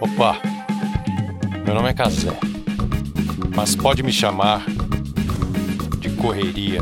Opa, 0.00 0.40
meu 1.64 1.74
nome 1.74 1.88
é 1.88 1.94
Casé, 1.94 2.36
mas 3.54 3.76
pode 3.76 4.02
me 4.02 4.12
chamar 4.12 4.64
de 6.00 6.10
Correria. 6.16 6.80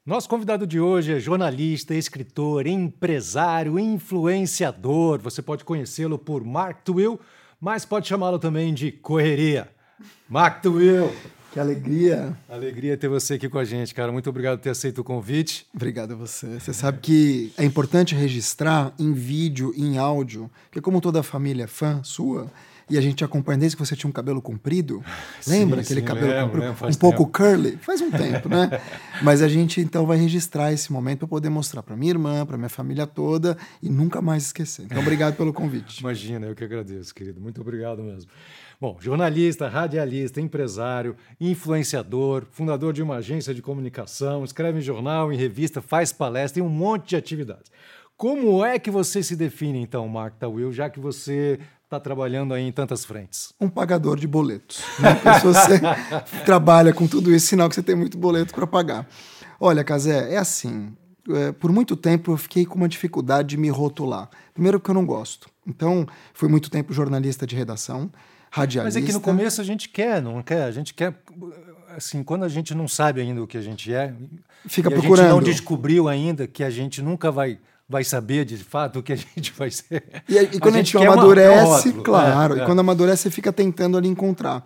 Nosso 0.05 0.29
convidado 0.29 0.67
de 0.69 0.79
hoje 0.79 1.15
é 1.15 1.21
jornalista, 1.21 1.97
escritor, 1.97 2.69
empresário, 2.69 3.77
influenciador. 3.77 5.19
Você 5.21 5.43
pode 5.43 5.65
conhecê-lo 5.65 6.17
por 6.17 6.45
Mark 6.45 6.85
Twill, 6.85 7.19
mas 7.61 7.85
pode 7.85 8.07
chamá-lo 8.07 8.39
também 8.39 8.73
de 8.73 8.93
Correria. 8.93 9.69
Mark 10.29 10.63
Twill! 10.63 11.11
Que 11.57 11.61
alegria. 11.61 12.37
Alegria 12.51 12.99
ter 12.99 13.09
você 13.09 13.33
aqui 13.33 13.49
com 13.49 13.59
a 13.59 13.65
gente, 13.65 13.95
cara. 13.95 14.13
Muito 14.13 14.29
obrigado 14.29 14.59
por 14.59 14.65
ter 14.65 14.69
aceito 14.69 14.99
o 14.99 15.05
convite. 15.05 15.67
Obrigado 15.75 16.13
a 16.13 16.15
você. 16.15 16.61
Você 16.61 16.71
sabe 16.75 16.99
que 17.01 17.51
é 17.57 17.65
importante 17.65 18.15
registrar 18.15 18.93
em 18.99 19.15
vídeo 19.15 19.73
e 19.75 19.83
em 19.83 19.97
áudio, 19.97 20.51
porque 20.67 20.83
como 20.83 21.01
toda 21.01 21.21
a 21.21 21.23
família 21.23 21.65
é 21.65 21.67
fã 21.67 22.03
sua, 22.05 22.53
e 22.89 22.97
a 22.97 23.01
gente 23.01 23.25
acompanha 23.25 23.59
desde 23.59 23.77
que 23.77 23.85
você 23.85 23.97
tinha 23.97 24.09
um 24.09 24.13
cabelo 24.13 24.41
comprido. 24.41 25.03
Lembra 25.47 25.83
sim, 25.83 25.87
aquele 25.87 26.01
sim, 26.01 26.07
cabelo 26.07 26.29
lembro, 26.29 26.47
comprido, 26.47 26.67
lembro, 26.67 26.89
um 26.89 26.95
pouco 26.95 27.27
curly? 27.27 27.77
Faz 27.79 28.01
um 28.01 28.11
tempo, 28.13 28.49
né? 28.49 28.81
Mas 29.23 29.43
a 29.43 29.49
gente 29.49 29.81
então 29.81 30.07
vai 30.07 30.17
registrar 30.17 30.73
esse 30.73 30.93
momento 30.93 31.21
para 31.21 31.29
poder 31.29 31.49
mostrar 31.49 31.83
para 31.83 31.97
minha 31.97 32.13
irmã, 32.13 32.47
para 32.47 32.57
minha 32.57 32.69
família 32.69 33.07
toda 33.07 33.57
e 33.83 33.89
nunca 33.89 34.23
mais 34.23 34.47
esquecer. 34.47 34.85
Então, 34.85 35.01
obrigado 35.01 35.37
pelo 35.37 35.53
convite. 35.53 36.01
Imagina, 36.01 36.47
eu 36.47 36.55
que 36.55 36.65
agradeço, 36.65 37.15
querido. 37.15 37.41
Muito 37.41 37.61
obrigado 37.61 38.03
mesmo. 38.03 38.31
Bom, 38.79 38.99
jornalista, 39.01 39.69
radialista, 39.69 40.39
empresário, 40.39 41.17
influenciador, 41.41 42.45
fundador 42.51 42.93
de 42.93 43.03
uma 43.03 43.17
agência 43.17 43.55
de 43.55 43.63
comunicação, 43.63 44.45
escreve 44.45 44.79
em 44.79 44.83
jornal, 44.83 45.33
em 45.33 45.37
revista, 45.37 45.81
faz 45.81 46.13
palestra, 46.13 46.61
tem 46.61 46.63
um 46.63 46.69
monte 46.69 47.09
de 47.09 47.17
atividades. 47.17 47.71
Como 48.17 48.65
é 48.65 48.79
que 48.79 48.91
você 48.91 49.23
se 49.23 49.37
define, 49.37 49.79
então, 49.79 50.07
Mark 50.09 50.37
Tawil, 50.39 50.73
já 50.73 50.89
que 50.89 50.99
você 50.99 51.59
está 51.87 52.01
trabalhando 52.01 52.53
aí 52.53 52.67
em 52.67 52.73
tantas 52.73 53.05
frentes? 53.05 53.53
Um 53.61 53.69
pagador 53.69 54.19
de 54.19 54.27
boletos. 54.27 54.83
Né? 54.99 55.39
Se 55.39 55.47
você 55.47 55.81
trabalha 56.45 56.93
com 56.93 57.07
tudo 57.07 57.33
isso, 57.33 57.47
sinal 57.47 57.69
que 57.69 57.77
você 57.77 57.83
tem 57.83 57.95
muito 57.95 58.19
boleto 58.19 58.53
para 58.53 58.67
pagar. 58.67 59.09
Olha, 59.59 59.85
Casé, 59.85 60.35
é 60.35 60.37
assim. 60.37 60.95
É, 61.29 61.53
por 61.53 61.73
muito 61.73 61.97
tempo 61.97 62.33
eu 62.33 62.37
fiquei 62.37 62.67
com 62.67 62.75
uma 62.75 62.89
dificuldade 62.89 63.49
de 63.51 63.57
me 63.57 63.69
rotular. 63.69 64.29
Primeiro 64.53 64.79
porque 64.79 64.91
eu 64.91 64.95
não 64.95 65.07
gosto. 65.07 65.49
Então, 65.67 66.07
fui 66.35 66.49
muito 66.49 66.71
tempo 66.71 66.93
jornalista 66.93 67.47
de 67.47 67.55
redação 67.55 68.11
radialista. 68.51 68.99
Mas 68.99 69.05
é 69.05 69.07
que 69.07 69.13
no 69.13 69.21
começo 69.21 69.61
a 69.61 69.65
gente 69.65 69.89
quer, 69.89 70.21
não 70.21 70.43
quer? 70.43 70.65
A 70.65 70.71
gente 70.73 70.93
quer, 70.93 71.15
assim, 71.97 72.23
quando 72.23 72.45
a 72.45 72.49
gente 72.49 72.75
não 72.75 72.89
sabe 72.89 73.21
ainda 73.21 73.43
o 73.43 73.47
que 73.47 73.57
a 73.57 73.63
gente 73.63 73.93
é, 73.93 74.13
fica 74.67 74.91
procurando. 74.91 75.21
A 75.21 75.23
gente 75.23 75.33
não 75.33 75.43
descobriu 75.43 76.09
ainda 76.09 76.49
que 76.49 76.65
a 76.65 76.71
gente 76.71 77.01
nunca 77.01 77.31
vai 77.31 77.59
vai 77.89 78.05
saber 78.05 78.45
de 78.45 78.57
fato 78.57 78.99
o 78.99 79.03
que 79.03 79.13
a 79.13 79.17
gente 79.37 79.53
vai 79.53 79.71
ser. 79.71 80.05
E, 80.29 80.37
e 80.37 80.61
quando 80.61 80.75
a 80.75 80.79
gente, 80.79 80.97
a 80.97 81.01
gente 81.01 81.09
amadurece, 81.09 81.91
uma, 81.91 82.03
claro, 82.03 82.57
é, 82.57 82.61
é. 82.61 82.63
e 82.63 82.67
quando 82.67 82.81
amadurece, 82.81 83.23
você 83.25 83.31
fica 83.31 83.53
tentando 83.53 83.97
ali 83.97 84.09
encontrar. 84.09 84.65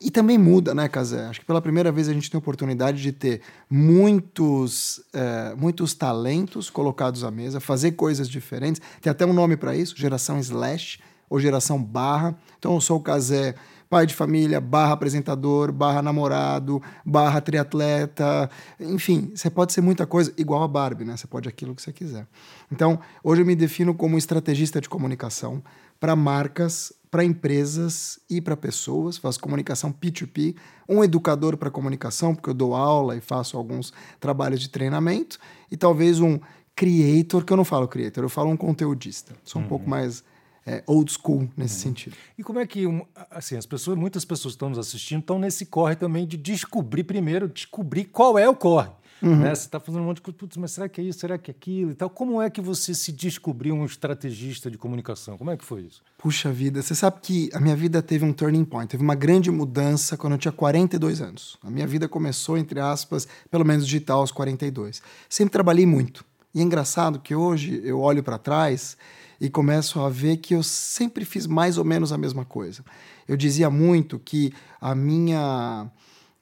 E 0.00 0.12
também 0.12 0.38
muda, 0.38 0.74
né, 0.76 0.88
Casé? 0.88 1.26
Acho 1.26 1.40
que 1.40 1.46
pela 1.46 1.60
primeira 1.60 1.90
vez 1.90 2.08
a 2.08 2.12
gente 2.12 2.30
tem 2.30 2.38
a 2.38 2.40
oportunidade 2.40 3.02
de 3.02 3.10
ter 3.10 3.40
muitos, 3.68 5.02
é, 5.12 5.54
muitos 5.56 5.92
talentos 5.92 6.70
colocados 6.70 7.24
à 7.24 7.32
mesa, 7.32 7.58
fazer 7.58 7.92
coisas 7.92 8.28
diferentes. 8.28 8.80
Tem 9.00 9.10
até 9.10 9.26
um 9.26 9.32
nome 9.32 9.56
para 9.56 9.74
isso, 9.74 9.96
geração 9.96 10.38
slash 10.38 11.00
ou 11.28 11.40
geração 11.40 11.82
barra. 11.82 12.38
Então 12.60 12.74
eu 12.74 12.80
sou 12.80 12.98
o 12.98 13.02
Casé, 13.02 13.56
pai 13.88 14.06
de 14.06 14.14
família, 14.14 14.60
barra 14.60 14.92
apresentador, 14.92 15.72
barra 15.72 16.02
namorado, 16.02 16.82
barra 17.04 17.40
triatleta, 17.40 18.50
enfim, 18.78 19.32
você 19.34 19.48
pode 19.48 19.72
ser 19.72 19.80
muita 19.80 20.06
coisa, 20.06 20.32
igual 20.36 20.62
a 20.62 20.68
Barbie, 20.68 21.04
né? 21.04 21.16
Você 21.16 21.26
pode 21.26 21.48
aquilo 21.48 21.74
que 21.74 21.82
você 21.82 21.92
quiser. 21.92 22.26
Então, 22.70 23.00
hoje 23.24 23.42
eu 23.42 23.46
me 23.46 23.56
defino 23.56 23.94
como 23.94 24.18
estrategista 24.18 24.80
de 24.80 24.88
comunicação 24.88 25.62
para 25.98 26.14
marcas, 26.14 26.92
para 27.10 27.24
empresas 27.24 28.20
e 28.28 28.40
para 28.40 28.56
pessoas. 28.56 29.16
Faço 29.16 29.40
comunicação 29.40 29.92
P2P, 29.92 30.54
um 30.88 31.02
educador 31.02 31.56
para 31.56 31.70
comunicação, 31.70 32.34
porque 32.34 32.50
eu 32.50 32.54
dou 32.54 32.74
aula 32.74 33.16
e 33.16 33.20
faço 33.20 33.56
alguns 33.56 33.92
trabalhos 34.20 34.60
de 34.60 34.68
treinamento, 34.68 35.38
e 35.70 35.76
talvez 35.76 36.20
um 36.20 36.38
creator, 36.76 37.44
que 37.44 37.52
eu 37.52 37.56
não 37.56 37.64
falo 37.64 37.88
creator, 37.88 38.22
eu 38.22 38.28
falo 38.28 38.50
um 38.50 38.56
conteudista. 38.56 39.34
Sou 39.42 39.60
um 39.60 39.64
uhum. 39.64 39.68
pouco 39.68 39.90
mais 39.90 40.22
é, 40.66 40.82
old 40.86 41.10
school 41.12 41.48
nesse 41.56 41.76
uhum. 41.76 41.80
sentido. 41.80 42.16
E 42.36 42.42
como 42.42 42.58
é 42.58 42.66
que, 42.66 42.84
assim, 43.30 43.56
as 43.56 43.66
pessoas, 43.66 43.96
muitas 43.96 44.24
pessoas 44.24 44.54
que 44.54 44.56
estão 44.56 44.68
nos 44.68 44.78
assistindo 44.78 45.20
estão 45.20 45.38
nesse 45.38 45.66
corre 45.66 45.96
também 45.96 46.26
de 46.26 46.36
descobrir 46.36 47.04
primeiro, 47.04 47.48
descobrir 47.48 48.04
qual 48.04 48.38
é 48.38 48.48
o 48.48 48.54
corre. 48.54 48.90
Uhum. 49.22 49.36
Né? 49.36 49.54
Você 49.54 49.66
está 49.66 49.80
fazendo 49.80 50.02
um 50.02 50.06
monte 50.06 50.16
de 50.16 50.22
coisa, 50.22 50.38
mas 50.58 50.72
será 50.72 50.88
que 50.88 51.00
é 51.00 51.04
isso, 51.04 51.18
será 51.18 51.36
que 51.36 51.50
é 51.50 51.52
aquilo 51.52 51.90
e 51.90 51.94
tal? 51.94 52.08
Como 52.08 52.40
é 52.40 52.48
que 52.48 52.60
você 52.60 52.94
se 52.94 53.10
descobriu 53.12 53.74
um 53.74 53.84
estrategista 53.84 54.70
de 54.70 54.78
comunicação? 54.78 55.36
Como 55.36 55.50
é 55.50 55.56
que 55.56 55.64
foi 55.64 55.82
isso? 55.82 56.02
Puxa 56.16 56.52
vida, 56.52 56.82
você 56.82 56.94
sabe 56.94 57.18
que 57.20 57.50
a 57.52 57.60
minha 57.60 57.74
vida 57.74 58.00
teve 58.00 58.24
um 58.24 58.32
turning 58.32 58.64
point, 58.64 58.88
teve 58.88 59.02
uma 59.02 59.14
grande 59.14 59.50
mudança 59.50 60.16
quando 60.16 60.34
eu 60.34 60.38
tinha 60.38 60.52
42 60.52 61.20
anos. 61.20 61.58
A 61.62 61.70
minha 61.70 61.86
vida 61.86 62.08
começou, 62.08 62.56
entre 62.56 62.80
aspas, 62.80 63.26
pelo 63.50 63.64
menos 63.64 63.86
digital 63.86 64.20
aos 64.20 64.30
42. 64.30 65.02
Sempre 65.28 65.52
trabalhei 65.52 65.86
muito. 65.86 66.24
E 66.54 66.60
é 66.60 66.62
engraçado 66.62 67.20
que 67.20 67.34
hoje 67.34 67.80
eu 67.84 68.00
olho 68.00 68.22
para 68.22 68.38
trás 68.38 68.96
e 69.40 69.48
começo 69.48 70.00
a 70.00 70.08
ver 70.08 70.38
que 70.38 70.54
eu 70.54 70.62
sempre 70.62 71.24
fiz 71.24 71.46
mais 71.46 71.78
ou 71.78 71.84
menos 71.84 72.12
a 72.12 72.18
mesma 72.18 72.44
coisa. 72.44 72.84
Eu 73.26 73.36
dizia 73.36 73.70
muito 73.70 74.18
que 74.18 74.52
a 74.80 74.94
minha 74.94 75.90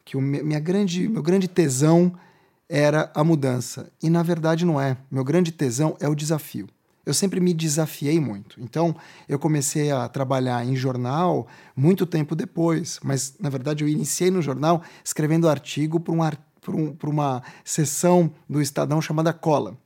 que 0.05 0.17
o 0.17 0.21
minha 0.21 0.61
grande 0.61 1.09
meu 1.09 1.23
grande 1.23 1.49
tesão 1.49 2.13
era 2.69 3.11
a 3.15 3.23
mudança 3.23 3.91
e 4.03 4.09
na 4.09 4.23
verdade 4.23 4.65
não 4.65 4.81
é. 4.81 4.97
Meu 5.11 5.25
grande 5.25 5.53
tesão 5.53 5.97
é 6.01 6.09
o 6.09 6.15
desafio. 6.15 6.69
Eu 7.05 7.15
sempre 7.15 7.39
me 7.39 7.55
desafiei 7.55 8.19
muito. 8.19 8.61
Então, 8.61 8.97
eu 9.29 9.39
comecei 9.39 9.93
a 9.93 10.09
trabalhar 10.09 10.67
em 10.67 10.75
jornal 10.75 11.47
muito 11.77 12.05
tempo 12.05 12.35
depois, 12.35 12.99
mas 13.01 13.37
na 13.39 13.49
verdade 13.49 13.85
eu 13.85 13.89
iniciei 13.89 14.29
no 14.29 14.43
jornal 14.43 14.83
escrevendo 15.05 15.49
artigo 15.49 16.01
para 16.01 16.13
um, 16.13 16.21
um, 16.77 16.97
uma 17.05 17.45
sessão 17.65 18.33
do 18.51 18.61
Estadão 18.61 19.01
chamada 19.01 19.33
Cola. 19.33 19.79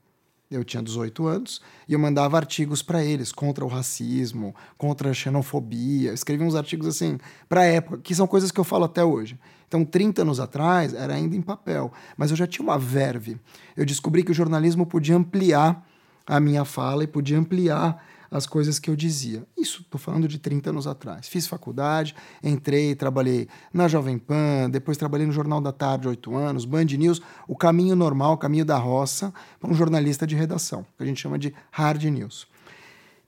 Eu 0.51 0.65
tinha 0.65 0.83
18 0.83 1.25
anos 1.25 1.61
e 1.87 1.93
eu 1.93 1.99
mandava 1.99 2.35
artigos 2.35 2.83
para 2.83 3.01
eles 3.01 3.31
contra 3.31 3.63
o 3.63 3.69
racismo, 3.69 4.53
contra 4.77 5.09
a 5.09 5.13
xenofobia. 5.13 6.11
Escrevia 6.11 6.45
uns 6.45 6.55
artigos 6.55 6.87
assim 6.87 7.17
para 7.47 7.61
a 7.61 7.65
época, 7.65 7.99
que 7.99 8.13
são 8.13 8.27
coisas 8.27 8.51
que 8.51 8.59
eu 8.59 8.65
falo 8.65 8.83
até 8.83 9.01
hoje. 9.01 9.39
Então, 9.65 9.85
30 9.85 10.23
anos 10.23 10.41
atrás 10.41 10.93
era 10.93 11.13
ainda 11.13 11.33
em 11.33 11.41
papel, 11.41 11.93
mas 12.17 12.29
eu 12.29 12.35
já 12.35 12.45
tinha 12.45 12.61
uma 12.61 12.77
verve. 12.77 13.39
Eu 13.77 13.85
descobri 13.85 14.21
que 14.21 14.31
o 14.31 14.33
jornalismo 14.33 14.85
podia 14.85 15.15
ampliar 15.15 15.87
a 16.27 16.41
minha 16.41 16.65
fala 16.65 17.05
e 17.05 17.07
podia 17.07 17.39
ampliar 17.39 18.05
as 18.31 18.45
coisas 18.45 18.79
que 18.79 18.89
eu 18.89 18.95
dizia. 18.95 19.45
Isso, 19.57 19.81
estou 19.81 19.99
falando 19.99 20.25
de 20.25 20.39
30 20.39 20.69
anos 20.69 20.87
atrás. 20.87 21.27
Fiz 21.27 21.45
faculdade, 21.45 22.15
entrei, 22.41 22.95
trabalhei 22.95 23.49
na 23.73 23.89
Jovem 23.89 24.17
Pan, 24.17 24.69
depois 24.69 24.97
trabalhei 24.97 25.27
no 25.27 25.33
Jornal 25.33 25.59
da 25.59 25.73
Tarde, 25.73 26.07
oito 26.07 26.33
anos, 26.33 26.63
Band 26.63 26.85
News, 26.85 27.21
o 27.45 27.57
caminho 27.57 27.93
normal, 27.93 28.33
o 28.33 28.37
caminho 28.37 28.63
da 28.63 28.77
roça, 28.77 29.33
para 29.59 29.69
um 29.69 29.73
jornalista 29.73 30.25
de 30.25 30.33
redação, 30.33 30.85
que 30.97 31.03
a 31.03 31.05
gente 31.05 31.19
chama 31.19 31.37
de 31.37 31.53
hard 31.71 32.01
news. 32.05 32.47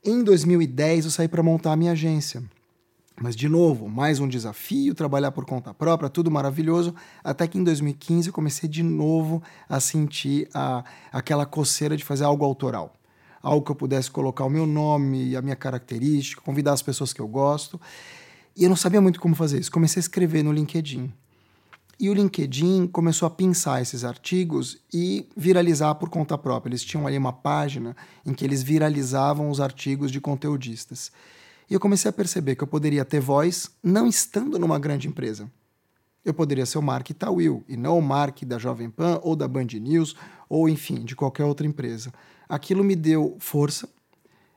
Em 0.05 0.23
2010, 0.23 1.05
eu 1.05 1.11
saí 1.11 1.27
para 1.27 1.43
montar 1.43 1.73
a 1.73 1.75
minha 1.75 1.91
agência. 1.91 2.41
Mas, 3.21 3.35
de 3.35 3.47
novo, 3.47 3.87
mais 3.87 4.19
um 4.19 4.27
desafio, 4.27 4.95
trabalhar 4.95 5.31
por 5.31 5.45
conta 5.45 5.73
própria, 5.73 6.09
tudo 6.09 6.31
maravilhoso. 6.31 6.95
Até 7.23 7.45
que 7.45 7.57
em 7.57 7.63
2015 7.63 8.27
eu 8.27 8.33
comecei 8.33 8.67
de 8.67 8.81
novo 8.81 9.43
a 9.69 9.79
sentir 9.79 10.49
a, 10.53 10.83
aquela 11.11 11.45
coceira 11.45 11.95
de 11.95 12.03
fazer 12.03 12.23
algo 12.23 12.43
autoral 12.43 12.93
algo 13.43 13.65
que 13.65 13.71
eu 13.71 13.75
pudesse 13.75 14.09
colocar 14.09 14.45
o 14.45 14.49
meu 14.49 14.65
nome 14.65 15.35
a 15.35 15.41
minha 15.41 15.55
característica, 15.55 16.41
convidar 16.41 16.71
as 16.71 16.81
pessoas 16.81 17.11
que 17.11 17.19
eu 17.19 17.27
gosto. 17.27 17.79
E 18.55 18.63
eu 18.63 18.69
não 18.69 18.75
sabia 18.77 19.01
muito 19.01 19.19
como 19.19 19.35
fazer 19.35 19.59
isso. 19.59 19.71
Comecei 19.71 19.99
a 19.99 20.01
escrever 20.01 20.43
no 20.43 20.53
LinkedIn. 20.53 21.11
E 21.99 22.09
o 22.09 22.13
LinkedIn 22.13 22.87
começou 22.87 23.27
a 23.27 23.29
pensar 23.29 23.81
esses 23.81 24.03
artigos 24.03 24.77
e 24.93 25.27
viralizar 25.35 25.95
por 25.95 26.09
conta 26.09 26.37
própria. 26.37 26.69
Eles 26.69 26.83
tinham 26.83 27.05
ali 27.05 27.17
uma 27.17 27.33
página 27.33 27.95
em 28.25 28.33
que 28.33 28.45
eles 28.45 28.63
viralizavam 28.63 29.49
os 29.49 29.59
artigos 29.59 30.11
de 30.11 30.21
conteudistas. 30.21 31.11
E 31.69 31.73
eu 31.73 31.79
comecei 31.79 32.09
a 32.09 32.13
perceber 32.13 32.55
que 32.55 32.63
eu 32.63 32.67
poderia 32.67 33.05
ter 33.05 33.19
voz 33.19 33.69
não 33.81 34.07
estando 34.07 34.57
numa 34.57 34.79
grande 34.79 35.07
empresa. 35.07 35.49
eu 36.25 36.33
poderia 36.33 36.65
ser 36.65 36.77
o 36.77 36.81
Mark 36.81 37.09
Tawil 37.09 37.65
e 37.67 37.75
não 37.75 37.99
o 37.99 38.01
Mark 38.01 38.43
da 38.43 38.57
Jovem 38.57 38.89
Pan 38.89 39.19
ou 39.21 39.35
da 39.35 39.45
Band 39.45 39.67
News 39.73 40.15
ou, 40.47 40.69
enfim, 40.69 41.03
de 41.03 41.17
qualquer 41.17 41.43
outra 41.43 41.67
empresa. 41.67 42.13
Aquilo 42.47 42.83
me 42.83 42.95
deu 42.95 43.35
força 43.39 43.87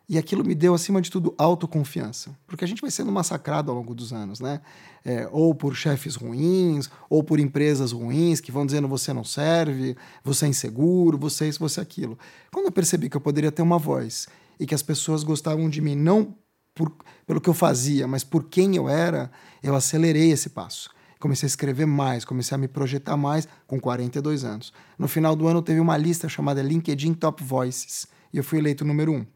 e 0.08 0.16
aquilo 0.16 0.44
me 0.44 0.54
deu, 0.54 0.72
acima 0.72 1.02
de 1.02 1.10
tudo, 1.10 1.34
autoconfiança. 1.36 2.36
Porque 2.46 2.64
a 2.64 2.68
gente 2.68 2.80
vai 2.80 2.90
sendo 2.90 3.10
massacrado 3.10 3.70
ao 3.70 3.76
longo 3.76 3.94
dos 3.94 4.12
anos, 4.12 4.38
né? 4.38 4.60
É, 5.04 5.28
ou 5.32 5.54
por 5.54 5.74
chefes 5.74 6.14
ruins, 6.14 6.88
ou 7.10 7.24
por 7.24 7.40
empresas 7.40 7.92
ruins 7.92 8.40
que 8.40 8.52
vão 8.52 8.64
dizendo 8.64 8.86
você 8.86 9.12
não 9.12 9.24
serve, 9.24 9.96
você 10.22 10.46
é 10.46 10.48
inseguro, 10.48 11.18
você 11.18 11.44
é 11.44 11.48
isso, 11.48 11.58
você 11.58 11.80
é 11.80 11.82
aquilo. 11.82 12.16
Quando 12.52 12.66
eu 12.66 12.72
percebi 12.72 13.08
que 13.08 13.16
eu 13.16 13.20
poderia 13.20 13.50
ter 13.50 13.62
uma 13.62 13.78
voz 13.78 14.28
e 14.60 14.66
que 14.66 14.74
as 14.74 14.82
pessoas 14.82 15.24
gostavam 15.24 15.68
de 15.68 15.80
mim 15.80 15.96
não 15.96 16.34
por, 16.74 16.92
pelo 17.26 17.40
que 17.40 17.48
eu 17.48 17.54
fazia, 17.54 18.06
mas 18.06 18.22
por 18.22 18.44
quem 18.44 18.76
eu 18.76 18.88
era, 18.88 19.30
eu 19.62 19.74
acelerei 19.74 20.30
esse 20.30 20.50
passo. 20.50 20.90
Comecei 21.18 21.46
a 21.46 21.48
escrever 21.48 21.86
mais, 21.86 22.24
comecei 22.24 22.54
a 22.54 22.58
me 22.58 22.68
projetar 22.68 23.16
mais 23.16 23.48
com 23.66 23.80
42 23.80 24.44
anos. 24.44 24.72
No 24.98 25.08
final 25.08 25.34
do 25.34 25.46
ano 25.46 25.62
teve 25.62 25.80
uma 25.80 25.96
lista 25.96 26.28
chamada 26.28 26.62
LinkedIn 26.62 27.14
Top 27.14 27.42
Voices 27.42 28.06
e 28.32 28.36
eu 28.36 28.44
fui 28.44 28.58
eleito 28.58 28.84
número 28.84 29.12
um. 29.12 29.26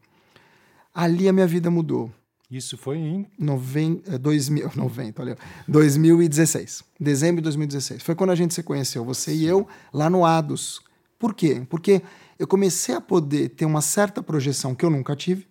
Ali 0.93 1.27
a 1.27 1.33
minha 1.33 1.47
vida 1.47 1.71
mudou. 1.71 2.11
Isso 2.49 2.77
foi 2.77 2.97
em 2.97 3.27
Noven... 3.39 4.03
2000, 4.19 4.71
90, 4.75 5.21
olha, 5.23 5.37
2016. 5.67 6.83
Dezembro 6.99 7.37
de 7.37 7.43
2016. 7.43 8.03
Foi 8.03 8.13
quando 8.13 8.31
a 8.31 8.35
gente 8.35 8.53
se 8.53 8.61
conheceu, 8.61 9.05
você 9.05 9.31
Sim. 9.31 9.37
e 9.37 9.45
eu, 9.45 9.67
lá 9.93 10.09
no 10.09 10.25
ADOS. 10.25 10.81
Por 11.17 11.33
quê? 11.33 11.65
Porque 11.69 12.01
eu 12.37 12.45
comecei 12.45 12.93
a 12.93 12.99
poder 12.99 13.49
ter 13.49 13.65
uma 13.65 13.81
certa 13.81 14.21
projeção 14.21 14.75
que 14.75 14.83
eu 14.83 14.89
nunca 14.89 15.15
tive 15.15 15.47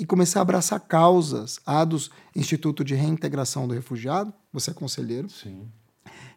e 0.00 0.06
comecei 0.06 0.38
a 0.38 0.42
abraçar 0.42 0.80
causas. 0.80 1.60
ADOS, 1.66 2.10
Instituto 2.34 2.82
de 2.82 2.94
Reintegração 2.94 3.68
do 3.68 3.74
Refugiado, 3.74 4.32
você 4.50 4.70
é 4.70 4.74
conselheiro. 4.74 5.28
Sim. 5.28 5.68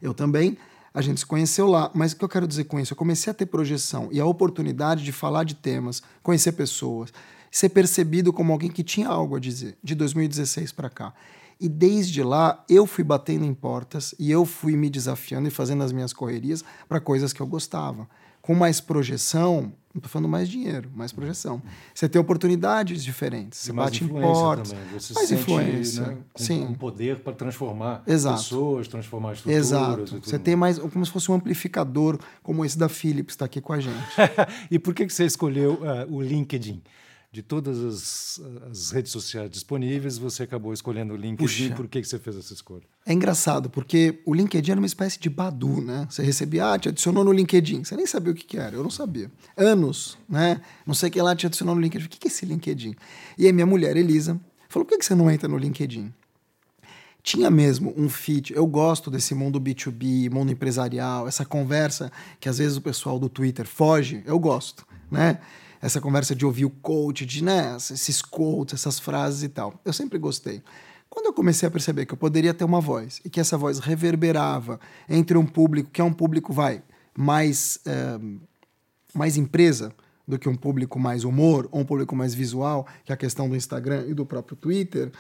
Eu 0.02 0.14
também. 0.14 0.58
A 0.94 1.02
gente 1.02 1.22
se 1.22 1.26
conheceu 1.26 1.66
lá, 1.66 1.90
mas 1.96 2.12
o 2.12 2.18
que 2.18 2.26
eu 2.26 2.30
quero 2.30 2.48
dizer 2.48 2.66
com 2.66 2.80
isso? 2.80 2.94
Eu 2.94 2.98
comecei 2.98 3.32
a 3.32 3.34
ter 3.34 3.48
projeção 3.48 4.10
e 4.12 4.20
a 4.20 4.26
oportunidade 4.26 5.04
de 5.04 5.12
falar 5.12 5.44
de 5.46 5.56
temas, 5.56 6.04
conhecer 6.22 6.52
pessoas, 6.52 7.12
ser 7.50 7.70
percebido 7.70 8.32
como 8.34 8.52
alguém 8.52 8.70
que 8.70 8.84
tinha 8.84 9.08
algo 9.08 9.38
a 9.38 9.40
dizer, 9.40 9.78
de 9.82 9.96
2016 9.96 10.72
para 10.74 10.90
cá. 10.90 11.14
E 11.60 11.70
desde 11.70 12.22
lá 12.22 12.64
eu 12.70 12.86
fui 12.86 13.04
batendo 13.04 13.46
em 13.46 13.54
portas 13.54 14.14
e 14.20 14.30
eu 14.30 14.46
fui 14.46 14.76
me 14.76 14.90
desafiando 14.90 15.48
e 15.48 15.52
fazendo 15.52 15.84
as 15.84 15.92
minhas 15.92 16.12
correrias 16.12 16.64
para 16.88 17.00
coisas 17.00 17.32
que 17.32 17.42
eu 17.42 17.48
gostava. 17.48 18.08
Com 18.44 18.54
mais 18.54 18.82
projeção, 18.82 19.74
não 19.94 20.00
estou 20.00 20.10
falando 20.10 20.28
mais 20.28 20.50
dinheiro, 20.50 20.92
mais 20.94 21.14
projeção. 21.14 21.62
Você 21.96 22.10
tem 22.10 22.20
oportunidades 22.20 23.02
diferentes, 23.02 23.60
você 23.60 23.72
bate 23.72 24.04
em 24.04 24.08
portas. 24.10 24.74
Também. 24.74 25.00
Você 25.00 25.14
mais 25.14 25.30
sente, 25.30 25.42
influência. 25.42 26.08
Né, 26.08 26.18
com, 26.34 26.44
Sim. 26.44 26.66
com 26.68 26.74
poder 26.74 27.20
para 27.20 27.32
transformar 27.32 28.04
Exato. 28.06 28.38
pessoas, 28.38 28.88
transformar 28.90 29.32
estruturas. 29.32 29.66
Exato. 29.66 30.20
Você 30.22 30.38
tem 30.38 30.58
mais 30.58 30.78
como 30.78 31.06
se 31.06 31.12
fosse 31.12 31.32
um 31.32 31.36
amplificador, 31.36 32.20
como 32.42 32.66
esse 32.66 32.78
da 32.78 32.90
Philips, 32.90 33.34
está 33.34 33.46
aqui 33.46 33.62
com 33.62 33.72
a 33.72 33.80
gente. 33.80 33.96
e 34.70 34.78
por 34.78 34.94
que, 34.94 35.06
que 35.06 35.14
você 35.14 35.24
escolheu 35.24 35.76
uh, 35.76 36.14
o 36.14 36.22
LinkedIn? 36.22 36.82
De 37.34 37.42
todas 37.42 37.80
as, 37.80 38.42
as, 38.70 38.92
redes 38.92 39.12
sociais 39.12 39.50
disponíveis, 39.50 40.20
você 40.20 40.44
acabou 40.44 40.72
escolhendo 40.72 41.16
o 41.16 41.18
LinkedIn. 41.18 41.70
Puxa. 41.70 41.76
Por 41.76 41.88
que, 41.88 42.00
que 42.00 42.08
você 42.08 42.20
fez 42.20 42.38
essa 42.38 42.54
escolha? 42.54 42.84
É 43.04 43.12
engraçado, 43.12 43.72
porque 43.72 44.22
o 44.24 44.36
LinkedIn 44.36 44.70
era 44.70 44.80
uma 44.80 44.86
espécie 44.86 45.20
de 45.20 45.32
Badu, 45.32 45.82
né? 45.82 46.06
Você 46.08 46.22
recebia, 46.22 46.72
ah, 46.72 46.78
te 46.78 46.90
adicionou 46.90 47.24
no 47.24 47.32
LinkedIn. 47.32 47.84
Você 47.84 47.96
nem 47.96 48.06
sabia 48.06 48.32
o 48.32 48.36
que, 48.36 48.46
que 48.46 48.56
era, 48.56 48.76
eu 48.76 48.84
não 48.84 48.92
sabia. 48.92 49.32
Anos, 49.58 50.16
né? 50.30 50.62
Não 50.86 50.94
sei 50.94 51.10
quem 51.10 51.24
lá 51.24 51.36
te 51.36 51.48
adicionou 51.48 51.74
no 51.74 51.82
LinkedIn. 51.82 52.06
O 52.06 52.10
que, 52.10 52.20
que 52.20 52.28
é 52.28 52.30
esse 52.30 52.46
LinkedIn? 52.46 52.96
E 53.36 53.48
aí 53.48 53.52
minha 53.52 53.66
mulher, 53.66 53.98
Elisa, 53.98 54.40
falou, 54.70 54.86
por 54.86 54.92
que, 54.92 55.00
que 55.00 55.06
você 55.06 55.16
não 55.16 55.32
entra 55.32 55.50
no 55.50 55.58
LinkedIn? 55.58 56.14
Tinha 57.24 57.50
mesmo 57.50 57.96
um 57.98 58.10
fit. 58.10 58.54
Eu 58.54 58.68
gosto 58.68 59.10
desse 59.10 59.34
mundo 59.34 59.60
B2B, 59.60 60.30
mundo 60.30 60.52
empresarial, 60.52 61.28
essa 61.28 61.44
conversa 61.44 62.12
que 62.40 62.48
às 62.48 62.60
vezes 62.60 62.78
o 62.78 62.82
pessoal 62.82 63.18
do 63.18 63.28
Twitter 63.28 63.66
foge. 63.66 64.22
Eu 64.24 64.38
gosto, 64.38 64.86
né? 65.10 65.40
Essa 65.84 66.00
conversa 66.00 66.34
de 66.34 66.46
ouvir 66.46 66.64
o 66.64 66.70
coach, 66.70 67.26
de 67.26 67.44
né, 67.44 67.76
esses 67.76 68.22
quotes, 68.22 68.76
essas 68.76 69.00
frases 69.00 69.44
e 69.44 69.50
tal. 69.50 69.78
Eu 69.84 69.92
sempre 69.92 70.18
gostei. 70.18 70.64
Quando 71.10 71.26
eu 71.26 71.34
comecei 71.34 71.68
a 71.68 71.72
perceber 71.72 72.06
que 72.06 72.14
eu 72.14 72.18
poderia 72.18 72.54
ter 72.54 72.64
uma 72.64 72.80
voz 72.80 73.20
e 73.26 73.30
que 73.30 73.38
essa 73.38 73.58
voz 73.58 73.80
reverberava 73.80 74.80
entre 75.10 75.38
um 75.38 75.46
público 75.46 75.90
que 75.92 76.00
é 76.00 76.04
um 76.04 76.14
público, 76.14 76.54
vai, 76.54 76.82
mais, 77.14 77.80
é, 77.86 78.18
mais 79.14 79.36
empresa 79.36 79.94
do 80.26 80.40
que 80.40 80.48
um 80.48 80.56
público 80.56 80.98
mais 80.98 81.26
humor 81.26 81.68
ou 81.70 81.82
um 81.82 81.86
público 81.86 82.16
mais 82.16 82.34
visual, 82.34 82.88
que 83.04 83.12
é 83.12 83.16
a 83.16 83.18
questão 83.18 83.50
do 83.50 83.56
Instagram 83.56 84.06
e 84.08 84.14
do 84.14 84.26
próprio 84.26 84.56
Twitter, 84.56 85.12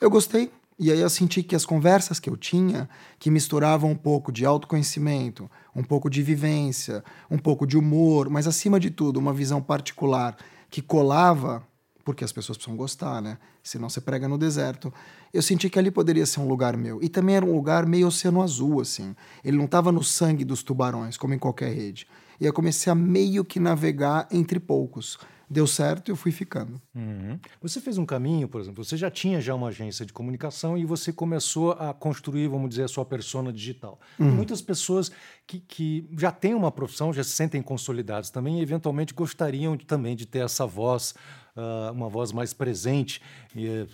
eu 0.00 0.08
gostei, 0.08 0.50
e 0.78 0.92
aí 0.92 1.00
eu 1.00 1.08
senti 1.08 1.42
que 1.42 1.56
as 1.56 1.64
conversas 1.64 2.20
que 2.20 2.28
eu 2.28 2.36
tinha, 2.36 2.88
que 3.18 3.30
misturavam 3.30 3.90
um 3.90 3.96
pouco 3.96 4.30
de 4.30 4.44
autoconhecimento, 4.44 5.50
um 5.74 5.82
pouco 5.82 6.10
de 6.10 6.22
vivência, 6.22 7.02
um 7.30 7.38
pouco 7.38 7.66
de 7.66 7.78
humor, 7.78 8.28
mas 8.28 8.46
acima 8.46 8.78
de 8.78 8.90
tudo, 8.90 9.18
uma 9.18 9.32
visão 9.32 9.62
particular 9.62 10.36
que 10.68 10.82
colava, 10.82 11.66
porque 12.04 12.24
as 12.24 12.30
pessoas 12.30 12.58
precisam 12.58 12.76
gostar, 12.76 13.22
né? 13.22 13.38
Senão 13.62 13.88
você 13.88 14.00
prega 14.00 14.28
no 14.28 14.36
deserto. 14.36 14.92
Eu 15.32 15.40
senti 15.40 15.70
que 15.70 15.78
ali 15.78 15.90
poderia 15.90 16.26
ser 16.26 16.40
um 16.40 16.46
lugar 16.46 16.76
meu. 16.76 17.02
E 17.02 17.08
também 17.08 17.36
era 17.36 17.44
um 17.44 17.54
lugar 17.54 17.86
meio 17.86 18.06
oceano 18.06 18.42
azul, 18.42 18.80
assim. 18.80 19.16
Ele 19.42 19.56
não 19.56 19.64
estava 19.64 19.90
no 19.90 20.04
sangue 20.04 20.44
dos 20.44 20.62
tubarões, 20.62 21.16
como 21.16 21.34
em 21.34 21.38
qualquer 21.38 21.72
rede. 21.72 22.06
E 22.38 22.44
eu 22.44 22.52
comecei 22.52 22.92
a 22.92 22.94
meio 22.94 23.44
que 23.44 23.58
navegar 23.58 24.28
entre 24.30 24.60
poucos 24.60 25.18
deu 25.48 25.66
certo 25.66 26.08
e 26.08 26.10
eu 26.12 26.16
fui 26.16 26.32
ficando. 26.32 26.80
Uhum. 26.94 27.38
Você 27.62 27.80
fez 27.80 27.98
um 27.98 28.04
caminho, 28.04 28.48
por 28.48 28.60
exemplo, 28.60 28.84
você 28.84 28.96
já 28.96 29.10
tinha 29.10 29.40
já 29.40 29.54
uma 29.54 29.68
agência 29.68 30.04
de 30.04 30.12
comunicação 30.12 30.76
e 30.76 30.84
você 30.84 31.12
começou 31.12 31.72
a 31.72 31.94
construir, 31.94 32.48
vamos 32.48 32.70
dizer, 32.70 32.84
a 32.84 32.88
sua 32.88 33.04
persona 33.04 33.52
digital. 33.52 34.00
Uhum. 34.18 34.30
Muitas 34.30 34.60
pessoas 34.60 35.10
que, 35.46 35.60
que 35.60 36.08
já 36.18 36.32
têm 36.32 36.54
uma 36.54 36.72
profissão, 36.72 37.12
já 37.12 37.22
se 37.22 37.30
sentem 37.30 37.62
consolidados 37.62 38.30
também 38.30 38.58
e 38.58 38.62
eventualmente 38.62 39.14
gostariam 39.14 39.76
também 39.76 40.16
de 40.16 40.26
ter 40.26 40.40
essa 40.40 40.66
voz 40.66 41.14
uh, 41.56 41.92
uma 41.92 42.08
voz 42.08 42.32
mais 42.32 42.52
presente, 42.52 43.20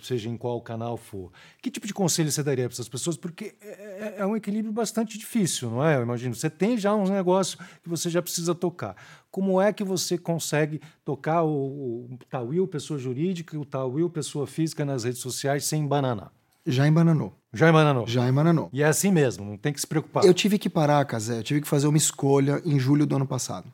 seja 0.03 0.29
em 0.29 0.37
qual 0.37 0.61
canal 0.61 0.97
for. 0.97 1.31
Que 1.61 1.71
tipo 1.71 1.87
de 1.87 1.93
conselho 1.93 2.31
você 2.31 2.43
daria 2.43 2.65
para 2.65 2.73
essas 2.73 2.89
pessoas? 2.89 3.15
Porque 3.15 3.55
é, 3.61 3.67
é, 3.67 4.15
é, 4.19 4.25
um 4.25 4.35
equilíbrio 4.35 4.73
bastante 4.73 5.17
difícil, 5.17 5.69
não 5.69 5.85
é? 5.85 5.95
Eu 5.95 6.03
imagino. 6.03 6.35
Você 6.35 6.49
tem 6.49 6.77
já 6.77 6.93
uns 6.93 7.09
negócios 7.09 7.55
que 7.81 7.89
você 7.89 8.09
já 8.09 8.21
precisa 8.21 8.53
tocar. 8.53 8.95
Como 9.31 9.59
é 9.59 9.73
que 9.73 9.83
você 9.83 10.17
consegue 10.17 10.81
tocar 11.03 11.43
o, 11.43 11.49
o 11.49 12.19
Tawil, 12.29 12.67
pessoa 12.67 12.99
jurídica, 12.99 13.55
e 13.55 13.59
o 13.59 13.65
Tawil, 13.65 14.09
pessoa 14.09 14.45
física, 14.45 14.85
nas 14.85 15.03
redes 15.03 15.21
sociais 15.21 15.65
sem 15.65 15.87
bananar? 15.87 16.31
Já 16.65 16.87
embananou. 16.87 17.33
Já 17.51 17.69
embananou. 17.69 18.07
Já 18.07 18.27
embananou. 18.27 18.69
E 18.71 18.81
é 18.81 18.85
assim 18.85 19.11
mesmo, 19.11 19.43
não 19.43 19.57
tem 19.57 19.73
que 19.73 19.81
se 19.81 19.87
preocupar. 19.87 20.23
Eu 20.23 20.33
tive 20.33 20.57
que 20.57 20.69
parar, 20.69 21.03
Casé, 21.05 21.39
eu 21.39 21.43
tive 21.43 21.61
que 21.61 21.67
fazer 21.67 21.87
uma 21.87 21.97
escolha 21.97 22.61
em 22.63 22.79
julho 22.79 23.05
do 23.05 23.15
ano 23.15 23.27
passado 23.27 23.67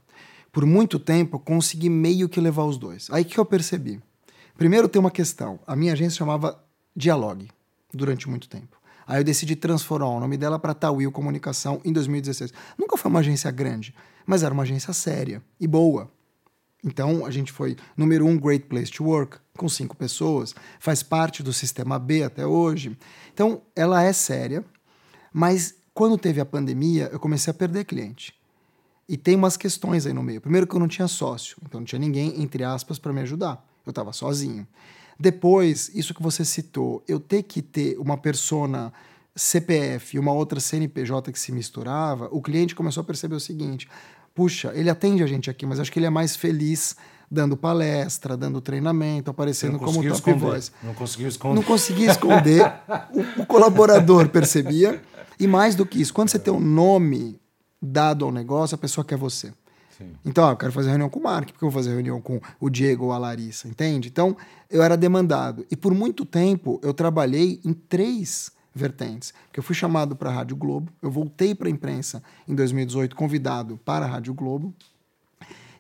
por 0.51 0.65
muito 0.65 0.99
tempo, 0.99 1.39
consegui 1.39 1.89
meio 1.89 2.27
que 2.27 2.39
levar 2.39 2.65
os 2.65 2.77
dois. 2.77 3.07
Aí 3.11 3.23
que 3.23 3.37
eu 3.37 3.45
percebi? 3.45 4.01
Primeiro 4.57 4.89
tem 4.89 4.99
uma 4.99 5.11
questão. 5.11 5.59
A 5.65 5.75
minha 5.75 5.93
agência 5.93 6.17
chamava 6.17 6.61
Dialogue 6.95 7.49
durante 7.93 8.29
muito 8.29 8.49
tempo. 8.49 8.77
Aí 9.07 9.19
eu 9.19 9.23
decidi 9.23 9.55
transformar 9.55 10.09
o 10.09 10.19
nome 10.19 10.37
dela 10.37 10.59
para 10.59 10.73
Tawil 10.73 11.11
Comunicação 11.11 11.81
em 11.83 11.91
2016. 11.91 12.53
Nunca 12.77 12.95
foi 12.95 13.09
uma 13.09 13.21
agência 13.21 13.49
grande, 13.49 13.95
mas 14.25 14.43
era 14.43 14.53
uma 14.53 14.63
agência 14.63 14.93
séria 14.93 15.41
e 15.59 15.67
boa. 15.67 16.11
Então 16.83 17.25
a 17.25 17.31
gente 17.31 17.51
foi 17.51 17.75
número 17.97 18.25
um 18.25 18.37
Great 18.37 18.65
Place 18.65 18.91
to 18.91 19.03
Work, 19.03 19.37
com 19.57 19.67
cinco 19.67 19.95
pessoas, 19.95 20.55
faz 20.79 21.01
parte 21.01 21.41
do 21.41 21.51
sistema 21.51 21.97
B 21.97 22.23
até 22.23 22.45
hoje. 22.45 22.95
Então 23.33 23.61
ela 23.75 24.03
é 24.03 24.13
séria, 24.13 24.63
mas 25.33 25.75
quando 25.93 26.17
teve 26.17 26.39
a 26.39 26.45
pandemia 26.45 27.09
eu 27.11 27.19
comecei 27.19 27.51
a 27.51 27.53
perder 27.53 27.85
cliente. 27.85 28.38
E 29.09 29.17
tem 29.17 29.35
umas 29.35 29.57
questões 29.57 30.05
aí 30.05 30.13
no 30.13 30.21
meio. 30.21 30.39
Primeiro 30.39 30.67
que 30.67 30.75
eu 30.75 30.79
não 30.79 30.87
tinha 30.87 31.07
sócio, 31.07 31.57
então 31.65 31.81
não 31.81 31.85
tinha 31.85 31.97
ninguém, 31.97 32.39
entre 32.39 32.63
aspas, 32.63 32.99
para 32.99 33.11
me 33.11 33.21
ajudar. 33.21 33.65
Eu 33.83 33.89
estava 33.89 34.13
sozinho. 34.13 34.67
Depois, 35.19 35.89
isso 35.95 36.13
que 36.13 36.21
você 36.21 36.45
citou, 36.45 37.03
eu 37.07 37.19
ter 37.19 37.41
que 37.41 37.63
ter 37.63 37.97
uma 37.97 38.15
persona 38.15 38.93
CPF 39.35 40.15
e 40.15 40.19
uma 40.19 40.31
outra 40.31 40.59
CNPJ 40.59 41.31
que 41.31 41.39
se 41.39 41.51
misturava, 41.51 42.29
o 42.31 42.39
cliente 42.39 42.75
começou 42.75 43.01
a 43.01 43.03
perceber 43.03 43.33
o 43.33 43.39
seguinte: 43.39 43.89
puxa, 44.35 44.71
ele 44.75 44.91
atende 44.91 45.23
a 45.23 45.27
gente 45.27 45.49
aqui, 45.49 45.65
mas 45.65 45.79
acho 45.79 45.91
que 45.91 45.97
ele 45.97 46.05
é 46.05 46.11
mais 46.11 46.35
feliz 46.35 46.95
dando 47.31 47.57
palestra, 47.57 48.37
dando 48.37 48.61
treinamento, 48.61 49.31
aparecendo 49.31 49.79
como 49.79 50.03
top 50.03 50.07
esconder. 50.07 50.39
voice. 50.39 50.71
Não 50.83 50.93
conseguiu 50.93 51.27
esconder. 51.27 51.55
Não 51.55 51.63
conseguia 51.63 52.11
esconder. 52.11 52.61
o, 53.11 53.41
o 53.41 53.45
colaborador 53.47 54.29
percebia. 54.29 55.01
E 55.39 55.47
mais 55.47 55.73
do 55.73 55.85
que 55.85 55.99
isso, 55.99 56.13
quando 56.13 56.29
você 56.29 56.37
tem 56.37 56.53
um 56.53 56.59
nome 56.59 57.39
dado 57.81 58.25
ao 58.25 58.31
negócio, 58.31 58.75
a 58.75 58.77
pessoa 58.77 59.05
quer 59.05 59.17
você. 59.17 59.53
Sim. 59.97 60.13
Então, 60.25 60.45
ó, 60.45 60.51
eu 60.51 60.57
quero 60.57 60.71
fazer 60.71 60.89
reunião 60.89 61.09
com 61.09 61.19
o 61.19 61.23
Mark, 61.23 61.51
porque 61.51 61.63
eu 61.63 61.69
vou 61.69 61.81
fazer 61.81 61.93
reunião 61.93 62.21
com 62.21 62.39
o 62.59 62.69
Diego 62.69 63.05
ou 63.05 63.11
a 63.11 63.17
Larissa, 63.17 63.67
entende? 63.67 64.07
Então, 64.07 64.35
eu 64.69 64.81
era 64.81 64.95
demandado. 64.95 65.65
E 65.69 65.75
por 65.75 65.93
muito 65.93 66.25
tempo 66.25 66.79
eu 66.81 66.93
trabalhei 66.93 67.59
em 67.65 67.73
três 67.73 68.51
vertentes. 68.73 69.33
Porque 69.47 69.59
eu 69.59 69.63
fui 69.63 69.75
chamado 69.75 70.15
para 70.15 70.29
a 70.29 70.33
Rádio 70.33 70.55
Globo, 70.55 70.91
eu 71.01 71.11
voltei 71.11 71.53
para 71.53 71.67
a 71.67 71.71
imprensa 71.71 72.23
em 72.47 72.55
2018, 72.55 73.15
convidado 73.15 73.77
para 73.83 74.05
a 74.05 74.07
Rádio 74.07 74.33
Globo. 74.33 74.73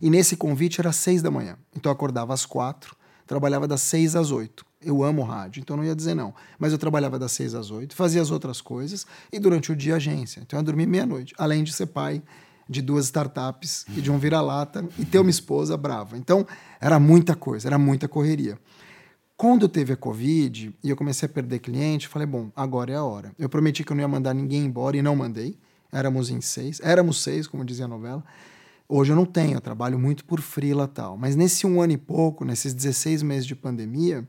E 0.01 0.09
nesse 0.09 0.35
convite 0.35 0.79
era 0.79 0.89
às 0.89 0.95
seis 0.95 1.21
da 1.21 1.31
manhã. 1.31 1.57
Então 1.75 1.89
eu 1.89 1.93
acordava 1.93 2.33
às 2.33 2.45
quatro, 2.45 2.95
trabalhava 3.25 3.67
das 3.67 3.81
seis 3.81 4.15
às 4.15 4.31
oito. 4.31 4.65
Eu 4.81 5.03
amo 5.03 5.23
rádio, 5.23 5.59
então 5.59 5.75
não 5.75 5.83
ia 5.83 5.95
dizer 5.95 6.13
não. 6.13 6.33
Mas 6.57 6.71
eu 6.71 6.77
trabalhava 6.77 7.19
das 7.19 7.33
seis 7.33 7.53
às 7.53 7.69
oito, 7.69 7.95
fazia 7.95 8.21
as 8.21 8.31
outras 8.31 8.61
coisas 8.61 9.05
e 9.31 9.37
durante 9.37 9.71
o 9.71 9.75
dia 9.75 9.95
agência. 9.95 10.39
Então 10.39 10.57
eu 10.57 10.63
dormia 10.63 10.87
meia-noite, 10.87 11.33
além 11.37 11.63
de 11.63 11.73
ser 11.73 11.87
pai 11.87 12.23
de 12.67 12.81
duas 12.81 13.05
startups 13.05 13.85
e 13.97 13.99
de 13.99 14.11
um 14.11 14.17
vira-lata 14.17 14.87
e 14.97 15.03
ter 15.03 15.19
uma 15.19 15.29
esposa 15.29 15.75
brava. 15.75 16.17
Então 16.17 16.47
era 16.79 16.99
muita 16.99 17.35
coisa, 17.35 17.67
era 17.67 17.77
muita 17.77 18.07
correria. 18.07 18.57
Quando 19.35 19.67
teve 19.67 19.93
a 19.93 19.97
Covid 19.97 20.75
e 20.83 20.89
eu 20.89 20.95
comecei 20.95 21.25
a 21.25 21.29
perder 21.31 21.59
cliente, 21.59 22.07
falei, 22.07 22.27
bom, 22.27 22.51
agora 22.55 22.91
é 22.91 22.95
a 22.95 23.03
hora. 23.03 23.33
Eu 23.39 23.49
prometi 23.49 23.83
que 23.83 23.91
eu 23.91 23.95
não 23.95 24.01
ia 24.01 24.07
mandar 24.07 24.33
ninguém 24.33 24.63
embora 24.65 24.95
e 24.95 25.01
não 25.01 25.15
mandei. 25.15 25.57
Éramos 25.91 26.29
em 26.29 26.39
seis, 26.39 26.79
éramos 26.83 27.21
seis, 27.21 27.47
como 27.47 27.65
dizia 27.65 27.85
a 27.85 27.87
novela. 27.87 28.23
Hoje 28.87 29.11
eu 29.11 29.15
não 29.15 29.25
tenho, 29.25 29.55
eu 29.55 29.61
trabalho 29.61 29.97
muito 29.97 30.23
por 30.25 30.41
frila 30.41 30.87
tal. 30.87 31.17
Mas 31.17 31.35
nesse 31.35 31.65
um 31.65 31.81
ano 31.81 31.93
e 31.93 31.97
pouco, 31.97 32.45
nesses 32.45 32.73
16 32.73 33.23
meses 33.23 33.45
de 33.45 33.55
pandemia, 33.55 34.27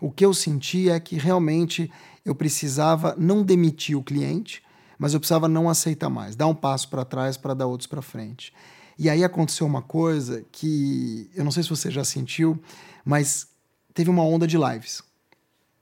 o 0.00 0.10
que 0.10 0.24
eu 0.24 0.32
senti 0.32 0.88
é 0.88 1.00
que 1.00 1.16
realmente 1.16 1.90
eu 2.24 2.34
precisava 2.34 3.14
não 3.18 3.42
demitir 3.42 3.96
o 3.96 4.02
cliente, 4.02 4.62
mas 4.98 5.14
eu 5.14 5.20
precisava 5.20 5.48
não 5.48 5.68
aceitar 5.68 6.10
mais, 6.10 6.36
dar 6.36 6.46
um 6.46 6.54
passo 6.54 6.88
para 6.88 7.04
trás 7.04 7.36
para 7.36 7.54
dar 7.54 7.66
outros 7.66 7.86
para 7.86 8.02
frente. 8.02 8.52
E 8.98 9.08
aí 9.08 9.22
aconteceu 9.22 9.66
uma 9.66 9.80
coisa 9.80 10.44
que 10.50 11.30
eu 11.34 11.44
não 11.44 11.52
sei 11.52 11.62
se 11.62 11.70
você 11.70 11.90
já 11.90 12.04
sentiu, 12.04 12.60
mas 13.04 13.46
teve 13.94 14.10
uma 14.10 14.24
onda 14.24 14.46
de 14.46 14.56
lives. 14.58 15.02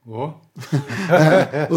Oh. 0.09 0.31
é, 1.11 1.67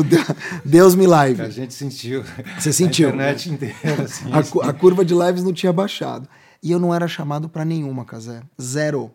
Deus 0.65 0.95
me 0.95 1.05
live. 1.05 1.43
A 1.43 1.51
gente 1.51 1.75
sentiu. 1.75 2.23
Você 2.57 2.73
sentiu? 2.73 3.09
A 3.09 3.13
internet 3.13 3.51
inteira. 3.51 4.05
Assim, 4.05 4.31
a, 4.33 4.69
a, 4.69 4.73
curva 4.73 5.05
de 5.05 5.13
lives 5.13 5.43
não 5.43 5.53
tinha 5.53 5.73
baixado. 5.73 6.29
E 6.63 6.71
eu 6.71 6.79
não 6.79 6.95
era 6.95 7.09
chamado 7.09 7.49
para 7.49 7.65
nenhuma, 7.65 8.05
Casé. 8.05 8.45
Zero. 8.63 9.11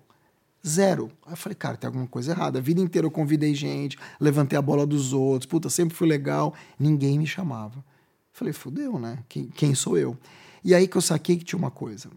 Zero. 0.68 1.12
Aí 1.26 1.34
eu 1.34 1.38
falei, 1.38 1.56
cara, 1.56 1.78
tem 1.78 1.88
alguma 1.88 2.08
coisa 2.08 2.32
errada. 2.32 2.60
A 2.60 2.62
vida 2.62 2.82
inteira 2.82 3.06
eu 3.06 3.12
convidei 3.12 3.54
gente, 3.54 3.98
levantei 4.20 4.58
a 4.58 4.62
bola 4.62 4.86
dos 4.86 5.14
outros, 5.14 5.46
puta, 5.48 5.70
sempre 5.70 5.96
fui 5.96 6.08
legal. 6.08 6.54
Ninguém 6.80 7.20
me 7.20 7.28
chamava. 7.28 7.84
Falei, 8.32 8.52
fudeu, 8.52 9.00
né? 9.00 9.20
Quem, 9.30 9.48
quem 9.48 9.76
sou 9.76 9.98
eu? 9.98 10.18
E 10.64 10.74
aí 10.74 10.88
que 10.88 10.98
eu 10.98 11.02
saquei 11.02 11.38
que 11.38 11.46
tinha 11.46 11.60
uma 11.60 11.72
coisa. 11.72 12.10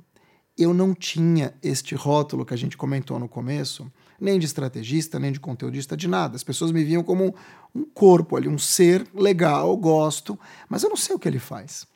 Eu 0.57 0.75
não 0.75 0.95
tinha 0.95 1.55
este 1.63 1.95
rótulo 1.95 2.45
que 2.45 2.55
a 2.55 2.57
gente 2.57 2.77
comentou 2.77 3.19
no 3.19 3.29
começo, 3.29 3.93
nem 4.21 4.39
de 4.39 4.47
estrategista, 4.47 5.19
nem 5.19 5.31
de 5.31 5.39
conteudista, 5.39 5.97
de 5.97 6.09
nada. 6.09 6.35
As 6.35 6.43
pessoas 6.43 6.73
me 6.73 6.83
viam 6.83 7.05
como 7.05 7.35
um 7.73 7.85
corpo 7.85 8.37
ali, 8.37 8.49
um 8.49 8.59
ser 8.59 9.07
legal, 9.15 9.77
gosto, 9.77 10.37
mas 10.69 10.83
eu 10.83 10.89
não 10.89 10.97
sei 10.97 11.15
o 11.15 11.19
que 11.19 11.29
ele 11.29 11.39
faz. 11.39 11.87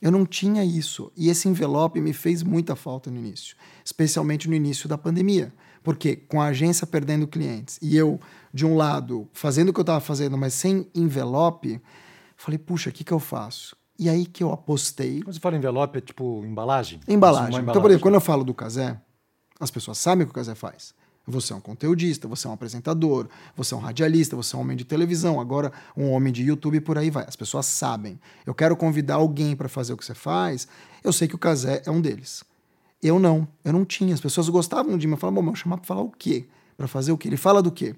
Eu 0.00 0.10
não 0.10 0.26
tinha 0.26 0.64
isso. 0.64 1.10
E 1.16 1.28
esse 1.28 1.48
envelope 1.48 2.00
me 2.00 2.12
fez 2.12 2.42
muita 2.42 2.76
falta 2.76 3.10
no 3.10 3.18
início, 3.18 3.56
especialmente 3.84 4.48
no 4.48 4.54
início 4.54 4.88
da 4.88 4.98
pandemia. 4.98 5.52
Porque 5.82 6.16
com 6.16 6.40
a 6.40 6.46
agência 6.46 6.86
perdendo 6.86 7.26
clientes 7.26 7.78
e 7.82 7.96
eu, 7.96 8.20
de 8.52 8.64
um 8.64 8.76
lado, 8.76 9.28
fazendo 9.32 9.70
o 9.70 9.72
que 9.72 9.80
eu 9.80 9.82
estava 9.82 10.00
fazendo, 10.00 10.38
mas 10.38 10.54
sem 10.54 10.86
envelope, 10.94 11.80
falei, 12.36 12.58
puxa, 12.58 12.90
o 12.90 12.92
que, 12.92 13.02
que 13.04 13.12
eu 13.12 13.18
faço? 13.18 13.76
E 13.98 14.08
aí 14.08 14.26
que 14.26 14.42
eu 14.42 14.52
apostei. 14.52 15.22
Quando 15.22 15.34
você 15.34 15.40
fala 15.40 15.56
envelope, 15.56 15.98
é 15.98 16.00
tipo 16.00 16.44
embalagem? 16.44 17.00
Embalagem. 17.06 17.48
embalagem. 17.48 17.70
Então, 17.70 17.82
por 17.82 17.90
exemplo, 17.90 18.02
quando 18.02 18.14
eu 18.14 18.20
falo 18.20 18.44
do 18.44 18.54
Casé, 18.54 19.00
as 19.60 19.70
pessoas 19.70 19.98
sabem 19.98 20.24
o 20.24 20.26
que 20.26 20.32
o 20.32 20.34
Casé 20.34 20.54
faz. 20.54 20.94
Você 21.24 21.52
é 21.52 21.56
um 21.56 21.60
conteudista, 21.60 22.26
você 22.26 22.48
é 22.48 22.50
um 22.50 22.52
apresentador, 22.52 23.28
você 23.56 23.74
é 23.74 23.76
um 23.76 23.80
radialista, 23.80 24.34
você 24.34 24.56
é 24.56 24.58
um 24.58 24.62
homem 24.62 24.76
de 24.76 24.84
televisão, 24.84 25.40
agora 25.40 25.72
um 25.96 26.10
homem 26.10 26.32
de 26.32 26.42
YouTube 26.42 26.78
e 26.78 26.80
por 26.80 26.98
aí 26.98 27.10
vai. 27.10 27.24
As 27.28 27.36
pessoas 27.36 27.66
sabem. 27.66 28.18
Eu 28.44 28.54
quero 28.54 28.76
convidar 28.76 29.14
alguém 29.14 29.54
para 29.54 29.68
fazer 29.68 29.92
o 29.92 29.96
que 29.96 30.04
você 30.04 30.14
faz, 30.14 30.66
eu 31.04 31.12
sei 31.12 31.28
que 31.28 31.36
o 31.36 31.38
Casé 31.38 31.80
é 31.86 31.90
um 31.90 32.00
deles. 32.00 32.42
Eu 33.02 33.18
não, 33.18 33.48
eu 33.64 33.72
não 33.72 33.84
tinha. 33.84 34.14
As 34.14 34.20
pessoas 34.20 34.48
gostavam 34.48 34.96
de 34.96 35.06
mim, 35.06 35.14
eu 35.14 35.18
falava, 35.18 35.40
bom, 35.40 35.50
mas 35.50 35.58
chamar 35.58 35.78
para 35.78 35.86
falar 35.86 36.02
o 36.02 36.10
quê? 36.10 36.46
Para 36.76 36.86
fazer 36.86 37.10
o 37.12 37.18
quê? 37.18 37.28
Ele 37.28 37.36
fala 37.36 37.60
do 37.60 37.72
quê? 37.72 37.96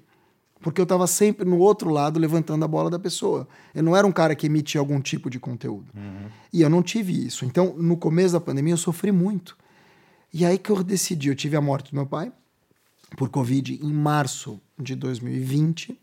Porque 0.61 0.81
eu 0.81 0.83
estava 0.83 1.05
sempre 1.05 1.45
no 1.47 1.59
outro 1.59 1.91
lado 1.91 2.19
levantando 2.19 2.65
a 2.65 2.67
bola 2.67 2.89
da 2.89 2.97
pessoa. 2.97 3.47
Eu 3.73 3.83
não 3.83 3.95
era 3.95 4.07
um 4.07 4.11
cara 4.11 4.33
que 4.33 4.47
emitia 4.47 4.79
algum 4.79 4.99
tipo 4.99 5.29
de 5.29 5.39
conteúdo. 5.39 5.85
Uhum. 5.95 6.27
E 6.51 6.61
eu 6.61 6.69
não 6.69 6.81
tive 6.81 7.25
isso. 7.25 7.45
Então, 7.45 7.75
no 7.77 7.95
começo 7.95 8.33
da 8.33 8.39
pandemia, 8.39 8.73
eu 8.73 8.77
sofri 8.77 9.11
muito. 9.11 9.55
E 10.33 10.43
aí 10.43 10.57
que 10.57 10.71
eu 10.71 10.83
decidi, 10.83 11.29
eu 11.29 11.35
tive 11.35 11.55
a 11.55 11.61
morte 11.61 11.91
do 11.91 11.95
meu 11.95 12.05
pai, 12.05 12.31
por 13.15 13.29
Covid 13.29 13.79
em 13.81 13.93
março 13.93 14.59
de 14.77 14.95
2020. 14.95 15.99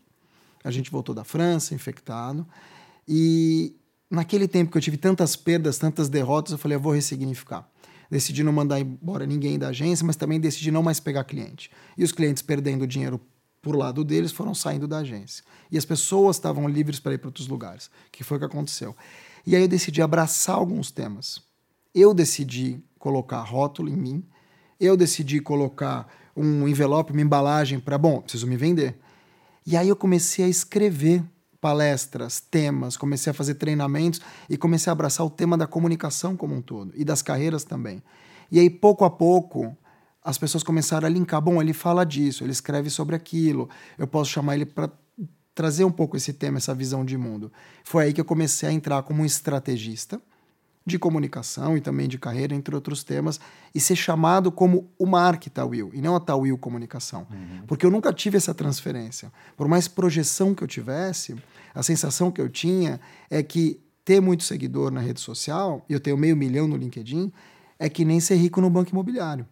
A 0.63 0.71
gente 0.71 0.89
voltou 0.89 1.13
da 1.13 1.25
França, 1.25 1.75
infectado. 1.75 2.47
E 3.07 3.75
naquele 4.09 4.47
tempo 4.47 4.71
que 4.71 4.77
eu 4.77 4.81
tive 4.81 4.95
tantas 4.95 5.35
perdas, 5.35 5.77
tantas 5.77 6.07
derrotas, 6.07 6.53
eu 6.53 6.57
falei, 6.57 6.77
eu 6.77 6.81
vou 6.81 6.93
ressignificar. 6.93 7.67
Decidi 8.13 8.43
não 8.43 8.53
mandar 8.53 8.79
embora 8.79 9.25
ninguém 9.25 9.57
da 9.57 9.69
agência, 9.69 10.05
mas 10.05 10.15
também 10.15 10.39
decidi 10.39 10.69
não 10.69 10.83
mais 10.83 10.99
pegar 10.99 11.23
cliente. 11.23 11.71
E 11.97 12.03
os 12.03 12.11
clientes 12.11 12.43
perdendo 12.43 12.85
dinheiro 12.85 13.19
por 13.59 13.75
lado 13.75 14.03
deles 14.03 14.31
foram 14.31 14.53
saindo 14.53 14.87
da 14.87 14.99
agência. 14.99 15.43
E 15.71 15.79
as 15.79 15.83
pessoas 15.83 16.35
estavam 16.35 16.67
livres 16.67 16.99
para 16.99 17.15
ir 17.15 17.17
para 17.17 17.29
outros 17.29 17.47
lugares, 17.47 17.89
que 18.11 18.23
foi 18.23 18.37
o 18.37 18.39
que 18.39 18.45
aconteceu. 18.45 18.95
E 19.47 19.55
aí 19.55 19.63
eu 19.63 19.67
decidi 19.67 19.99
abraçar 19.99 20.57
alguns 20.57 20.91
temas. 20.91 21.41
Eu 21.91 22.13
decidi 22.13 22.83
colocar 22.99 23.41
rótulo 23.41 23.89
em 23.89 23.97
mim, 23.97 24.23
eu 24.79 24.95
decidi 24.95 25.39
colocar 25.39 26.07
um 26.37 26.67
envelope, 26.67 27.13
uma 27.13 27.21
embalagem 27.21 27.79
para, 27.79 27.97
bom, 27.97 28.21
preciso 28.21 28.45
me 28.45 28.55
vender. 28.55 28.95
E 29.65 29.75
aí 29.75 29.89
eu 29.89 29.95
comecei 29.95 30.45
a 30.45 30.47
escrever 30.47 31.23
palestras, 31.63 32.41
temas, 32.41 32.97
comecei 32.97 33.31
a 33.31 33.33
fazer 33.33 33.55
treinamentos 33.55 34.19
e 34.49 34.57
comecei 34.57 34.91
a 34.91 34.91
abraçar 34.91 35.25
o 35.25 35.29
tema 35.29 35.57
da 35.57 35.65
comunicação 35.65 36.35
como 36.35 36.53
um 36.53 36.61
todo 36.61 36.91
e 36.93 37.05
das 37.05 37.21
carreiras 37.21 37.63
também. 37.63 38.03
E 38.51 38.59
aí, 38.59 38.69
pouco 38.69 39.05
a 39.05 39.09
pouco, 39.09 39.73
as 40.21 40.37
pessoas 40.37 40.61
começaram 40.61 41.07
a 41.07 41.09
linkar. 41.09 41.39
Bom, 41.39 41.61
ele 41.61 41.71
fala 41.71 42.05
disso, 42.05 42.43
ele 42.43 42.51
escreve 42.51 42.89
sobre 42.89 43.15
aquilo, 43.15 43.69
eu 43.97 44.05
posso 44.05 44.29
chamar 44.29 44.55
ele 44.55 44.65
para 44.65 44.91
trazer 45.55 45.85
um 45.85 45.91
pouco 45.91 46.17
esse 46.17 46.33
tema, 46.33 46.57
essa 46.57 46.75
visão 46.75 47.05
de 47.05 47.17
mundo. 47.17 47.49
Foi 47.85 48.03
aí 48.03 48.13
que 48.13 48.19
eu 48.19 48.25
comecei 48.25 48.67
a 48.67 48.73
entrar 48.73 49.01
como 49.03 49.21
um 49.21 49.25
estrategista 49.25 50.21
de 50.85 50.99
comunicação 50.99 51.77
e 51.77 51.81
também 51.81 52.07
de 52.07 52.17
carreira, 52.17 52.53
entre 52.53 52.75
outros 52.75 53.03
temas, 53.03 53.39
e 53.73 53.79
ser 53.79 53.95
chamado 53.95 54.51
como 54.51 54.89
o 54.97 55.05
Mark 55.05 55.45
Tawil, 55.47 55.89
e 55.93 56.01
não 56.01 56.15
a 56.15 56.19
Tawil 56.19 56.57
Comunicação. 56.57 57.25
Uhum. 57.31 57.63
Porque 57.65 57.85
eu 57.85 57.91
nunca 57.91 58.11
tive 58.11 58.37
essa 58.37 58.53
transferência. 58.53 59.31
Por 59.55 59.67
mais 59.67 59.87
projeção 59.87 60.53
que 60.53 60.63
eu 60.63 60.67
tivesse, 60.67 61.35
a 61.73 61.81
sensação 61.81 62.31
que 62.31 62.41
eu 62.41 62.49
tinha 62.49 62.99
é 63.29 63.41
que 63.41 63.79
ter 64.03 64.19
muito 64.19 64.43
seguidor 64.43 64.91
na 64.91 64.99
rede 64.99 65.21
social, 65.21 65.85
e 65.87 65.93
eu 65.93 65.99
tenho 65.99 66.17
meio 66.17 66.35
milhão 66.35 66.67
no 66.67 66.75
LinkedIn, 66.75 67.31
é 67.79 67.87
que 67.87 68.03
nem 68.03 68.19
ser 68.19 68.35
rico 68.35 68.59
no 68.59 68.69
banco 68.69 68.91
imobiliário. 68.91 69.47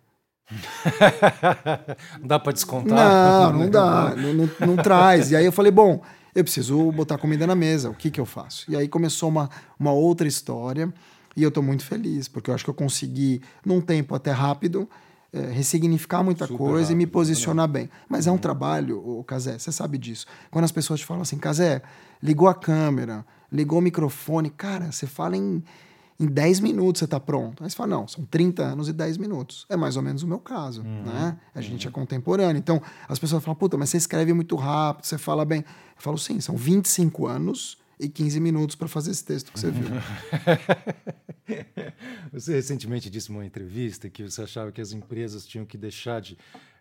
não 2.20 2.28
dá 2.28 2.38
para 2.38 2.52
descontar? 2.52 3.54
Não, 3.54 3.60
não 3.60 3.70
dá, 3.70 4.14
não, 4.16 4.34
não, 4.34 4.50
não 4.68 4.76
traz. 4.76 5.32
E 5.32 5.36
aí 5.38 5.46
eu 5.46 5.52
falei, 5.54 5.72
bom, 5.72 6.02
eu 6.36 6.44
preciso 6.44 6.92
botar 6.92 7.18
comida 7.18 7.48
na 7.48 7.56
mesa, 7.56 7.90
o 7.90 7.94
que, 7.94 8.12
que 8.12 8.20
eu 8.20 8.26
faço? 8.26 8.70
E 8.70 8.76
aí 8.76 8.88
começou 8.88 9.30
uma, 9.30 9.50
uma 9.80 9.92
outra 9.92 10.28
história 10.28 10.94
e 11.36 11.44
eu 11.44 11.50
estou 11.50 11.64
muito 11.64 11.86
feliz, 11.86 12.28
porque 12.28 12.50
eu 12.50 12.56
acho 12.56 12.64
que 12.64 12.70
eu 12.70 12.74
consegui, 12.74 13.42
num 13.66 13.80
tempo 13.80 14.14
até 14.16 14.32
rápido, 14.32 14.90
é, 15.34 15.40
ressignificar 15.40 16.24
muita 16.24 16.46
Super 16.46 16.58
coisa 16.58 16.82
rápido, 16.82 16.92
e 16.92 16.96
me 16.96 17.08
posicionar 17.08 17.68
bem. 17.68 17.90
Mas 18.10 18.28
é 18.28 18.32
um 18.32 18.34
uhum. 18.34 18.40
trabalho, 18.40 18.98
o 18.98 19.24
Casé, 19.24 19.58
você 19.58 19.72
sabe 19.72 19.98
disso. 19.98 20.26
Quando 20.50 20.66
as 20.66 20.72
pessoas 20.72 21.00
te 21.00 21.06
falam 21.06 21.22
assim, 21.22 21.38
Casé, 21.38 21.82
ligou 22.22 22.48
a 22.48 22.54
câmera, 22.54 23.26
ligou 23.52 23.80
o 23.80 23.82
microfone, 23.82 24.50
cara, 24.50 24.92
você 24.92 25.08
fala 25.08 25.38
em, 25.38 25.64
em 26.20 26.26
10 26.26 26.60
minutos, 26.60 27.00
você 27.00 27.06
está 27.06 27.20
pronto. 27.20 27.64
Aí 27.64 27.70
você 27.70 27.76
fala, 27.76 27.96
não, 27.96 28.08
são 28.08 28.26
30 28.26 28.62
anos 28.64 28.90
e 28.90 28.94
10 28.94 29.18
minutos. 29.18 29.66
É 29.70 29.78
mais 29.78 29.96
ou 29.96 30.04
menos 30.04 30.22
o 30.22 30.28
meu 30.28 30.40
caso, 30.40 30.82
uhum, 30.82 31.04
né? 31.04 31.38
A 31.56 31.62
gente 31.62 31.88
é 31.88 31.90
uhum. 31.90 31.92
é 31.92 31.94
contemporâneo. 31.94 32.60
Então, 32.60 32.82
as 33.08 33.18
pessoas 33.18 33.42
falam, 33.42 33.56
puta, 33.56 33.78
mas 33.78 33.90
você 33.90 33.98
escreve 33.98 34.34
muito 34.34 34.56
rápido, 34.58 35.06
você 35.06 35.18
fala 35.18 35.46
bem. 35.46 35.60
Eu 35.60 36.02
falo, 36.02 36.18
sim, 36.18 36.42
são 36.42 36.58
25 36.58 37.26
anos 37.26 37.81
e 38.02 38.10
15 38.10 38.40
minutos 38.40 38.76
para 38.76 38.88
fazer 38.88 39.12
esse 39.12 39.24
texto 39.24 39.52
que 39.52 39.60
você 39.60 39.70
viu. 39.70 39.86
você 42.34 42.56
recentemente 42.56 43.12
disse 43.12 43.32
numa 43.32 43.46
entrevista 43.46 44.10
que 44.10 44.24
você 44.24 44.42
achava 44.42 44.72
que 44.72 44.82
as 44.82 44.92
empresas 44.92 45.46
tinham 45.46 45.66
que 45.66 45.78
deixar 45.78 46.20
de, 46.20 46.36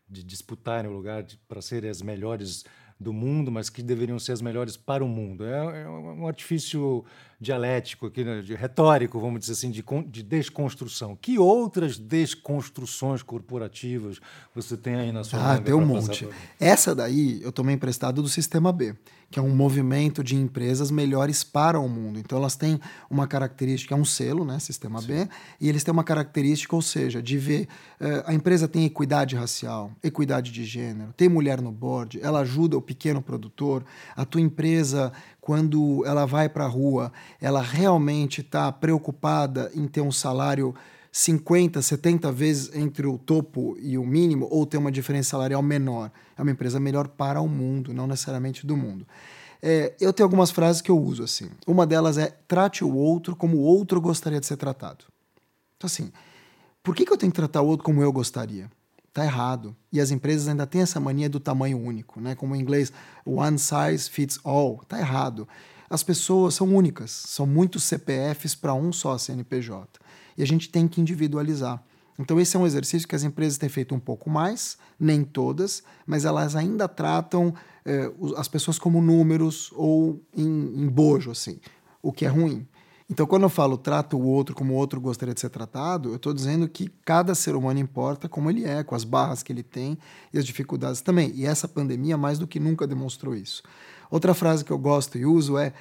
de 0.08 0.24
disputarem 0.24 0.90
o 0.90 0.94
lugar 0.94 1.26
para 1.46 1.60
serem 1.60 1.90
as 1.90 2.00
melhores 2.00 2.64
do 2.98 3.12
mundo, 3.12 3.52
mas 3.52 3.68
que 3.68 3.82
deveriam 3.82 4.18
ser 4.18 4.32
as 4.32 4.40
melhores 4.40 4.78
para 4.78 5.04
o 5.04 5.08
mundo. 5.08 5.44
É, 5.44 5.82
é 5.82 5.88
um 5.88 6.26
artifício 6.26 7.04
dialético, 7.40 8.06
aqui, 8.06 8.22
né, 8.22 8.42
de, 8.42 8.54
retórico, 8.54 9.18
vamos 9.18 9.40
dizer 9.40 9.52
assim, 9.52 9.70
de, 9.70 9.82
de 10.06 10.22
desconstrução. 10.22 11.16
Que 11.16 11.38
outras 11.38 11.98
desconstruções 11.98 13.22
corporativas 13.22 14.20
você 14.54 14.76
tem 14.76 14.96
aí 14.96 15.10
na 15.10 15.24
sua 15.24 15.54
Ah, 15.54 15.58
tem 15.58 15.74
um 15.74 15.84
monte. 15.84 16.28
Essa 16.58 16.94
daí 16.94 17.40
eu 17.42 17.50
tomei 17.50 17.74
emprestado 17.74 18.22
do 18.22 18.28
Sistema 18.28 18.72
B 18.72 18.94
que 19.30 19.38
é 19.38 19.42
um 19.42 19.54
movimento 19.54 20.24
de 20.24 20.34
empresas 20.34 20.90
melhores 20.90 21.44
para 21.44 21.78
o 21.78 21.88
mundo. 21.88 22.18
Então 22.18 22.36
elas 22.36 22.56
têm 22.56 22.80
uma 23.08 23.28
característica, 23.28 23.94
é 23.94 23.96
um 23.96 24.04
selo, 24.04 24.44
né, 24.44 24.58
Sistema 24.58 25.00
Sim. 25.00 25.06
B, 25.06 25.28
e 25.60 25.68
eles 25.68 25.84
têm 25.84 25.92
uma 25.92 26.02
característica, 26.02 26.74
ou 26.74 26.82
seja, 26.82 27.22
de 27.22 27.38
ver 27.38 27.68
uh, 28.00 28.24
a 28.26 28.34
empresa 28.34 28.66
tem 28.66 28.84
equidade 28.84 29.36
racial, 29.36 29.92
equidade 30.02 30.50
de 30.50 30.64
gênero, 30.64 31.12
tem 31.16 31.28
mulher 31.28 31.60
no 31.60 31.70
board, 31.70 32.18
ela 32.20 32.40
ajuda 32.40 32.76
o 32.76 32.82
pequeno 32.82 33.22
produtor, 33.22 33.84
a 34.16 34.24
tua 34.24 34.40
empresa 34.40 35.12
quando 35.50 36.06
ela 36.06 36.26
vai 36.26 36.48
para 36.48 36.64
a 36.64 36.68
rua, 36.68 37.12
ela 37.40 37.60
realmente 37.60 38.40
está 38.40 38.70
preocupada 38.70 39.68
em 39.74 39.88
ter 39.88 40.00
um 40.00 40.12
salário 40.12 40.72
50, 41.10 41.82
70 41.82 42.30
vezes 42.30 42.72
entre 42.72 43.04
o 43.04 43.18
topo 43.18 43.76
e 43.80 43.98
o 43.98 44.06
mínimo, 44.06 44.46
ou 44.48 44.64
ter 44.64 44.76
uma 44.76 44.92
diferença 44.92 45.30
salarial 45.30 45.60
menor. 45.60 46.12
É 46.38 46.42
uma 46.42 46.52
empresa 46.52 46.78
melhor 46.78 47.08
para 47.08 47.40
o 47.40 47.48
mundo, 47.48 47.92
não 47.92 48.06
necessariamente 48.06 48.64
do 48.64 48.76
mundo. 48.76 49.04
É, 49.60 49.92
eu 50.00 50.12
tenho 50.12 50.24
algumas 50.24 50.52
frases 50.52 50.80
que 50.80 50.88
eu 50.88 50.96
uso 50.96 51.24
assim. 51.24 51.50
Uma 51.66 51.84
delas 51.84 52.16
é: 52.16 52.32
trate 52.46 52.84
o 52.84 52.94
outro 52.94 53.34
como 53.34 53.56
o 53.56 53.62
outro 53.62 54.00
gostaria 54.00 54.38
de 54.38 54.46
ser 54.46 54.56
tratado. 54.56 55.04
Então, 55.76 55.88
assim, 55.88 56.12
por 56.80 56.94
que, 56.94 57.04
que 57.04 57.12
eu 57.12 57.16
tenho 57.16 57.32
que 57.32 57.36
tratar 57.36 57.60
o 57.60 57.66
outro 57.66 57.84
como 57.84 58.00
eu 58.04 58.12
gostaria? 58.12 58.70
Tá 59.12 59.24
errado. 59.24 59.76
E 59.92 60.00
as 60.00 60.10
empresas 60.10 60.46
ainda 60.46 60.66
têm 60.66 60.82
essa 60.82 61.00
mania 61.00 61.28
do 61.28 61.40
tamanho 61.40 61.78
único, 61.78 62.20
né? 62.20 62.34
Como 62.34 62.54
em 62.54 62.60
inglês, 62.60 62.92
one 63.24 63.58
size 63.58 64.08
fits 64.08 64.38
all. 64.44 64.82
Tá 64.88 64.98
errado. 64.98 65.48
As 65.88 66.04
pessoas 66.04 66.54
são 66.54 66.72
únicas, 66.74 67.10
são 67.10 67.44
muitos 67.46 67.82
CPFs 67.82 68.54
para 68.54 68.72
um 68.72 68.92
só 68.92 69.18
CNPJ. 69.18 69.98
E 70.38 70.42
a 70.42 70.46
gente 70.46 70.68
tem 70.68 70.86
que 70.86 71.00
individualizar. 71.00 71.82
Então, 72.16 72.38
esse 72.38 72.54
é 72.54 72.60
um 72.60 72.66
exercício 72.66 73.08
que 73.08 73.16
as 73.16 73.24
empresas 73.24 73.58
têm 73.58 73.68
feito 73.68 73.94
um 73.94 73.98
pouco 73.98 74.28
mais, 74.28 74.76
nem 74.98 75.24
todas, 75.24 75.82
mas 76.06 76.24
elas 76.24 76.54
ainda 76.54 76.86
tratam 76.86 77.54
eh, 77.84 78.12
as 78.36 78.46
pessoas 78.46 78.78
como 78.78 79.00
números 79.00 79.72
ou 79.74 80.22
em, 80.36 80.82
em 80.82 80.86
bojo, 80.86 81.30
assim, 81.30 81.58
o 82.02 82.12
que 82.12 82.26
é 82.26 82.28
ruim. 82.28 82.68
Então, 83.10 83.26
quando 83.26 83.42
eu 83.42 83.48
falo 83.48 83.76
trata 83.76 84.16
o 84.16 84.24
outro 84.24 84.54
como 84.54 84.72
o 84.72 84.76
outro 84.76 85.00
gostaria 85.00 85.34
de 85.34 85.40
ser 85.40 85.48
tratado, 85.48 86.10
eu 86.10 86.16
estou 86.16 86.32
dizendo 86.32 86.68
que 86.68 86.88
cada 87.04 87.34
ser 87.34 87.56
humano 87.56 87.80
importa 87.80 88.28
como 88.28 88.48
ele 88.48 88.64
é, 88.64 88.84
com 88.84 88.94
as 88.94 89.02
barras 89.02 89.42
que 89.42 89.52
ele 89.52 89.64
tem 89.64 89.98
e 90.32 90.38
as 90.38 90.46
dificuldades 90.46 91.00
também. 91.00 91.32
E 91.34 91.44
essa 91.44 91.66
pandemia, 91.66 92.16
mais 92.16 92.38
do 92.38 92.46
que 92.46 92.60
nunca, 92.60 92.86
demonstrou 92.86 93.34
isso. 93.34 93.64
Outra 94.08 94.32
frase 94.32 94.64
que 94.64 94.70
eu 94.70 94.78
gosto 94.78 95.18
e 95.18 95.26
uso 95.26 95.58
é: 95.58 95.72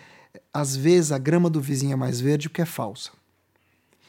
às 0.51 0.75
vezes 0.75 1.11
a 1.11 1.19
grama 1.19 1.51
do 1.51 1.61
vizinho 1.61 1.93
é 1.93 1.95
mais 1.95 2.19
verde 2.19 2.49
porque 2.49 2.63
é 2.63 2.65
falsa. 2.65 3.11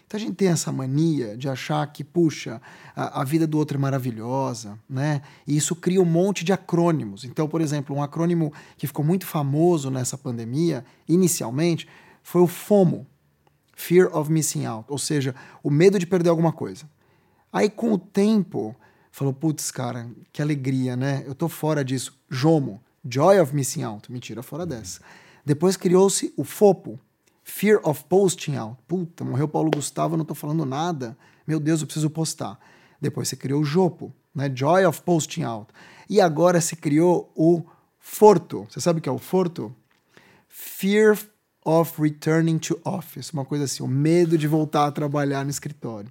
Então 0.06 0.18
a 0.18 0.20
gente 0.20 0.36
tem 0.36 0.48
essa 0.48 0.72
mania 0.72 1.36
de 1.36 1.46
achar 1.46 1.86
que, 1.92 2.02
puxa, 2.02 2.60
a, 2.96 3.20
a, 3.20 3.24
vida 3.24 3.46
do 3.46 3.58
outro 3.58 3.76
é 3.76 3.80
maravilhosa, 3.80 4.78
né? 4.88 5.20
E 5.46 5.56
isso 5.56 5.76
cria 5.76 6.00
um 6.00 6.06
monte 6.06 6.42
de 6.42 6.54
acrônimos. 6.54 7.24
Então, 7.24 7.46
por 7.46 7.60
exemplo, 7.60 7.94
um 7.94 8.02
acrônimo 8.02 8.50
que 8.78 8.86
ficou 8.86 9.04
muito 9.04 9.26
famoso 9.26 9.90
nessa 9.90 10.16
pandemia, 10.16 10.84
inicialmente, 11.06 11.86
foi 12.22 12.40
o 12.40 12.46
FOMO, 12.46 13.06
Fear 13.80 14.14
of 14.14 14.30
Missing 14.30 14.66
Out, 14.66 14.84
ou 14.88 14.98
seja, 14.98 15.34
o 15.62 15.70
medo 15.70 15.98
de 15.98 16.06
perder 16.06 16.28
alguma 16.28 16.52
coisa. 16.52 16.84
Aí, 17.50 17.70
com 17.70 17.92
o 17.92 17.98
tempo, 17.98 18.76
falou, 19.10 19.32
putz, 19.32 19.70
cara, 19.70 20.06
que 20.30 20.42
alegria, 20.42 20.94
né? 20.94 21.24
Eu 21.26 21.34
tô 21.34 21.48
fora 21.48 21.82
disso. 21.82 22.14
JOMO, 22.30 22.78
Joy 23.02 23.40
of 23.40 23.54
Missing 23.54 23.82
Out, 23.84 24.12
me 24.12 24.20
tira 24.20 24.42
fora 24.42 24.66
dessa. 24.66 25.00
Depois 25.46 25.78
criou-se 25.78 26.32
o 26.36 26.44
FOPO, 26.44 27.00
Fear 27.42 27.80
of 27.82 28.04
Posting 28.04 28.56
Out. 28.56 28.76
Puta, 28.86 29.24
morreu 29.24 29.48
Paulo 29.48 29.70
Gustavo, 29.70 30.14
não 30.14 30.26
tô 30.26 30.34
falando 30.34 30.66
nada. 30.66 31.16
Meu 31.46 31.58
Deus, 31.58 31.80
eu 31.80 31.86
preciso 31.86 32.10
postar. 32.10 32.60
Depois 33.00 33.28
você 33.28 33.36
criou 33.36 33.62
o 33.62 33.64
JOPO, 33.64 34.12
né? 34.34 34.52
Joy 34.54 34.84
of 34.84 35.00
Posting 35.02 35.42
Out. 35.42 35.72
E 36.08 36.20
agora 36.20 36.60
se 36.60 36.76
criou 36.76 37.32
o 37.34 37.64
FORTO. 37.98 38.66
Você 38.68 38.78
sabe 38.78 38.98
o 38.98 39.02
que 39.02 39.08
é 39.08 39.12
o 39.12 39.18
FORTO? 39.18 39.74
Fear 40.48 41.16
of 41.64 42.00
returning 42.00 42.58
to 42.58 42.78
office, 42.84 43.30
uma 43.32 43.44
coisa 43.44 43.64
assim, 43.64 43.82
o 43.82 43.88
medo 43.88 44.38
de 44.38 44.46
voltar 44.46 44.86
a 44.86 44.92
trabalhar 44.92 45.44
no 45.44 45.50
escritório. 45.50 46.10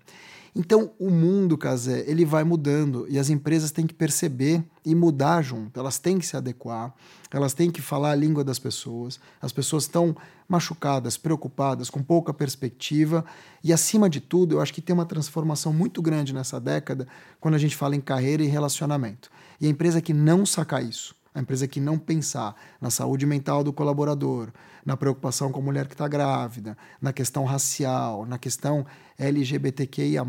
Então, 0.56 0.92
o 1.00 1.10
mundo, 1.10 1.58
Casé, 1.58 2.04
ele 2.08 2.26
vai 2.26 2.44
mudando 2.44 3.06
e 3.08 3.20
as 3.20 3.30
empresas 3.30 3.72
têm 3.72 3.86
que 3.86 3.94
perceber 3.94 4.64
e 4.84 4.96
mudar 4.96 5.42
junto. 5.42 5.80
Elas 5.80 6.00
têm 6.00 6.18
que 6.18 6.26
se 6.26 6.36
adequar, 6.36 6.94
elas 7.32 7.54
têm 7.54 7.70
que 7.70 7.82
falar 7.82 8.12
a 8.12 8.16
língua 8.16 8.44
das 8.44 8.58
pessoas. 8.58 9.20
As 9.42 9.52
pessoas 9.52 9.84
estão 9.84 10.16
machucadas, 10.48 11.16
preocupadas, 11.16 11.90
com 11.90 12.02
pouca 12.02 12.34
perspectiva. 12.34 13.24
E, 13.64 13.72
acima 13.72 14.10
de 14.10 14.20
tudo, 14.20 14.56
eu 14.56 14.62
acho 14.62 14.74
que 14.74 14.82
tem 14.82 14.94
uma 14.94 15.06
transformação 15.06 15.72
muito 15.72 16.02
grande 16.02 16.34
nessa 16.34 16.60
década 16.60 17.08
quando 17.40 17.56
a 17.56 17.60
gente 17.60 17.76
fala 17.76 17.96
em 17.96 18.02
carreira 18.02 18.44
e 18.44 18.48
relacionamento. 18.48 19.30
E 19.62 19.68
a 19.68 19.70
empresa 19.70 20.02
que 20.02 20.14
não 20.14 20.46
sacar 20.46 20.84
isso, 20.84 21.16
a 21.40 21.42
empresa 21.42 21.68
que 21.68 21.80
não 21.80 21.98
pensar 21.98 22.54
na 22.82 22.90
saúde 22.90 23.26
mental 23.26 23.64
do 23.64 23.72
colaborador, 23.72 24.50
na 24.86 24.98
preocupação 24.98 25.52
com 25.52 25.60
a 25.60 25.64
mulher 25.64 25.88
que 25.88 25.94
está 25.94 26.08
grávida, 26.08 26.78
na 27.02 27.14
questão 27.14 27.46
racial, 27.46 28.26
na 28.26 28.38
questão 28.38 28.86
LGBTQIA, 29.18 30.22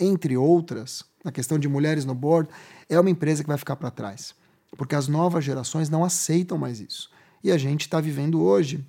entre 0.00 0.36
outras, 0.36 1.04
na 1.22 1.30
questão 1.30 1.58
de 1.58 1.68
mulheres 1.68 2.06
no 2.06 2.14
board, 2.14 2.48
é 2.88 2.98
uma 2.98 3.10
empresa 3.10 3.42
que 3.42 3.48
vai 3.48 3.58
ficar 3.58 3.76
para 3.76 3.90
trás. 3.90 4.34
Porque 4.76 4.94
as 4.94 5.06
novas 5.06 5.44
gerações 5.44 5.90
não 5.90 6.02
aceitam 6.02 6.56
mais 6.56 6.80
isso. 6.80 7.10
E 7.42 7.52
a 7.52 7.58
gente 7.58 7.82
está 7.82 8.00
vivendo 8.00 8.42
hoje 8.42 8.82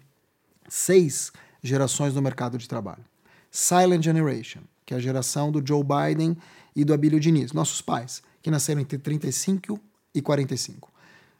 seis 0.69 1.31
gerações 1.61 2.13
no 2.15 2.21
mercado 2.21 2.57
de 2.57 2.69
trabalho. 2.69 3.03
Silent 3.51 4.01
Generation, 4.01 4.61
que 4.85 4.93
é 4.93 4.97
a 4.97 5.01
geração 5.01 5.51
do 5.51 5.65
Joe 5.65 5.83
Biden 5.83 6.37
e 6.73 6.85
do 6.85 6.93
Abílio 6.93 7.19
Diniz, 7.19 7.51
nossos 7.51 7.81
pais, 7.81 8.23
que 8.41 8.49
nasceram 8.49 8.79
entre 8.79 8.97
35 8.97 9.77
e 10.13 10.21
45. 10.21 10.94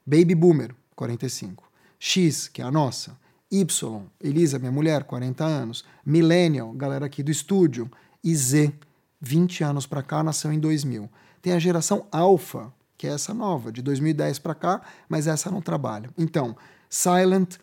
Baby 0.06 0.36
Boomer, 0.36 0.76
45. 0.96 1.64
X, 1.98 2.48
que 2.48 2.62
é 2.62 2.66
a 2.66 2.72
nossa. 2.72 3.18
Y, 3.50 4.04
Elisa, 4.22 4.60
minha 4.60 4.72
mulher, 4.72 5.04
40 5.04 5.44
anos. 5.44 5.84
Millennial, 6.06 6.72
galera 6.74 7.08
aqui 7.08 7.24
do 7.24 7.32
estúdio. 7.32 7.90
E 8.24 8.36
Z, 8.36 8.72
20 9.20 9.64
anos 9.64 9.88
para 9.88 10.04
cá, 10.04 10.22
nasceu 10.22 10.54
em 10.54 10.60
2000. 10.60 11.10
Tem 11.42 11.54
a 11.54 11.60
geração 11.60 12.06
Alpha, 12.12 12.72
que 12.98 13.08
é 13.08 13.12
essa 13.12 13.34
nova, 13.34 13.72
de 13.72 13.82
2010 13.82 14.38
para 14.40 14.54
cá, 14.54 14.82
mas 15.10 15.26
essa 15.26 15.50
não 15.50 15.62
trabalha. 15.62 16.10
Então, 16.16 16.56
Silent, 16.88 17.56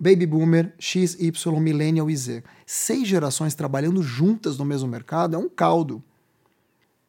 Baby 0.00 0.26
Boomer, 0.26 0.74
X, 0.78 1.14
Y, 1.20 1.60
Millennial 1.60 2.10
e 2.10 2.16
Z. 2.16 2.42
Seis 2.64 3.06
gerações 3.06 3.54
trabalhando 3.54 4.02
juntas 4.02 4.56
no 4.56 4.64
mesmo 4.64 4.88
mercado 4.88 5.36
é 5.36 5.38
um 5.38 5.48
caldo. 5.48 6.02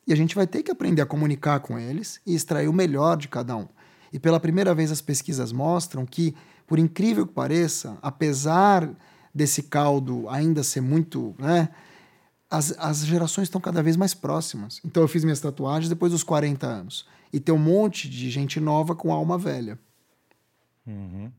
E 0.06 0.12
a 0.12 0.16
gente 0.16 0.36
vai 0.36 0.46
ter 0.46 0.62
que 0.62 0.72
aprender 0.72 1.02
a 1.02 1.06
comunicar 1.06 1.62
com 1.62 1.80
eles 1.80 2.20
e 2.26 2.36
extrair 2.36 2.68
o 2.68 2.74
melhor 2.74 3.16
de 3.16 3.30
cada 3.30 3.56
um. 3.56 3.68
E 4.14 4.20
pela 4.20 4.40
primeira 4.40 4.76
vez 4.76 4.92
as 4.92 5.02
pesquisas 5.02 5.52
mostram 5.52 6.06
que, 6.06 6.36
por 6.68 6.78
incrível 6.78 7.26
que 7.26 7.34
pareça, 7.34 7.98
apesar 8.00 8.90
desse 9.34 9.64
caldo 9.64 10.30
ainda 10.30 10.62
ser 10.62 10.82
muito, 10.82 11.36
né, 11.40 11.70
as, 12.50 12.78
as 12.78 13.04
gerações 13.04 13.48
estão 13.48 13.60
cada 13.60 13.82
vez 13.82 13.98
mais 13.98 14.14
próximas. 14.14 14.80
Então 14.86 15.02
eu 15.02 15.08
fiz 15.08 15.24
minhas 15.24 15.40
tatuagens 15.40 15.90
depois 15.90 16.12
dos 16.12 16.24
40 16.24 16.68
anos. 16.68 17.08
E 17.34 17.40
tem 17.40 17.54
um 17.54 17.58
monte 17.58 18.08
de 18.08 18.30
gente 18.30 18.60
nova 18.60 18.96
com 18.96 19.12
alma 19.12 19.40
velha. 19.40 19.80
Uhum. 20.86 21.32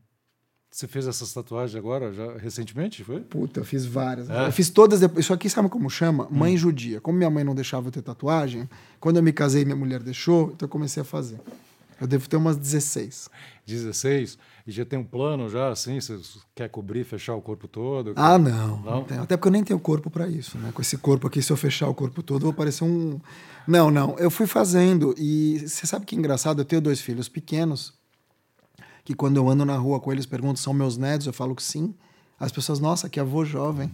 Você 0.69 0.87
fez 0.87 1.07
essas 1.07 1.31
tatuagens 1.31 1.77
agora, 1.77 2.11
já 2.11 2.37
recentemente, 2.37 3.01
foi? 3.01 3.21
Puta, 3.21 3.61
eu 3.61 3.63
fiz 3.63 3.85
várias. 3.85 4.29
É. 4.29 4.47
Eu 4.47 4.51
fiz 4.51 4.69
todas 4.69 4.99
depois. 4.99 5.23
Isso 5.23 5.33
aqui 5.33 5.49
sabe 5.49 5.69
como 5.69 5.89
chama? 5.89 6.27
Mãe 6.29 6.55
hum. 6.55 6.57
judia. 6.57 6.99
Como 6.99 7.17
minha 7.17 7.29
mãe 7.29 7.45
não 7.45 7.55
deixava 7.55 7.87
eu 7.87 7.91
ter 7.93 8.01
tatuagem, 8.01 8.69
quando 8.99 9.15
eu 9.15 9.23
me 9.23 9.31
casei 9.31 9.63
minha 9.63 9.77
mulher 9.77 10.03
deixou, 10.03 10.51
então 10.53 10.65
eu 10.65 10.69
comecei 10.69 10.99
a 10.99 11.05
fazer. 11.05 11.39
Eu 11.99 12.07
devo 12.07 12.27
ter 12.27 12.35
umas 12.35 12.57
16. 12.57 13.29
16? 13.65 14.37
E 14.67 14.71
já 14.71 14.85
tem 14.85 14.99
um 14.99 15.03
plano 15.03 15.49
já, 15.49 15.69
assim? 15.69 15.99
Você 15.99 16.19
quer 16.53 16.69
cobrir, 16.69 17.03
fechar 17.03 17.35
o 17.35 17.41
corpo 17.41 17.67
todo? 17.67 18.13
Ah, 18.15 18.37
não. 18.37 18.77
não? 18.79 19.05
não 19.09 19.23
Até 19.23 19.37
porque 19.37 19.47
eu 19.47 19.51
nem 19.51 19.63
tenho 19.63 19.79
corpo 19.79 20.09
para 20.09 20.27
isso, 20.27 20.57
né? 20.57 20.71
Com 20.73 20.81
esse 20.81 20.97
corpo 20.97 21.27
aqui, 21.27 21.41
se 21.41 21.51
eu 21.51 21.57
fechar 21.57 21.87
o 21.87 21.93
corpo 21.93 22.21
todo, 22.21 22.41
eu 22.41 22.45
vou 22.45 22.53
parecer 22.53 22.83
um... 22.83 23.19
Não, 23.67 23.89
não. 23.89 24.15
Eu 24.19 24.29
fui 24.29 24.45
fazendo 24.45 25.15
e 25.17 25.59
você 25.59 25.87
sabe 25.87 26.05
que 26.05 26.15
engraçado? 26.15 26.61
Eu 26.61 26.65
tenho 26.65 26.81
dois 26.81 26.99
filhos 26.99 27.29
pequenos 27.29 27.93
que 29.03 29.13
quando 29.13 29.37
eu 29.37 29.47
ando 29.47 29.63
na 29.63 29.77
rua 29.77 29.99
com 29.99 30.11
eles, 30.11 30.25
perguntam 30.25 30.57
são 30.57 30.73
meus 30.73 30.97
netos, 30.97 31.27
eu 31.27 31.33
falo 31.33 31.55
que 31.55 31.63
sim. 31.63 31.93
As 32.39 32.51
pessoas, 32.51 32.79
nossa, 32.79 33.07
que 33.07 33.19
avô 33.19 33.45
jovem. 33.45 33.91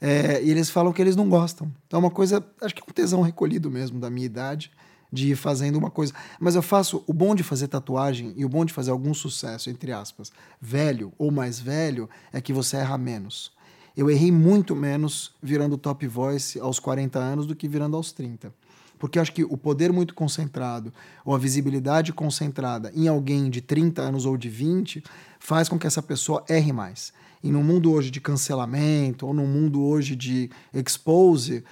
É, 0.00 0.42
e 0.42 0.50
eles 0.50 0.70
falam 0.70 0.92
que 0.92 1.02
eles 1.02 1.16
não 1.16 1.28
gostam. 1.28 1.70
Então 1.86 1.98
é 1.98 2.02
uma 2.02 2.10
coisa, 2.10 2.44
acho 2.60 2.74
que 2.74 2.80
é 2.80 2.84
um 2.88 2.92
tesão 2.92 3.22
recolhido 3.22 3.70
mesmo 3.70 3.98
da 3.98 4.08
minha 4.08 4.26
idade 4.26 4.70
de 5.12 5.32
ir 5.32 5.36
fazendo 5.36 5.76
uma 5.76 5.90
coisa. 5.90 6.12
Mas 6.38 6.54
eu 6.54 6.62
faço 6.62 7.02
o 7.06 7.12
bom 7.12 7.34
de 7.34 7.42
fazer 7.42 7.68
tatuagem 7.68 8.32
e 8.36 8.44
o 8.44 8.48
bom 8.48 8.64
de 8.64 8.72
fazer 8.72 8.90
algum 8.90 9.14
sucesso, 9.14 9.70
entre 9.70 9.92
aspas, 9.92 10.32
velho 10.60 11.12
ou 11.18 11.30
mais 11.30 11.58
velho, 11.58 12.08
é 12.32 12.40
que 12.40 12.52
você 12.52 12.76
erra 12.76 12.96
menos. 12.96 13.52
Eu 13.96 14.08
errei 14.08 14.30
muito 14.30 14.74
menos 14.76 15.34
virando 15.42 15.76
top 15.76 16.06
voice 16.06 16.58
aos 16.60 16.78
40 16.78 17.18
anos 17.18 17.46
do 17.46 17.56
que 17.56 17.68
virando 17.68 17.96
aos 17.96 18.12
30. 18.12 18.52
Porque 18.98 19.18
eu 19.18 19.22
acho 19.22 19.32
que 19.32 19.42
o 19.42 19.56
poder 19.56 19.92
muito 19.92 20.14
concentrado 20.14 20.92
ou 21.24 21.34
a 21.34 21.38
visibilidade 21.38 22.12
concentrada 22.12 22.92
em 22.94 23.08
alguém 23.08 23.48
de 23.48 23.62
30 23.62 24.02
anos 24.02 24.26
ou 24.26 24.36
de 24.36 24.48
20 24.48 25.02
faz 25.38 25.68
com 25.68 25.78
que 25.78 25.86
essa 25.86 26.02
pessoa 26.02 26.44
erre 26.48 26.72
mais. 26.72 27.12
E 27.42 27.50
no 27.50 27.64
mundo 27.64 27.90
hoje 27.90 28.10
de 28.10 28.20
cancelamento 28.20 29.26
ou 29.26 29.32
no 29.32 29.46
mundo 29.46 29.82
hoje 29.82 30.14
de 30.14 30.50
expose, 30.72 31.64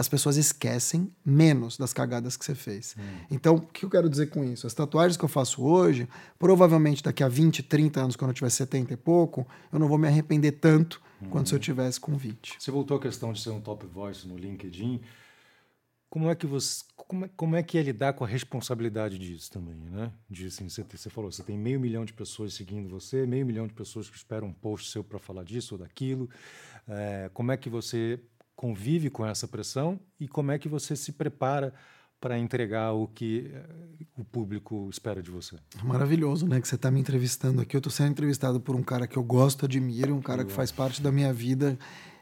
as 0.00 0.08
pessoas 0.08 0.38
esquecem 0.38 1.12
menos 1.22 1.76
das 1.76 1.92
cagadas 1.92 2.34
que 2.34 2.42
você 2.42 2.54
fez. 2.54 2.96
Hum. 2.98 3.02
Então, 3.30 3.56
o 3.56 3.60
que 3.60 3.84
eu 3.84 3.90
quero 3.90 4.08
dizer 4.08 4.30
com 4.30 4.42
isso? 4.42 4.66
As 4.66 4.72
tatuagens 4.72 5.18
que 5.18 5.24
eu 5.24 5.28
faço 5.28 5.62
hoje, 5.62 6.08
provavelmente 6.38 7.02
daqui 7.02 7.22
a 7.22 7.28
20, 7.28 7.62
30 7.62 8.00
anos, 8.00 8.16
quando 8.16 8.30
eu 8.30 8.34
tiver 8.34 8.48
70 8.48 8.94
e 8.94 8.96
pouco, 8.96 9.46
eu 9.70 9.78
não 9.78 9.86
vou 9.86 9.98
me 9.98 10.08
arrepender 10.08 10.52
tanto 10.52 11.02
hum. 11.20 11.28
quanto 11.28 11.50
se 11.50 11.54
eu 11.54 11.58
tivesse 11.58 12.00
com 12.00 12.16
20. 12.16 12.56
Você 12.58 12.70
voltou 12.70 12.96
à 12.96 13.00
questão 13.00 13.30
de 13.30 13.42
ser 13.42 13.50
um 13.50 13.60
top 13.60 13.86
voice 13.86 14.26
no 14.26 14.38
LinkedIn. 14.38 15.02
Como 16.08 16.30
é 16.30 16.34
que 16.34 16.46
você, 16.46 16.82
como 16.96 17.26
é, 17.26 17.30
como 17.36 17.56
é 17.56 17.62
que 17.62 17.76
é 17.76 17.82
lidar 17.82 18.14
com 18.14 18.24
a 18.24 18.26
responsabilidade 18.26 19.18
disso 19.18 19.50
também, 19.52 19.76
né? 19.76 20.10
De 20.30 20.46
assim, 20.46 20.66
você, 20.66 20.82
você 20.82 21.10
falou, 21.10 21.30
você 21.30 21.42
tem 21.42 21.58
meio 21.58 21.78
milhão 21.78 22.06
de 22.06 22.14
pessoas 22.14 22.54
seguindo 22.54 22.88
você, 22.88 23.26
meio 23.26 23.44
milhão 23.44 23.66
de 23.66 23.74
pessoas 23.74 24.08
que 24.08 24.16
esperam 24.16 24.48
um 24.48 24.52
post 24.52 24.90
seu 24.90 25.04
para 25.04 25.18
falar 25.18 25.44
disso 25.44 25.74
ou 25.74 25.78
daquilo. 25.78 26.28
É, 26.88 27.30
como 27.34 27.52
é 27.52 27.56
que 27.58 27.68
você 27.68 28.18
convive 28.60 29.08
com 29.08 29.24
essa 29.24 29.48
pressão 29.48 29.98
e 30.20 30.28
como 30.28 30.52
é 30.52 30.58
que 30.58 30.68
você 30.68 30.94
se 30.94 31.12
prepara 31.12 31.72
para 32.20 32.38
entregar 32.38 32.92
o 32.92 33.08
que 33.08 33.50
eh, 33.54 33.64
o 34.18 34.22
público 34.22 34.86
espera 34.90 35.22
de 35.22 35.30
você. 35.30 35.56
Maravilhoso, 35.82 36.46
né? 36.46 36.60
Que 36.60 36.68
você 36.68 36.74
está 36.74 36.90
me 36.90 37.00
entrevistando 37.00 37.62
aqui. 37.62 37.74
Eu 37.74 37.78
estou 37.78 37.90
sendo 37.90 38.10
entrevistado 38.10 38.60
por 38.60 38.76
um 38.76 38.82
cara 38.82 39.06
que 39.06 39.16
eu 39.16 39.22
gosto, 39.22 39.64
admiro, 39.64 40.14
um 40.14 40.20
cara 40.20 40.44
que 40.44 40.52
faz 40.52 40.70
parte 40.70 41.00
da 41.00 41.10
minha 41.10 41.32
vida. 41.32 41.78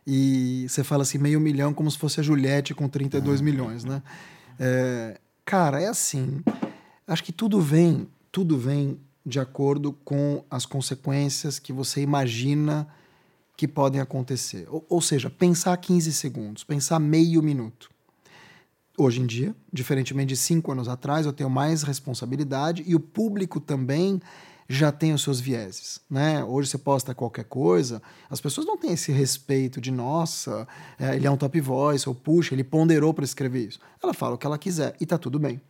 E 0.07 0.65
você 0.69 0.85
fala 0.85 1.03
assim, 1.03 1.19
meio 1.19 1.41
milhão, 1.41 1.75
como 1.75 1.91
se 1.91 1.99
fosse 1.99 2.21
a 2.21 2.23
Juliette 2.23 2.73
com 2.73 2.89
32 2.89 3.41
milhões, 3.41 3.85
né? 3.85 4.01
É, 4.61 5.21
cara, 5.45 5.83
é 5.83 5.89
assim. 5.89 6.41
Acho 7.05 7.25
que 7.25 7.33
tudo 7.33 7.61
vem, 7.61 8.09
tudo 8.31 8.57
vem 8.57 9.01
de 9.27 9.41
acordo 9.41 9.93
com 10.05 10.45
as 10.49 10.65
consequências 10.65 11.59
que 11.59 11.73
você 11.73 12.01
imagina 12.01 12.87
que 13.59 13.67
podem 13.67 14.01
acontecer. 14.01 14.69
Ou, 14.71 14.87
ou 14.89 15.03
seja, 15.03 15.29
pensar 15.29 15.77
15 15.77 16.13
segundos, 16.13 16.63
pensar 16.63 17.01
meio 17.01 17.43
minuto. 17.43 17.91
Hoje 18.97 19.21
em 19.21 19.27
dia, 19.27 19.53
diferentemente 19.73 20.29
de 20.29 20.37
cinco 20.37 20.71
anos 20.71 20.87
atrás, 20.87 21.27
eu 21.27 21.33
tenho 21.33 21.51
mais 21.51 21.83
responsabilidade 21.83 22.85
e 22.87 22.95
o 22.95 23.01
público 23.01 23.59
também 23.59 24.23
já 24.69 24.93
tem 24.93 25.13
os 25.13 25.23
seus 25.23 25.41
vieses, 25.41 26.01
né? 26.09 26.45
Hoje 26.45 26.69
você 26.69 26.79
posta 26.79 27.15
qualquer 27.15 27.47
coisa, 27.47 28.01
as 28.31 28.41
pessoas 28.41 28.65
não 28.65 28.77
têm 28.77 28.93
esse 28.93 29.11
respeito 29.11 29.81
de 29.81 29.91
nossa, 29.91 30.69
é, 30.97 31.17
ele 31.17 31.27
é 31.27 31.31
um 31.31 31.37
top 31.37 31.61
voice 31.61 32.09
ou 32.09 32.15
puxa, 32.15 32.55
ele 32.55 32.63
ponderou 32.63 33.13
para 33.13 33.25
escrever 33.25 33.67
isso. 33.67 33.81
Ela 34.01 34.15
fala 34.15 34.37
o 34.37 34.39
que 34.39 34.47
ela 34.47 34.59
quiser 34.59 34.95
e 35.01 35.07
tá 35.07 35.19
tudo 35.19 35.39
bem. 35.39 35.61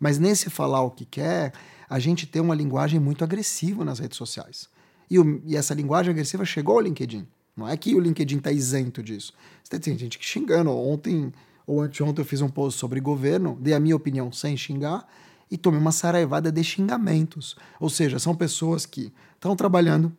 Mas 0.00 0.18
nesse 0.18 0.48
falar 0.48 0.82
o 0.82 0.90
que 0.90 1.04
quer, 1.04 1.52
a 1.90 1.98
gente 1.98 2.26
tem 2.26 2.40
uma 2.40 2.54
linguagem 2.54 2.98
muito 2.98 3.22
agressiva 3.22 3.84
nas 3.84 3.98
redes 3.98 4.16
sociais. 4.16 4.72
E, 5.14 5.18
o, 5.20 5.40
e 5.46 5.56
essa 5.56 5.72
linguagem 5.72 6.10
agressiva 6.10 6.44
chegou 6.44 6.74
ao 6.74 6.80
LinkedIn. 6.80 7.24
Não 7.56 7.68
é 7.68 7.76
que 7.76 7.94
o 7.94 8.00
LinkedIn 8.00 8.38
está 8.38 8.50
isento 8.50 9.00
disso. 9.00 9.32
Você 9.62 9.78
tem 9.78 9.96
gente 9.96 10.18
que 10.18 10.24
xingando. 10.24 10.72
Ontem 10.72 11.32
ou 11.64 11.80
anteontem 11.80 12.20
eu 12.20 12.26
fiz 12.26 12.40
um 12.40 12.48
post 12.48 12.80
sobre 12.80 12.98
governo, 12.98 13.56
dei 13.60 13.74
a 13.74 13.78
minha 13.78 13.94
opinião 13.94 14.32
sem 14.32 14.56
xingar 14.56 15.06
e 15.48 15.56
tomei 15.56 15.78
uma 15.78 15.92
saraivada 15.92 16.50
de 16.50 16.64
xingamentos. 16.64 17.54
Ou 17.78 17.88
seja, 17.88 18.18
são 18.18 18.34
pessoas 18.34 18.84
que 18.86 19.12
estão 19.36 19.54
trabalhando, 19.54 20.12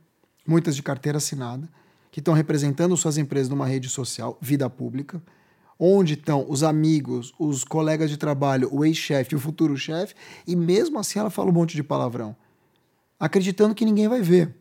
muitas 0.47 0.77
de 0.77 0.81
carteira 0.81 1.17
assinada, 1.17 1.67
que 2.09 2.21
estão 2.21 2.33
representando 2.33 2.95
suas 2.95 3.17
empresas 3.17 3.49
numa 3.49 3.67
rede 3.67 3.89
social, 3.89 4.37
vida 4.39 4.69
pública, 4.69 5.21
onde 5.77 6.13
estão 6.13 6.45
os 6.47 6.63
amigos, 6.63 7.33
os 7.37 7.65
colegas 7.65 8.09
de 8.09 8.15
trabalho, 8.15 8.69
o 8.71 8.85
ex-chefe, 8.85 9.35
o 9.35 9.39
futuro 9.39 9.75
chefe, 9.75 10.15
e 10.47 10.55
mesmo 10.55 10.97
assim 10.97 11.19
ela 11.19 11.29
fala 11.29 11.49
um 11.49 11.53
monte 11.53 11.75
de 11.75 11.83
palavrão, 11.83 12.33
acreditando 13.19 13.75
que 13.75 13.83
ninguém 13.83 14.07
vai 14.07 14.21
ver. 14.21 14.55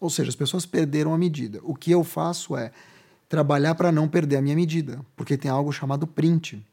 Ou 0.00 0.08
seja, 0.08 0.30
as 0.30 0.36
pessoas 0.36 0.64
perderam 0.64 1.12
a 1.12 1.18
medida. 1.18 1.60
O 1.62 1.74
que 1.74 1.90
eu 1.90 2.02
faço 2.02 2.56
é 2.56 2.72
trabalhar 3.28 3.74
para 3.74 3.92
não 3.92 4.08
perder 4.08 4.36
a 4.36 4.42
minha 4.42 4.56
medida, 4.56 5.04
porque 5.14 5.36
tem 5.36 5.50
algo 5.50 5.70
chamado 5.70 6.06
print. 6.06 6.66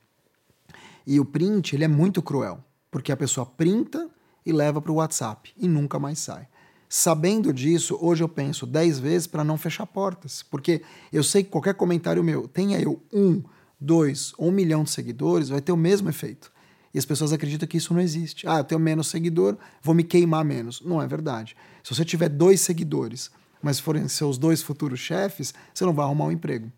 E 1.06 1.20
o 1.20 1.26
print 1.26 1.76
ele 1.76 1.84
é 1.84 1.88
muito 1.88 2.22
cruel, 2.22 2.64
porque 2.90 3.12
a 3.12 3.18
pessoa 3.18 3.46
printa 3.46 4.10
e 4.46 4.52
leva 4.52 4.82
para 4.82 4.92
o 4.92 4.96
WhatsApp 4.96 5.54
e 5.58 5.68
nunca 5.68 6.00
mais 6.00 6.20
sai. 6.20 6.48
Sabendo 6.90 7.54
disso, 7.54 7.98
hoje 8.02 8.24
eu 8.24 8.30
penso 8.30 8.66
dez 8.66 8.98
vezes 8.98 9.28
para 9.28 9.44
não 9.44 9.58
fechar 9.58 9.86
portas, 9.86 10.42
porque 10.42 10.82
eu 11.12 11.22
sei 11.22 11.44
que 11.44 11.50
qualquer 11.50 11.74
comentário 11.74 12.24
meu, 12.24 12.48
tenha 12.48 12.80
eu 12.80 13.02
um, 13.14 13.44
dois 13.80 14.34
ou 14.38 14.48
um 14.48 14.52
milhão 14.52 14.84
de 14.84 14.90
seguidores, 14.90 15.50
vai 15.50 15.60
ter 15.60 15.74
o 15.74 15.78
mesmo 15.78 16.10
efeito. 16.10 16.52
E 16.94 16.98
as 16.98 17.06
pessoas 17.06 17.34
acreditam 17.34 17.68
que 17.68 17.78
isso 17.78 17.94
não 17.94 18.02
existe. 18.02 18.48
Ah, 18.48 18.60
eu 18.60 18.64
tenho 18.64 18.80
menos 18.80 19.08
seguidor, 19.08 19.58
vou 19.84 19.94
me 19.94 20.04
queimar 20.04 20.44
menos. 20.44 20.82
Não 20.82 21.02
é 21.02 21.06
verdade. 21.06 21.56
Se 21.88 21.96
você 21.96 22.04
tiver 22.04 22.28
dois 22.28 22.60
seguidores 22.60 23.32
mas 23.62 23.80
forem 23.80 24.06
seus 24.10 24.38
dois 24.38 24.62
futuros 24.62 25.00
chefes, 25.00 25.54
você 25.74 25.86
não 25.86 25.94
vai 25.94 26.04
arrumar 26.04 26.26
um 26.26 26.32
emprego. 26.34 26.70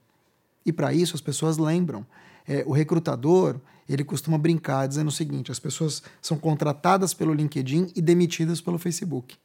E 0.63 0.71
para 0.71 0.93
isso 0.93 1.15
as 1.15 1.19
pessoas 1.19 1.57
lembram. 1.57 2.05
É, 2.47 2.63
o 2.63 2.71
recrutador 2.71 3.59
ele 3.89 4.03
costuma 4.03 4.37
brincar 4.37 4.87
dizendo 4.87 5.07
o 5.07 5.11
seguinte: 5.11 5.51
as 5.51 5.57
pessoas 5.57 6.03
são 6.21 6.37
contratadas 6.37 7.11
pelo 7.11 7.33
LinkedIn 7.33 7.91
e 7.95 8.03
demitidas 8.03 8.61
pelo 8.61 8.77
Facebook. 8.77 9.35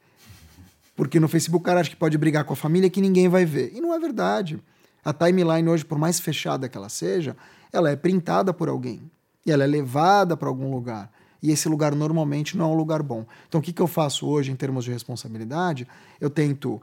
Porque 0.95 1.19
no 1.19 1.27
Facebook 1.27 1.63
o 1.63 1.65
cara 1.65 1.79
acha 1.81 1.89
que 1.89 1.95
pode 1.95 2.15
brigar 2.15 2.43
com 2.43 2.53
a 2.53 2.55
família 2.55 2.87
que 2.87 3.01
ninguém 3.01 3.27
vai 3.27 3.43
ver. 3.43 3.73
E 3.73 3.81
não 3.81 3.91
é 3.91 3.97
verdade. 3.97 4.61
A 5.03 5.11
timeline 5.11 5.67
hoje, 5.67 5.83
por 5.83 5.97
mais 5.97 6.19
fechada 6.19 6.69
que 6.69 6.77
ela 6.77 6.89
seja, 6.89 7.35
ela 7.73 7.89
é 7.89 7.95
printada 7.95 8.53
por 8.53 8.69
alguém. 8.69 9.01
E 9.43 9.51
ela 9.51 9.63
é 9.63 9.67
levada 9.67 10.37
para 10.37 10.47
algum 10.47 10.69
lugar. 10.69 11.11
E 11.45 11.51
esse 11.51 11.69
lugar 11.69 11.93
normalmente 11.93 12.57
não 12.57 12.65
é 12.65 12.73
um 12.73 12.75
lugar 12.75 13.03
bom. 13.03 13.23
Então 13.47 13.59
o 13.59 13.63
que, 13.63 13.71
que 13.71 13.81
eu 13.81 13.85
faço 13.85 14.27
hoje 14.27 14.51
em 14.51 14.55
termos 14.55 14.83
de 14.83 14.91
responsabilidade? 14.91 15.87
Eu 16.19 16.29
tento 16.29 16.81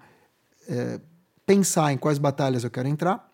é, 0.68 1.01
pensar 1.44 1.92
em 1.92 1.98
quais 1.98 2.16
batalhas 2.16 2.62
eu 2.62 2.70
quero 2.70 2.87
entrar, 2.87 3.29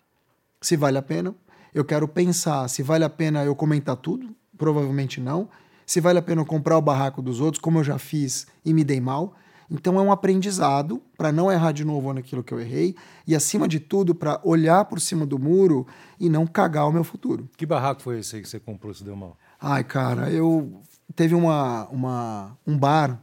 se 0.59 0.75
vale 0.75 0.97
a 0.97 1.01
pena. 1.03 1.35
Eu 1.71 1.85
quero 1.85 2.07
pensar 2.07 2.67
se 2.67 2.81
vale 2.81 3.03
a 3.03 3.09
pena 3.09 3.45
eu 3.45 3.55
comentar 3.55 3.95
tudo, 3.95 4.35
provavelmente 4.57 5.21
não. 5.21 5.47
Se 5.85 6.01
vale 6.01 6.17
a 6.17 6.21
pena 6.21 6.41
eu 6.41 6.45
comprar 6.45 6.77
o 6.79 6.81
barraco 6.81 7.21
dos 7.21 7.39
outros, 7.39 7.61
como 7.61 7.77
eu 7.77 7.83
já 7.83 7.99
fiz 7.99 8.47
e 8.65 8.73
me 8.73 8.83
dei 8.83 8.99
mal. 8.99 9.35
Então 9.69 9.99
é 9.99 10.01
um 10.01 10.11
aprendizado 10.11 10.99
para 11.15 11.31
não 11.31 11.51
errar 11.51 11.71
de 11.71 11.85
novo 11.85 12.11
naquilo 12.11 12.43
que 12.43 12.51
eu 12.51 12.59
errei 12.59 12.95
e, 13.27 13.35
acima 13.35 13.67
de 13.67 13.79
tudo, 13.79 14.15
para 14.15 14.41
olhar 14.43 14.83
por 14.85 14.99
cima 14.99 15.27
do 15.27 15.37
muro 15.37 15.85
e 16.19 16.27
não 16.27 16.47
cagar 16.47 16.87
o 16.87 16.91
meu 16.91 17.03
futuro. 17.03 17.47
Que 17.55 17.67
barraco 17.67 18.01
foi 18.01 18.19
esse 18.19 18.35
aí 18.35 18.41
que 18.41 18.49
você 18.49 18.59
comprou 18.59 18.93
se 18.93 19.03
deu 19.03 19.15
mal? 19.15 19.37
Ai, 19.61 19.83
cara, 19.83 20.31
eu. 20.31 20.81
Teve 21.15 21.35
uma, 21.35 21.87
uma, 21.89 22.57
um 22.65 22.77
bar 22.77 23.21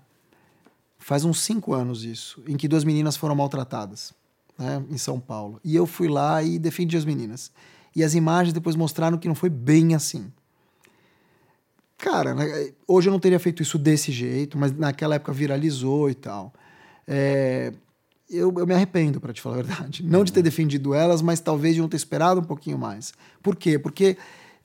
faz 0.98 1.24
uns 1.24 1.40
cinco 1.40 1.72
anos 1.72 2.04
isso, 2.04 2.42
em 2.48 2.56
que 2.56 2.66
duas 2.66 2.82
meninas 2.82 3.16
foram 3.16 3.34
maltratadas, 3.34 4.12
né, 4.58 4.84
em 4.90 4.98
São 4.98 5.20
Paulo. 5.20 5.60
E 5.62 5.74
eu 5.76 5.86
fui 5.86 6.08
lá 6.08 6.42
e 6.42 6.58
defendi 6.58 6.96
as 6.96 7.04
meninas. 7.04 7.52
E 7.94 8.02
as 8.02 8.14
imagens 8.14 8.52
depois 8.52 8.74
mostraram 8.74 9.16
que 9.16 9.28
não 9.28 9.34
foi 9.34 9.48
bem 9.48 9.94
assim. 9.94 10.32
Cara, 11.96 12.34
né, 12.34 12.72
hoje 12.86 13.08
eu 13.08 13.12
não 13.12 13.20
teria 13.20 13.38
feito 13.38 13.62
isso 13.62 13.78
desse 13.78 14.10
jeito, 14.10 14.58
mas 14.58 14.72
naquela 14.72 15.14
época 15.14 15.32
viralizou 15.32 16.10
e 16.10 16.14
tal. 16.14 16.52
É, 17.06 17.72
eu, 18.28 18.52
eu, 18.58 18.66
me 18.66 18.74
arrependo, 18.74 19.20
para 19.20 19.32
te 19.32 19.40
falar 19.40 19.60
a 19.60 19.62
verdade. 19.62 20.02
Não 20.02 20.24
de 20.24 20.32
ter 20.32 20.42
defendido 20.42 20.92
elas, 20.92 21.22
mas 21.22 21.40
talvez 21.40 21.74
de 21.74 21.80
não 21.80 21.88
ter 21.88 21.96
esperado 21.96 22.40
um 22.40 22.44
pouquinho 22.44 22.76
mais. 22.76 23.14
Por 23.42 23.54
quê? 23.54 23.78
Porque, 23.78 24.16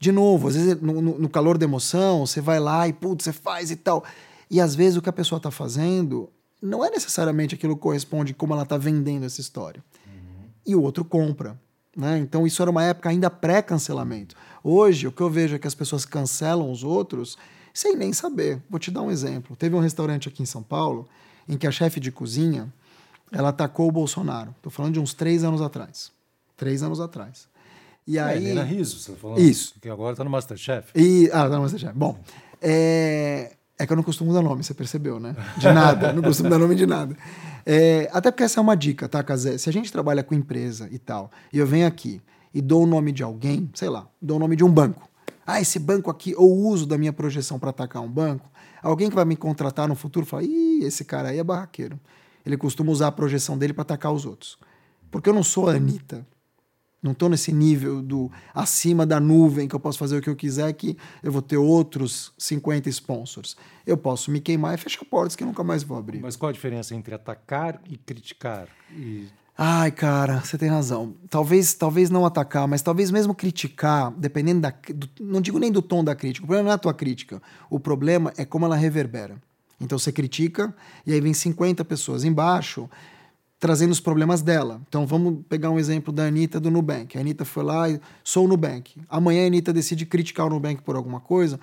de 0.02 0.12
novo, 0.12 0.48
às 0.48 0.56
vezes 0.56 0.82
no, 0.82 1.00
no 1.00 1.30
calor 1.30 1.60
da 1.60 1.64
emoção, 1.64 2.26
você 2.26 2.42
vai 2.42 2.60
lá 2.60 2.88
e, 2.88 2.94
putz, 2.94 3.24
você 3.24 3.32
faz 3.32 3.70
e 3.70 3.76
tal. 3.76 4.04
E 4.50 4.60
às 4.60 4.74
vezes 4.74 4.98
o 4.98 5.02
que 5.02 5.10
a 5.10 5.14
pessoa 5.14 5.38
está 5.38 5.52
fazendo 5.52 6.28
não 6.60 6.84
é 6.84 6.90
necessariamente 6.90 7.54
aquilo 7.54 7.76
que 7.76 7.84
corresponde 7.84 8.34
como 8.34 8.52
ela 8.54 8.64
está 8.64 8.80
vendendo 8.80 9.28
essa 9.28 9.40
história. 9.40 9.84
Uhum. 10.08 10.50
E 10.66 10.76
o 10.76 10.82
outro 10.82 11.06
compra. 11.06 11.56
Né? 11.96 12.18
Então 12.18 12.48
isso 12.48 12.64
era 12.64 12.72
uma 12.72 12.84
época 12.84 13.10
ainda 13.10 13.30
pré-cancelamento. 13.30 14.36
Hoje, 14.64 15.06
o 15.06 15.12
que 15.12 15.22
eu 15.22 15.30
vejo 15.30 15.56
é 15.56 15.60
que 15.60 15.68
as 15.68 15.76
pessoas 15.76 16.04
cancelam 16.04 16.72
os 16.72 16.84
outros 16.84 17.38
sem 17.72 17.96
nem 17.96 18.12
saber. 18.12 18.60
Vou 18.68 18.80
te 18.80 18.90
dar 18.90 19.04
um 19.04 19.12
exemplo. 19.12 19.56
Teve 19.56 19.76
um 19.76 19.80
restaurante 19.80 20.28
aqui 20.28 20.42
em 20.42 20.48
São 20.48 20.64
Paulo 20.64 21.08
em 21.48 21.58
que 21.58 21.68
a 21.68 21.72
chefe 21.72 22.00
de 22.00 22.12
cozinha 22.12 22.74
ela 23.32 23.50
atacou 23.50 23.88
o 23.88 23.92
Bolsonaro. 23.92 24.50
Estou 24.58 24.72
falando 24.72 24.94
de 24.96 25.00
uns 25.00 25.14
três 25.14 25.44
anos 25.44 25.62
atrás. 25.62 26.12
Três 26.58 26.82
anos 26.82 27.00
atrás. 27.00 27.51
E 28.08 28.18
é, 28.18 28.22
aí... 28.22 28.38
Helena 28.38 28.64
Riso, 28.64 29.00
você 29.00 29.12
tá 29.12 29.18
falando. 29.18 29.40
Isso. 29.40 29.76
Que 29.80 29.90
agora 29.90 30.14
está 30.14 30.24
no 30.24 30.30
Masterchef. 30.30 30.90
E... 30.96 31.30
Ah, 31.32 31.46
está 31.46 31.56
no 31.56 31.62
Masterchef. 31.62 31.94
Bom, 31.96 32.18
é... 32.62 33.52
É 33.78 33.88
que 33.88 33.92
eu 33.92 33.98
não 33.98 34.04
costumo 34.04 34.32
dar 34.32 34.44
nome, 34.44 34.64
você 34.64 34.76
percebeu, 34.76 35.20
né? 35.20 35.36
De 35.58 35.66
nada, 35.74 36.14
não 36.14 36.22
costumo 36.22 36.48
dar 36.52 36.60
nome 36.60 36.76
de 36.76 36.86
nada. 36.86 37.18
É, 37.66 38.08
até 38.14 38.30
porque 38.30 38.44
essa 38.44 38.60
é 38.60 38.62
uma 38.62 38.78
dica, 38.78 39.10
tá, 39.10 39.24
Casé? 39.24 39.58
Se 39.58 39.70
a 39.70 39.74
gente 39.74 39.92
trabalha 39.92 40.24
com 40.24 40.36
empresa 40.36 40.88
e 40.92 41.00
tal, 41.00 41.32
e 41.52 41.58
eu 41.58 41.66
venho 41.66 41.88
aqui 41.88 42.22
e 42.54 42.62
dou 42.62 42.84
o 42.84 42.86
nome 42.86 43.12
de 43.12 43.24
alguém, 43.24 43.72
sei 43.74 43.90
lá, 43.90 44.08
dou 44.22 44.38
o 44.38 44.40
nome 44.40 44.56
de 44.56 44.64
um 44.64 44.72
banco. 44.72 45.10
Ah, 45.48 45.60
esse 45.60 45.80
banco 45.80 46.12
aqui, 46.12 46.36
ou 46.38 46.56
uso 46.68 46.86
da 46.86 46.96
minha 46.96 47.12
projeção 47.12 47.58
para 47.58 47.72
atacar 47.72 48.04
um 48.04 48.08
banco, 48.08 48.48
alguém 48.84 49.10
que 49.10 49.16
vai 49.16 49.26
me 49.26 49.36
contratar 49.36 49.88
no 49.88 49.96
futuro 49.96 50.28
fala: 50.28 50.44
ih, 50.44 50.84
esse 50.84 51.04
cara 51.04 51.30
aí 51.30 51.40
é 51.40 51.44
barraqueiro. 51.44 52.00
Ele 52.46 52.58
costuma 52.58 52.92
usar 52.92 53.08
a 53.08 53.12
projeção 53.12 53.58
dele 53.58 53.74
para 53.74 53.82
atacar 53.82 54.12
os 54.12 54.26
outros. 54.26 54.58
Porque 55.10 55.28
eu 55.28 55.34
não 55.34 55.44
sou 55.44 55.70
a 55.70 55.74
Anitta. 55.74 56.26
Não 57.02 57.14
estou 57.14 57.30
nesse 57.30 57.52
nível 57.52 58.00
do 58.00 58.32
acima 58.54 59.08
da 59.08 59.20
nuvem 59.20 59.68
que 59.68 59.74
eu 59.74 59.80
posso 59.80 59.98
fazer 59.98 60.18
o 60.18 60.22
que 60.22 60.30
eu 60.30 60.36
quiser, 60.36 60.72
que 60.74 60.96
eu 61.24 61.32
vou 61.32 61.42
ter 61.42 61.58
outros 61.58 62.32
50 62.38 62.90
sponsors. 62.90 63.58
Eu 63.88 63.98
posso 63.98 64.30
me 64.30 64.40
queimar 64.40 64.76
e 64.76 64.78
fechar 64.78 65.04
portas 65.06 65.36
que 65.36 65.42
eu 65.42 65.48
nunca 65.48 65.64
mais 65.64 65.82
vou 65.82 65.98
abrir. 65.98 66.20
Mas 66.22 66.36
qual 66.36 66.52
a 66.52 66.54
diferença 66.54 66.94
entre 66.94 67.16
atacar 67.16 67.82
e 67.90 67.98
criticar? 67.98 68.68
E... 68.92 69.28
Ai, 69.58 69.92
cara, 69.92 70.42
você 70.42 70.60
tem 70.60 70.70
razão. 70.70 71.16
Talvez, 71.28 71.74
talvez 71.74 72.12
não 72.12 72.24
atacar, 72.24 72.68
mas 72.68 72.84
talvez 72.84 73.10
mesmo 73.10 73.34
criticar, 73.34 74.12
dependendo 74.12 74.62
da. 74.62 74.74
Do, 74.94 75.10
não 75.20 75.42
digo 75.42 75.58
nem 75.58 75.72
do 75.72 75.82
tom 75.82 76.04
da 76.04 76.16
crítica. 76.16 76.46
O 76.46 76.48
problema 76.48 76.66
não 76.66 76.72
é 76.72 76.76
a 76.76 76.80
tua 76.80 76.94
crítica. 76.94 77.42
O 77.70 77.80
problema 77.80 78.32
é 78.38 78.46
como 78.46 78.66
ela 78.66 78.76
reverbera. 78.76 79.42
Então 79.80 79.98
você 79.98 80.12
critica 80.12 80.74
e 81.06 81.14
aí 81.14 81.20
vem 81.20 81.34
50 81.34 81.84
pessoas 81.84 82.24
embaixo 82.24 82.88
trazendo 83.62 83.92
os 83.92 84.00
problemas 84.00 84.42
dela. 84.42 84.82
Então 84.90 85.06
vamos 85.06 85.46
pegar 85.48 85.70
um 85.70 85.78
exemplo 85.78 86.12
da 86.12 86.26
Anitta 86.26 86.60
do 86.60 86.72
Nubank. 86.72 87.16
A 87.16 87.22
Anitta 87.22 87.46
foi 87.46 87.64
lá 87.64 87.88
e 87.88 88.02
sou 88.24 88.46
o 88.46 88.48
Nubank. 88.48 89.00
Amanhã 89.08 89.44
a 89.44 89.48
Anitta 89.48 89.72
decide 89.72 90.04
criticar 90.04 90.48
o 90.48 90.50
Nubank 90.50 90.82
por 90.82 90.96
alguma 90.96 91.20
coisa. 91.20 91.60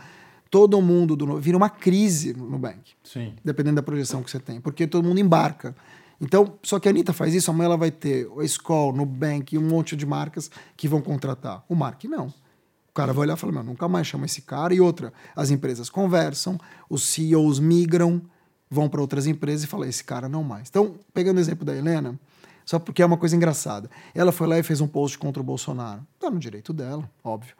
Todo 0.48 0.80
mundo 0.80 1.16
do 1.16 1.40
vira 1.40 1.56
uma 1.56 1.68
crise 1.68 2.32
no 2.32 2.48
Nubank. 2.48 2.92
Sim. 3.02 3.34
Dependendo 3.44 3.76
da 3.76 3.82
projeção 3.82 4.22
que 4.22 4.30
você 4.30 4.38
tem. 4.38 4.60
Porque 4.60 4.86
todo 4.86 5.04
mundo 5.04 5.18
embarca. 5.18 5.74
Então, 6.20 6.56
só 6.62 6.78
que 6.78 6.86
a 6.86 6.92
Anitta 6.92 7.12
faz 7.12 7.34
isso, 7.34 7.50
amanhã 7.50 7.66
ela 7.66 7.76
vai 7.76 7.90
ter 7.90 8.28
o 8.28 8.42
Skoll, 8.42 8.92
Nubank 8.92 9.56
e 9.56 9.58
um 9.58 9.68
monte 9.68 9.96
de 9.96 10.06
marcas 10.06 10.48
que 10.76 10.86
vão 10.86 11.00
contratar. 11.00 11.64
O 11.68 11.74
Mark 11.74 12.04
não. 12.04 12.28
O 12.28 12.94
cara 12.94 13.12
vai 13.12 13.22
olhar 13.22 13.36
e 13.36 13.40
falar, 13.40 13.52
meu, 13.52 13.64
nunca 13.64 13.88
mais 13.88 14.06
chama 14.06 14.24
esse 14.24 14.42
cara. 14.42 14.72
E 14.72 14.80
outra, 14.80 15.12
as 15.34 15.50
empresas 15.50 15.90
conversam, 15.90 16.60
os 16.88 17.02
CEOs 17.02 17.58
migram, 17.58 18.22
vão 18.70 18.88
para 18.88 19.00
outras 19.00 19.26
empresas 19.26 19.64
e 19.64 19.66
falam, 19.66 19.88
esse 19.88 20.04
cara 20.04 20.28
não 20.28 20.42
mais. 20.42 20.68
Então, 20.68 20.96
pegando 21.12 21.38
o 21.38 21.40
exemplo 21.40 21.64
da 21.64 21.74
Helena, 21.74 22.18
só 22.64 22.78
porque 22.78 23.02
é 23.02 23.06
uma 23.06 23.16
coisa 23.16 23.34
engraçada. 23.34 23.90
Ela 24.14 24.30
foi 24.30 24.46
lá 24.46 24.58
e 24.58 24.62
fez 24.62 24.80
um 24.80 24.86
post 24.86 25.18
contra 25.18 25.40
o 25.40 25.44
Bolsonaro. 25.44 26.06
Tá 26.18 26.30
no 26.30 26.38
direito 26.38 26.72
dela, 26.72 27.10
óbvio. 27.24 27.54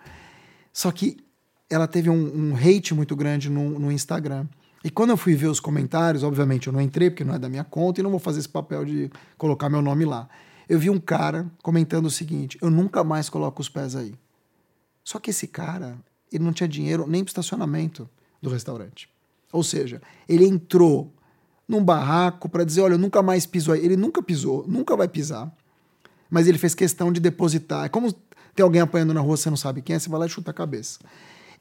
Só 0.73 0.93
que 0.93 1.17
ela 1.71 1.87
teve 1.87 2.11
um, 2.11 2.51
um 2.51 2.55
hate 2.55 2.95
muito 2.95 3.17
grande 3.17 3.49
no, 3.49 3.79
no 3.79 3.91
Instagram. 3.91 4.47
E 4.85 4.91
quando 4.91 5.11
eu 5.11 5.17
fui 5.17 5.35
ver 5.35 5.49
os 5.49 5.61
comentários, 5.61 6.23
obviamente 6.23 6.67
eu 6.67 6.73
não 6.73 6.81
entrei 6.81 7.11
porque 7.11 7.25
não 7.25 7.35
é 7.35 7.39
da 7.39 7.49
minha 7.49 7.65
conta 7.65 8.01
e 8.01 8.03
não 8.03 8.11
vou 8.11 8.21
fazer 8.21 8.41
esse 8.41 8.49
papel 8.49 8.85
de 8.85 9.11
colocar 9.37 9.69
meu 9.69 9.83
nome 9.83 10.05
lá. 10.05 10.29
Eu 10.69 10.79
vi 10.79 10.91
um 10.91 11.01
cara 11.01 11.51
comentando 11.63 12.07
o 12.07 12.11
seguinte: 12.11 12.59
eu 12.61 12.71
nunca 12.71 13.03
mais 13.03 13.29
coloco 13.31 13.61
os 13.61 13.69
pés 13.69 13.97
aí. 13.97 14.15
Só 15.03 15.19
que 15.19 15.31
esse 15.31 15.47
cara, 15.47 15.99
ele 16.31 16.45
não 16.45 16.53
tinha 16.53 16.69
dinheiro 16.69 17.07
nem 17.09 17.25
para 17.25 17.31
estacionamento 17.31 18.09
do 18.43 18.51
restaurante. 18.51 19.09
Ou 19.53 19.63
seja, 19.63 20.01
ele 20.29 20.45
entrou 20.45 21.13
num 21.67 21.85
barraco 21.85 22.49
para 22.49 22.65
dizer: 22.65 22.81
olha, 22.81 22.95
eu 22.95 22.99
nunca 22.99 23.23
mais 23.23 23.47
piso 23.47 23.73
aí. 23.73 23.85
Ele 23.85 23.97
nunca 23.97 24.23
pisou, 24.23 24.65
nunca 24.67 24.97
vai 24.97 25.09
pisar. 25.09 25.53
Mas 26.31 26.47
ele 26.47 26.59
fez 26.59 26.75
questão 26.75 27.13
de 27.13 27.21
depositar. 27.21 27.87
É 27.87 27.89
como 27.89 28.13
ter 28.55 28.63
alguém 28.63 28.81
apanhando 28.81 29.15
na 29.15 29.21
rua, 29.21 29.37
você 29.37 29.49
não 29.49 29.57
sabe 29.57 29.83
quem 29.83 29.97
é, 29.97 29.99
você 29.99 30.09
vai 30.09 30.21
lá 30.21 30.27
e 30.27 30.29
chuta 30.29 30.51
a 30.51 30.55
cabeça. 30.55 30.99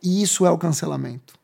E 0.01 0.21
isso 0.21 0.45
é 0.45 0.51
o 0.51 0.57
cancelamento. 0.57 1.35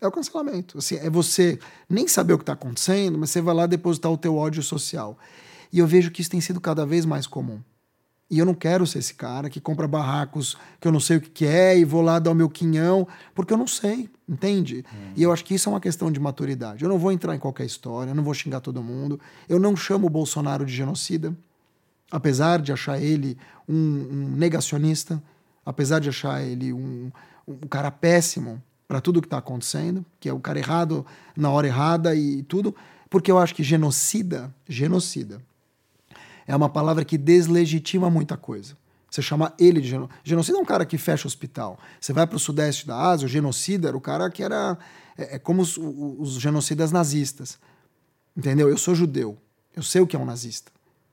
É 0.00 0.06
o 0.06 0.12
cancelamento. 0.12 0.78
Assim, 0.78 0.96
é 0.96 1.08
você 1.08 1.58
nem 1.88 2.06
saber 2.08 2.34
o 2.34 2.38
que 2.38 2.42
está 2.42 2.52
acontecendo, 2.52 3.18
mas 3.18 3.30
você 3.30 3.40
vai 3.40 3.54
lá 3.54 3.66
depositar 3.66 4.10
o 4.10 4.18
teu 4.18 4.36
ódio 4.36 4.62
social. 4.62 5.18
E 5.72 5.78
eu 5.78 5.86
vejo 5.86 6.10
que 6.10 6.20
isso 6.20 6.30
tem 6.30 6.40
sido 6.40 6.60
cada 6.60 6.84
vez 6.84 7.04
mais 7.04 7.26
comum. 7.26 7.60
E 8.30 8.38
eu 8.38 8.46
não 8.46 8.54
quero 8.54 8.86
ser 8.86 8.98
esse 8.98 9.14
cara 9.14 9.48
que 9.48 9.60
compra 9.60 9.86
barracos 9.86 10.56
que 10.80 10.88
eu 10.88 10.92
não 10.92 11.00
sei 11.00 11.18
o 11.18 11.20
que 11.20 11.46
é 11.46 11.78
e 11.78 11.84
vou 11.84 12.02
lá 12.02 12.18
dar 12.18 12.30
o 12.30 12.34
meu 12.34 12.48
quinhão, 12.48 13.06
porque 13.34 13.52
eu 13.52 13.56
não 13.56 13.66
sei, 13.66 14.10
entende? 14.28 14.84
Hum. 14.92 15.12
E 15.16 15.22
eu 15.22 15.32
acho 15.32 15.44
que 15.44 15.54
isso 15.54 15.68
é 15.68 15.72
uma 15.72 15.80
questão 15.80 16.10
de 16.10 16.18
maturidade. 16.18 16.82
Eu 16.82 16.88
não 16.88 16.98
vou 16.98 17.12
entrar 17.12 17.34
em 17.34 17.38
qualquer 17.38 17.64
história, 17.64 18.10
eu 18.10 18.14
não 18.14 18.24
vou 18.24 18.34
xingar 18.34 18.60
todo 18.60 18.82
mundo. 18.82 19.20
Eu 19.48 19.58
não 19.58 19.76
chamo 19.76 20.06
o 20.06 20.10
Bolsonaro 20.10 20.64
de 20.64 20.74
genocida, 20.74 21.34
apesar 22.10 22.60
de 22.60 22.72
achar 22.72 23.00
ele 23.00 23.36
um, 23.68 23.74
um 23.74 24.36
negacionista, 24.36 25.22
apesar 25.64 25.98
de 25.98 26.08
achar 26.08 26.42
ele 26.42 26.72
um, 26.72 27.10
um 27.46 27.66
cara 27.68 27.90
péssimo 27.90 28.62
para 28.86 29.00
tudo 29.00 29.20
que 29.20 29.26
está 29.26 29.38
acontecendo, 29.38 30.04
que 30.20 30.28
é 30.28 30.32
o 30.32 30.40
cara 30.40 30.58
errado 30.58 31.04
na 31.36 31.50
hora 31.50 31.66
errada 31.66 32.14
e 32.14 32.42
tudo, 32.42 32.74
porque 33.08 33.30
eu 33.30 33.38
acho 33.38 33.54
que 33.54 33.62
genocida, 33.62 34.54
genocida, 34.68 35.40
é 36.46 36.54
uma 36.54 36.68
palavra 36.68 37.04
que 37.04 37.16
deslegitima 37.16 38.10
muita 38.10 38.36
coisa. 38.36 38.76
Você 39.14 39.22
chama 39.22 39.54
ele 39.60 39.80
de 39.80 39.86
genocida. 39.86 40.18
Genocida 40.24 40.58
é 40.58 40.60
um 40.60 40.64
cara 40.64 40.84
que 40.84 40.98
fecha 40.98 41.28
hospital. 41.28 41.78
Você 42.00 42.12
vai 42.12 42.26
para 42.26 42.34
o 42.34 42.40
sudeste 42.40 42.84
da 42.84 43.00
Ásia, 43.00 43.26
o 43.26 43.28
genocida 43.28 43.86
era 43.86 43.96
o 43.96 44.00
cara 44.00 44.28
que 44.28 44.42
era. 44.42 44.76
É, 45.16 45.36
é 45.36 45.38
como 45.38 45.62
os, 45.62 45.78
os, 45.78 46.40
genocidas 46.40 46.90
nazistas. 46.90 47.56
Entendeu? 48.36 48.68
Eu 48.68 48.76
sou 48.76 48.92
judeu. 48.92 49.38
Eu 49.72 49.84
sei 49.84 50.00
o 50.00 50.06
que 50.06 50.16
é 50.16 50.18
um 50.18 50.24
nazista. 50.24 50.72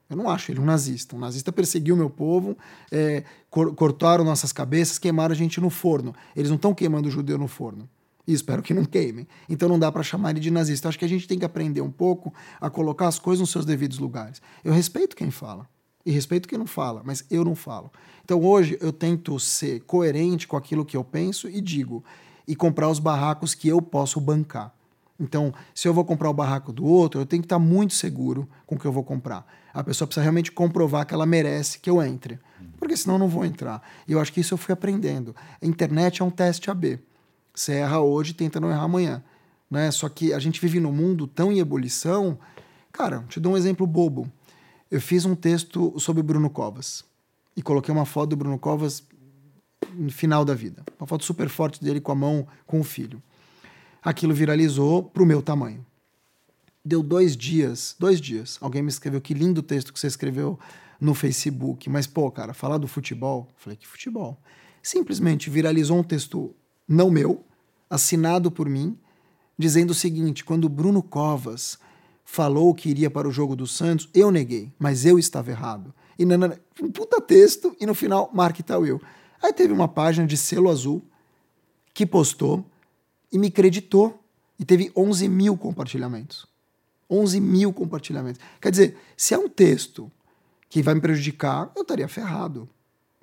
Eu 0.09 0.17
não 0.17 0.31
acho 0.31 0.51
ele 0.51 0.59
um 0.59 0.65
nazista. 0.65 1.15
Um 1.15 1.19
nazista 1.19 1.51
perseguiu 1.51 1.95
meu 1.95 2.09
povo, 2.09 2.57
é, 2.91 3.23
cor 3.51 3.75
cortaram 3.75 4.23
nossas 4.23 4.51
cabeças, 4.51 4.97
queimaram 4.97 5.33
a 5.33 5.37
gente 5.37 5.61
no 5.61 5.69
forno. 5.69 6.15
Eles 6.35 6.49
não 6.49 6.55
estão 6.55 6.73
queimando 6.73 7.07
o 7.07 7.11
judeu 7.11 7.37
no 7.37 7.47
forno. 7.47 7.87
E 8.25 8.33
espero 8.33 8.63
que 8.63 8.73
não 8.73 8.83
queimem. 8.83 9.27
Então 9.47 9.69
não 9.69 9.77
dá 9.77 9.91
para 9.91 10.01
chamar 10.01 10.31
ele 10.31 10.39
de 10.39 10.49
nazista. 10.49 10.89
Acho 10.89 10.97
que 10.97 11.05
a 11.05 11.07
gente 11.07 11.27
tem 11.27 11.37
que 11.37 11.45
aprender 11.45 11.81
um 11.81 11.91
pouco 11.91 12.33
a 12.59 12.67
colocar 12.67 13.07
as 13.07 13.19
coisas 13.19 13.41
nos 13.41 13.51
seus 13.51 13.63
devidos 13.63 13.99
lugares. 13.99 14.41
Eu 14.63 14.73
respeito 14.73 15.15
quem 15.15 15.29
fala 15.29 15.69
e 16.05 16.11
respeito 16.11 16.47
quem 16.47 16.57
não 16.57 16.67
fala, 16.67 17.01
mas 17.03 17.23
eu 17.29 17.43
não 17.43 17.55
falo. 17.55 17.91
Então 18.23 18.43
hoje 18.43 18.77
eu 18.81 18.91
tento 18.91 19.39
ser 19.39 19.81
coerente 19.81 20.47
com 20.47 20.57
aquilo 20.57 20.85
que 20.85 20.97
eu 20.97 21.03
penso 21.03 21.49
e 21.49 21.61
digo 21.61 22.03
e 22.47 22.55
comprar 22.55 22.89
os 22.89 22.99
barracos 22.99 23.53
que 23.53 23.67
eu 23.67 23.81
posso 23.81 24.19
bancar. 24.19 24.73
Então, 25.21 25.53
se 25.75 25.87
eu 25.87 25.93
vou 25.93 26.03
comprar 26.03 26.31
o 26.31 26.33
barraco 26.33 26.73
do 26.73 26.83
outro, 26.83 27.21
eu 27.21 27.25
tenho 27.27 27.43
que 27.43 27.45
estar 27.45 27.59
muito 27.59 27.93
seguro 27.93 28.49
com 28.65 28.73
o 28.73 28.79
que 28.79 28.85
eu 28.85 28.91
vou 28.91 29.03
comprar. 29.03 29.45
A 29.71 29.83
pessoa 29.83 30.07
precisa 30.07 30.23
realmente 30.23 30.51
comprovar 30.51 31.05
que 31.05 31.13
ela 31.13 31.27
merece 31.27 31.77
que 31.77 31.89
eu 31.89 32.01
entre, 32.01 32.39
porque 32.79 32.97
senão 32.97 33.15
eu 33.15 33.19
não 33.19 33.27
vou 33.27 33.45
entrar. 33.45 33.87
E 34.07 34.13
eu 34.13 34.19
acho 34.19 34.33
que 34.33 34.39
isso 34.39 34.55
eu 34.55 34.57
fui 34.57 34.73
aprendendo. 34.73 35.35
A 35.61 35.65
internet 35.65 36.23
é 36.23 36.25
um 36.25 36.31
teste 36.31 36.71
AB. 36.71 36.99
Você 37.53 37.73
erra 37.73 37.99
hoje, 37.99 38.33
tenta 38.33 38.59
não 38.59 38.71
errar 38.71 38.83
amanhã. 38.83 39.23
Né? 39.69 39.91
Só 39.91 40.09
que 40.09 40.33
a 40.33 40.39
gente 40.39 40.59
vive 40.59 40.79
num 40.79 40.91
mundo 40.91 41.27
tão 41.27 41.51
em 41.51 41.59
ebulição. 41.59 42.37
Cara, 42.91 43.23
te 43.29 43.39
dou 43.39 43.53
um 43.53 43.57
exemplo 43.57 43.85
bobo. 43.85 44.29
Eu 44.91 44.99
fiz 44.99 45.23
um 45.23 45.35
texto 45.35 45.97
sobre 45.97 46.21
Bruno 46.21 46.49
Covas 46.49 47.05
e 47.55 47.61
coloquei 47.61 47.93
uma 47.93 48.05
foto 48.05 48.31
do 48.31 48.35
Bruno 48.35 48.59
Covas 48.59 49.01
no 49.93 50.11
final 50.11 50.43
da 50.43 50.53
vida. 50.53 50.83
Uma 50.99 51.07
foto 51.07 51.23
super 51.23 51.47
forte 51.47 51.81
dele 51.81 52.01
com 52.01 52.11
a 52.11 52.15
mão 52.15 52.45
com 52.67 52.81
o 52.81 52.83
filho. 52.83 53.23
Aquilo 54.03 54.33
viralizou 54.33 55.01
para 55.01 55.23
o 55.23 55.25
meu 55.25 55.41
tamanho. 55.41 55.85
Deu 56.83 57.01
dois 57.01 57.37
dias, 57.37 57.95
dois 57.97 58.19
dias. 58.19 58.57
Alguém 58.59 58.81
me 58.81 58.89
escreveu 58.89 59.21
que 59.21 59.33
lindo 59.33 59.63
texto 59.63 59.93
que 59.93 59.99
você 59.99 60.07
escreveu 60.07 60.59
no 60.99 61.13
Facebook. 61.13 61.89
Mas, 61.89 62.05
pô, 62.05 62.29
cara, 62.29 62.53
falar 62.53 62.77
do 62.77 62.87
futebol. 62.87 63.47
falei, 63.55 63.77
que 63.77 63.87
futebol? 63.87 64.37
Simplesmente 64.83 65.49
viralizou 65.49 65.97
um 65.97 66.03
texto 66.03 66.53
não 66.85 67.09
meu, 67.09 67.45
assinado 67.89 68.51
por 68.51 68.67
mim, 68.67 68.97
dizendo 69.57 69.91
o 69.91 69.95
seguinte: 69.95 70.43
quando 70.43 70.67
Bruno 70.67 71.01
Covas 71.01 71.79
falou 72.31 72.73
que 72.73 72.89
iria 72.89 73.11
para 73.11 73.27
o 73.27 73.31
jogo 73.31 73.57
do 73.57 73.67
Santos, 73.67 74.07
eu 74.13 74.31
neguei, 74.31 74.71
mas 74.79 75.05
eu 75.05 75.19
estava 75.19 75.51
errado. 75.51 75.93
E 76.17 76.23
nanana, 76.23 76.57
um 76.81 76.89
puta 76.89 77.19
texto, 77.19 77.75
e 77.77 77.85
no 77.85 77.93
final, 77.93 78.31
Mark 78.33 78.57
Tawil. 78.61 79.01
Aí 79.43 79.51
teve 79.51 79.73
uma 79.73 79.89
página 79.89 80.25
de 80.25 80.37
selo 80.37 80.69
azul 80.69 81.03
que 81.93 82.05
postou 82.05 82.65
e 83.33 83.37
me 83.37 83.51
creditou 83.51 84.23
e 84.57 84.63
teve 84.63 84.89
11 84.95 85.27
mil 85.27 85.57
compartilhamentos. 85.57 86.47
11 87.09 87.41
mil 87.41 87.73
compartilhamentos. 87.73 88.39
Quer 88.61 88.71
dizer, 88.71 88.97
se 89.17 89.33
é 89.33 89.37
um 89.37 89.49
texto 89.49 90.09
que 90.69 90.81
vai 90.81 90.93
me 90.93 91.01
prejudicar, 91.01 91.69
eu 91.75 91.81
estaria 91.81 92.07
ferrado. 92.07 92.69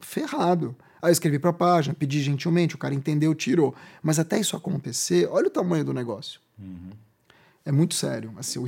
Ferrado. 0.00 0.76
Aí 1.00 1.08
eu 1.08 1.12
escrevi 1.12 1.38
para 1.38 1.48
a 1.48 1.54
página, 1.54 1.94
pedi 1.94 2.22
gentilmente, 2.22 2.74
o 2.74 2.78
cara 2.78 2.94
entendeu, 2.94 3.34
tirou. 3.34 3.74
Mas 4.02 4.18
até 4.18 4.38
isso 4.38 4.54
acontecer, 4.54 5.26
olha 5.30 5.46
o 5.46 5.50
tamanho 5.50 5.82
do 5.82 5.94
negócio. 5.94 6.42
Uhum. 6.58 6.90
É 7.68 7.72
muito 7.72 7.94
sério. 7.94 8.33
Assim, 8.38 8.59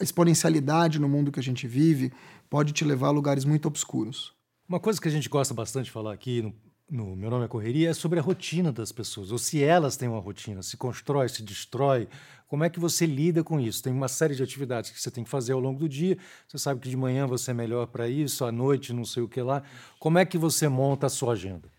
a 0.00 0.02
exponencialidade 0.02 0.98
no 0.98 1.06
mundo 1.06 1.30
que 1.30 1.38
a 1.38 1.42
gente 1.42 1.68
vive 1.68 2.10
pode 2.48 2.72
te 2.72 2.82
levar 2.82 3.08
a 3.08 3.10
lugares 3.10 3.44
muito 3.44 3.68
obscuros. 3.68 4.32
Uma 4.66 4.80
coisa 4.80 4.98
que 4.98 5.06
a 5.06 5.10
gente 5.10 5.28
gosta 5.28 5.52
bastante 5.52 5.84
de 5.84 5.90
falar 5.90 6.14
aqui 6.14 6.40
no, 6.40 6.54
no 6.90 7.14
Meu 7.14 7.28
Nome 7.28 7.44
é 7.44 7.48
Correria 7.48 7.90
é 7.90 7.92
sobre 7.92 8.18
a 8.18 8.22
rotina 8.22 8.72
das 8.72 8.90
pessoas, 8.90 9.30
ou 9.30 9.36
se 9.36 9.62
elas 9.62 9.98
têm 9.98 10.08
uma 10.08 10.18
rotina, 10.18 10.62
se 10.62 10.78
constrói, 10.78 11.28
se 11.28 11.42
destrói, 11.42 12.08
como 12.48 12.64
é 12.64 12.70
que 12.70 12.80
você 12.80 13.04
lida 13.04 13.44
com 13.44 13.60
isso? 13.60 13.82
Tem 13.82 13.92
uma 13.92 14.08
série 14.08 14.34
de 14.34 14.42
atividades 14.42 14.90
que 14.90 14.98
você 14.98 15.10
tem 15.10 15.22
que 15.22 15.28
fazer 15.28 15.52
ao 15.52 15.60
longo 15.60 15.80
do 15.80 15.88
dia. 15.88 16.16
Você 16.48 16.56
sabe 16.56 16.80
que 16.80 16.88
de 16.88 16.96
manhã 16.96 17.26
você 17.26 17.50
é 17.50 17.54
melhor 17.54 17.86
para 17.86 18.08
isso, 18.08 18.46
à 18.46 18.50
noite 18.50 18.94
não 18.94 19.04
sei 19.04 19.22
o 19.22 19.28
que 19.28 19.42
lá. 19.42 19.62
Como 19.98 20.16
é 20.16 20.24
que 20.24 20.38
você 20.38 20.68
monta 20.68 21.06
a 21.06 21.10
sua 21.10 21.34
agenda? 21.34 21.75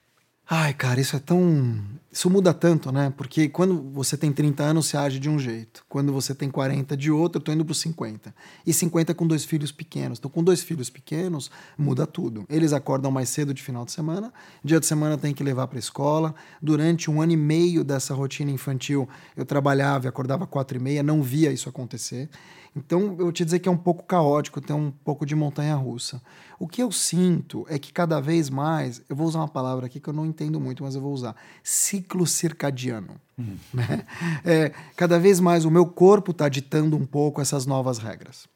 Ai, 0.49 0.73
cara, 0.73 1.01
isso 1.01 1.13
é 1.13 1.19
tão. 1.19 1.83
Isso 2.09 2.29
muda 2.29 2.53
tanto, 2.53 2.89
né? 2.89 3.13
Porque 3.17 3.49
quando 3.49 3.91
você 3.91 4.15
tem 4.15 4.31
30 4.31 4.63
anos, 4.63 4.85
você 4.85 4.95
age 4.95 5.19
de 5.19 5.29
um 5.29 5.37
jeito. 5.37 5.83
Quando 5.89 6.13
você 6.13 6.33
tem 6.33 6.49
40, 6.49 6.95
de 6.95 7.11
outro, 7.11 7.39
eu 7.39 7.43
tô 7.43 7.51
indo 7.51 7.65
para 7.65 7.75
50. 7.75 8.33
E 8.65 8.73
50 8.73 9.13
com 9.13 9.27
dois 9.27 9.43
filhos 9.43 9.73
pequenos. 9.73 10.17
Então, 10.17 10.31
com 10.31 10.41
dois 10.41 10.63
filhos 10.63 10.89
pequenos, 10.89 11.51
muda 11.77 12.07
tudo. 12.07 12.45
Eles 12.49 12.71
acordam 12.71 13.11
mais 13.11 13.27
cedo 13.27 13.53
de 13.53 13.61
final 13.61 13.83
de 13.83 13.91
semana, 13.91 14.33
dia 14.63 14.79
de 14.79 14.85
semana 14.85 15.17
tem 15.17 15.33
que 15.33 15.43
levar 15.43 15.67
para 15.67 15.77
escola. 15.79 16.33
Durante 16.61 17.11
um 17.11 17.21
ano 17.21 17.33
e 17.33 17.37
meio 17.37 17.83
dessa 17.83 18.13
rotina 18.13 18.49
infantil, 18.49 19.07
eu 19.35 19.45
trabalhava 19.45 20.05
e 20.05 20.07
acordava 20.07 20.47
quatro 20.47 20.77
e 20.77 20.79
meia, 20.79 21.03
não 21.03 21.21
via 21.21 21.51
isso 21.51 21.67
acontecer. 21.67 22.29
Então, 22.77 23.01
eu 23.17 23.17
vou 23.17 23.31
te 23.31 23.43
dizer 23.43 23.59
que 23.59 23.67
é 23.67 23.71
um 23.71 23.77
pouco 23.77 24.03
caótico, 24.03 24.61
tem 24.61 24.75
um 24.75 24.91
pouco 24.91 25.25
de 25.25 25.35
montanha 25.35 25.75
russa. 25.75 26.21
O 26.59 26.67
que 26.67 26.81
eu 26.81 26.91
sinto 26.91 27.65
é 27.69 27.79
que 27.79 27.91
cada 27.91 28.19
vez 28.19 28.49
mais, 28.49 29.01
eu 29.09 29.15
vou 29.15 29.27
usar 29.27 29.39
uma 29.39 29.47
palavra 29.47 29.87
aqui 29.87 29.99
que 29.99 30.07
eu 30.07 30.13
não 30.13 30.25
entendo 30.25 30.59
muito, 30.59 30.83
mas 30.83 30.93
eu 30.93 31.01
vou 31.01 31.11
usar: 31.11 31.35
ciclo 31.63 32.27
circadiano. 32.27 33.15
Uhum. 33.37 33.57
Né? 33.73 34.05
É, 34.45 34.71
cada 34.95 35.19
vez 35.19 35.39
mais 35.39 35.65
o 35.65 35.71
meu 35.71 35.85
corpo 35.85 36.31
está 36.31 36.47
ditando 36.47 36.95
um 36.95 37.05
pouco 37.05 37.41
essas 37.41 37.65
novas 37.65 37.97
regras. 37.97 38.47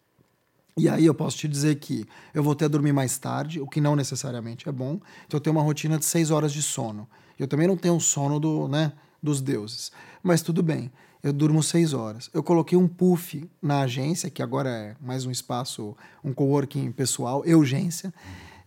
E 0.77 0.87
aí 0.87 1.05
eu 1.05 1.13
posso 1.13 1.37
te 1.37 1.47
dizer 1.47 1.75
que 1.75 2.05
eu 2.33 2.41
vou 2.41 2.55
ter 2.55 2.65
a 2.65 2.67
dormir 2.67 2.93
mais 2.93 3.17
tarde, 3.17 3.59
o 3.59 3.67
que 3.67 3.81
não 3.81 3.95
necessariamente 3.95 4.69
é 4.69 4.71
bom. 4.71 4.99
Então 5.25 5.37
eu 5.37 5.41
tenho 5.41 5.55
uma 5.55 5.63
rotina 5.63 5.97
de 5.97 6.05
seis 6.05 6.31
horas 6.31 6.53
de 6.53 6.61
sono. 6.61 7.07
Eu 7.37 7.47
também 7.47 7.67
não 7.67 7.75
tenho 7.75 7.95
o 7.95 7.99
sono 7.99 8.39
do, 8.39 8.67
né, 8.67 8.93
dos 9.21 9.41
deuses. 9.41 9.91
Mas 10.23 10.41
tudo 10.41 10.63
bem 10.63 10.91
eu 11.23 11.31
durmo 11.31 11.61
seis 11.61 11.93
horas. 11.93 12.29
Eu 12.33 12.43
coloquei 12.43 12.77
um 12.77 12.87
puff 12.87 13.49
na 13.61 13.81
agência, 13.81 14.29
que 14.29 14.41
agora 14.41 14.69
é 14.69 14.95
mais 14.99 15.25
um 15.25 15.31
espaço, 15.31 15.95
um 16.23 16.33
coworking 16.33 16.91
pessoal, 16.91 17.43
urgência, 17.45 18.13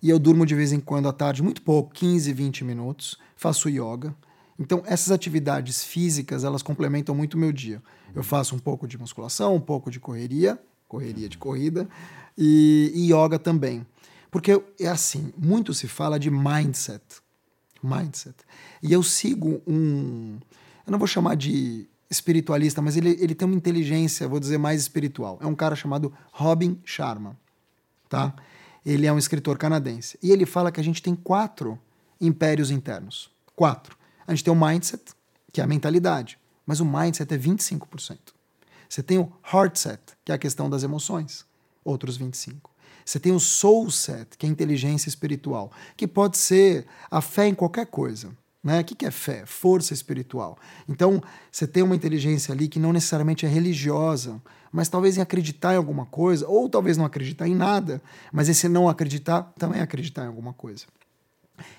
e 0.02 0.10
eu 0.10 0.18
durmo 0.18 0.44
de 0.44 0.54
vez 0.54 0.72
em 0.72 0.80
quando 0.80 1.08
à 1.08 1.12
tarde, 1.12 1.42
muito 1.42 1.62
pouco, 1.62 1.92
15, 1.94 2.32
20 2.32 2.64
minutos, 2.64 3.18
faço 3.36 3.68
yoga. 3.68 4.14
Então, 4.58 4.82
essas 4.86 5.10
atividades 5.10 5.82
físicas, 5.82 6.44
elas 6.44 6.62
complementam 6.62 7.14
muito 7.14 7.34
o 7.34 7.38
meu 7.38 7.52
dia. 7.52 7.82
Eu 8.14 8.22
faço 8.22 8.54
um 8.54 8.58
pouco 8.58 8.86
de 8.86 8.96
musculação, 8.96 9.54
um 9.54 9.60
pouco 9.60 9.90
de 9.90 9.98
correria 9.98 10.58
correria 10.94 11.28
de 11.28 11.36
corrida, 11.36 11.88
e, 12.38 12.92
e 12.94 13.12
yoga 13.12 13.38
também. 13.38 13.84
Porque 14.30 14.60
é 14.80 14.88
assim, 14.88 15.32
muito 15.36 15.74
se 15.74 15.88
fala 15.88 16.18
de 16.18 16.30
mindset. 16.30 17.02
Mindset. 17.82 18.34
E 18.82 18.92
eu 18.92 19.02
sigo 19.02 19.62
um. 19.66 20.38
Eu 20.86 20.90
não 20.90 20.98
vou 20.98 21.06
chamar 21.06 21.36
de 21.36 21.86
espiritualista, 22.10 22.80
mas 22.82 22.96
ele, 22.96 23.10
ele 23.20 23.34
tem 23.34 23.46
uma 23.46 23.56
inteligência, 23.56 24.28
vou 24.28 24.40
dizer, 24.40 24.58
mais 24.58 24.80
espiritual. 24.80 25.38
É 25.40 25.46
um 25.46 25.54
cara 25.54 25.74
chamado 25.74 26.12
Robin 26.32 26.80
Sharma. 26.84 27.36
Tá? 28.08 28.34
Ele 28.84 29.06
é 29.06 29.12
um 29.12 29.18
escritor 29.18 29.58
canadense. 29.58 30.18
E 30.22 30.30
ele 30.30 30.46
fala 30.46 30.70
que 30.70 30.80
a 30.80 30.84
gente 30.84 31.02
tem 31.02 31.14
quatro 31.14 31.78
impérios 32.20 32.70
internos. 32.70 33.30
Quatro. 33.56 33.96
A 34.26 34.32
gente 34.32 34.44
tem 34.44 34.52
o 34.52 34.56
mindset, 34.56 35.02
que 35.52 35.60
é 35.60 35.64
a 35.64 35.66
mentalidade. 35.66 36.38
Mas 36.66 36.80
o 36.80 36.84
mindset 36.84 37.32
é 37.32 37.38
25%. 37.38 38.18
Você 38.88 39.02
tem 39.02 39.18
o 39.18 39.32
heart 39.52 39.76
set, 39.76 40.00
que 40.24 40.30
é 40.30 40.34
a 40.34 40.38
questão 40.38 40.70
das 40.70 40.82
emoções, 40.82 41.44
outros 41.84 42.18
25%. 42.18 42.56
Você 43.04 43.20
tem 43.20 43.32
o 43.32 43.40
soul 43.40 43.90
set, 43.90 44.38
que 44.38 44.46
é 44.46 44.48
a 44.48 44.52
inteligência 44.52 45.08
espiritual, 45.08 45.70
que 45.96 46.06
pode 46.08 46.38
ser 46.38 46.86
a 47.10 47.20
fé 47.20 47.46
em 47.46 47.54
qualquer 47.54 47.86
coisa. 47.86 48.34
Né? 48.64 48.80
O 48.80 48.84
que 48.84 49.04
é 49.04 49.10
fé? 49.10 49.44
Força 49.44 49.92
espiritual. 49.92 50.56
Então, 50.88 51.22
você 51.52 51.66
tem 51.66 51.82
uma 51.82 51.94
inteligência 51.94 52.54
ali 52.54 52.66
que 52.66 52.80
não 52.80 52.94
necessariamente 52.94 53.44
é 53.44 53.48
religiosa, 53.48 54.40
mas 54.72 54.88
talvez 54.88 55.18
em 55.18 55.20
acreditar 55.20 55.74
em 55.74 55.76
alguma 55.76 56.06
coisa, 56.06 56.48
ou 56.48 56.66
talvez 56.68 56.96
não 56.96 57.04
acreditar 57.04 57.46
em 57.46 57.54
nada, 57.54 58.00
mas 58.32 58.48
esse 58.48 58.66
não 58.66 58.88
acreditar 58.88 59.42
também 59.58 59.80
é 59.80 59.82
acreditar 59.82 60.24
em 60.24 60.28
alguma 60.28 60.54
coisa. 60.54 60.86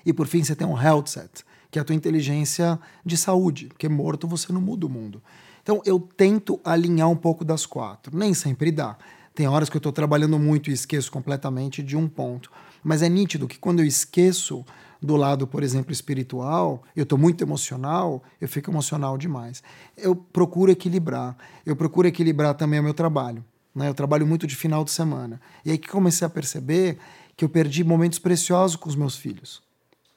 E 0.04 0.12
por 0.12 0.28
fim, 0.28 0.44
você 0.44 0.54
tem 0.54 0.66
um 0.66 0.80
health 0.80 1.06
set, 1.06 1.44
que 1.70 1.78
é 1.78 1.82
a 1.82 1.84
tua 1.84 1.94
inteligência 1.94 2.78
de 3.04 3.16
saúde, 3.16 3.66
porque 3.66 3.88
morto 3.88 4.28
você 4.28 4.52
não 4.52 4.60
muda 4.60 4.86
o 4.86 4.88
mundo. 4.88 5.20
Então 5.62 5.82
eu 5.84 5.98
tento 5.98 6.60
alinhar 6.64 7.10
um 7.10 7.16
pouco 7.16 7.44
das 7.44 7.66
quatro. 7.66 8.16
Nem 8.16 8.32
sempre 8.32 8.70
dá. 8.70 8.96
Tem 9.34 9.48
horas 9.48 9.68
que 9.68 9.76
eu 9.76 9.80
estou 9.80 9.92
trabalhando 9.92 10.38
muito 10.38 10.70
e 10.70 10.72
esqueço 10.72 11.10
completamente 11.10 11.82
de 11.82 11.96
um 11.96 12.08
ponto. 12.08 12.50
Mas 12.86 13.02
é 13.02 13.08
nítido 13.08 13.48
que 13.48 13.58
quando 13.58 13.80
eu 13.80 13.84
esqueço 13.84 14.64
do 15.02 15.16
lado, 15.16 15.44
por 15.44 15.64
exemplo, 15.64 15.90
espiritual, 15.90 16.84
eu 16.94 17.02
estou 17.02 17.18
muito 17.18 17.42
emocional, 17.42 18.22
eu 18.40 18.46
fico 18.46 18.70
emocional 18.70 19.18
demais. 19.18 19.60
Eu 19.96 20.14
procuro 20.14 20.70
equilibrar. 20.70 21.36
Eu 21.66 21.74
procuro 21.74 22.06
equilibrar 22.06 22.54
também 22.54 22.78
o 22.78 22.84
meu 22.84 22.94
trabalho. 22.94 23.44
Né? 23.74 23.88
Eu 23.88 23.94
trabalho 23.94 24.24
muito 24.24 24.46
de 24.46 24.54
final 24.54 24.84
de 24.84 24.92
semana. 24.92 25.40
E 25.64 25.72
aí 25.72 25.78
que 25.78 25.88
comecei 25.88 26.24
a 26.24 26.30
perceber 26.30 26.96
que 27.36 27.44
eu 27.44 27.48
perdi 27.48 27.82
momentos 27.82 28.20
preciosos 28.20 28.76
com 28.76 28.88
os 28.88 28.94
meus 28.94 29.16
filhos 29.16 29.60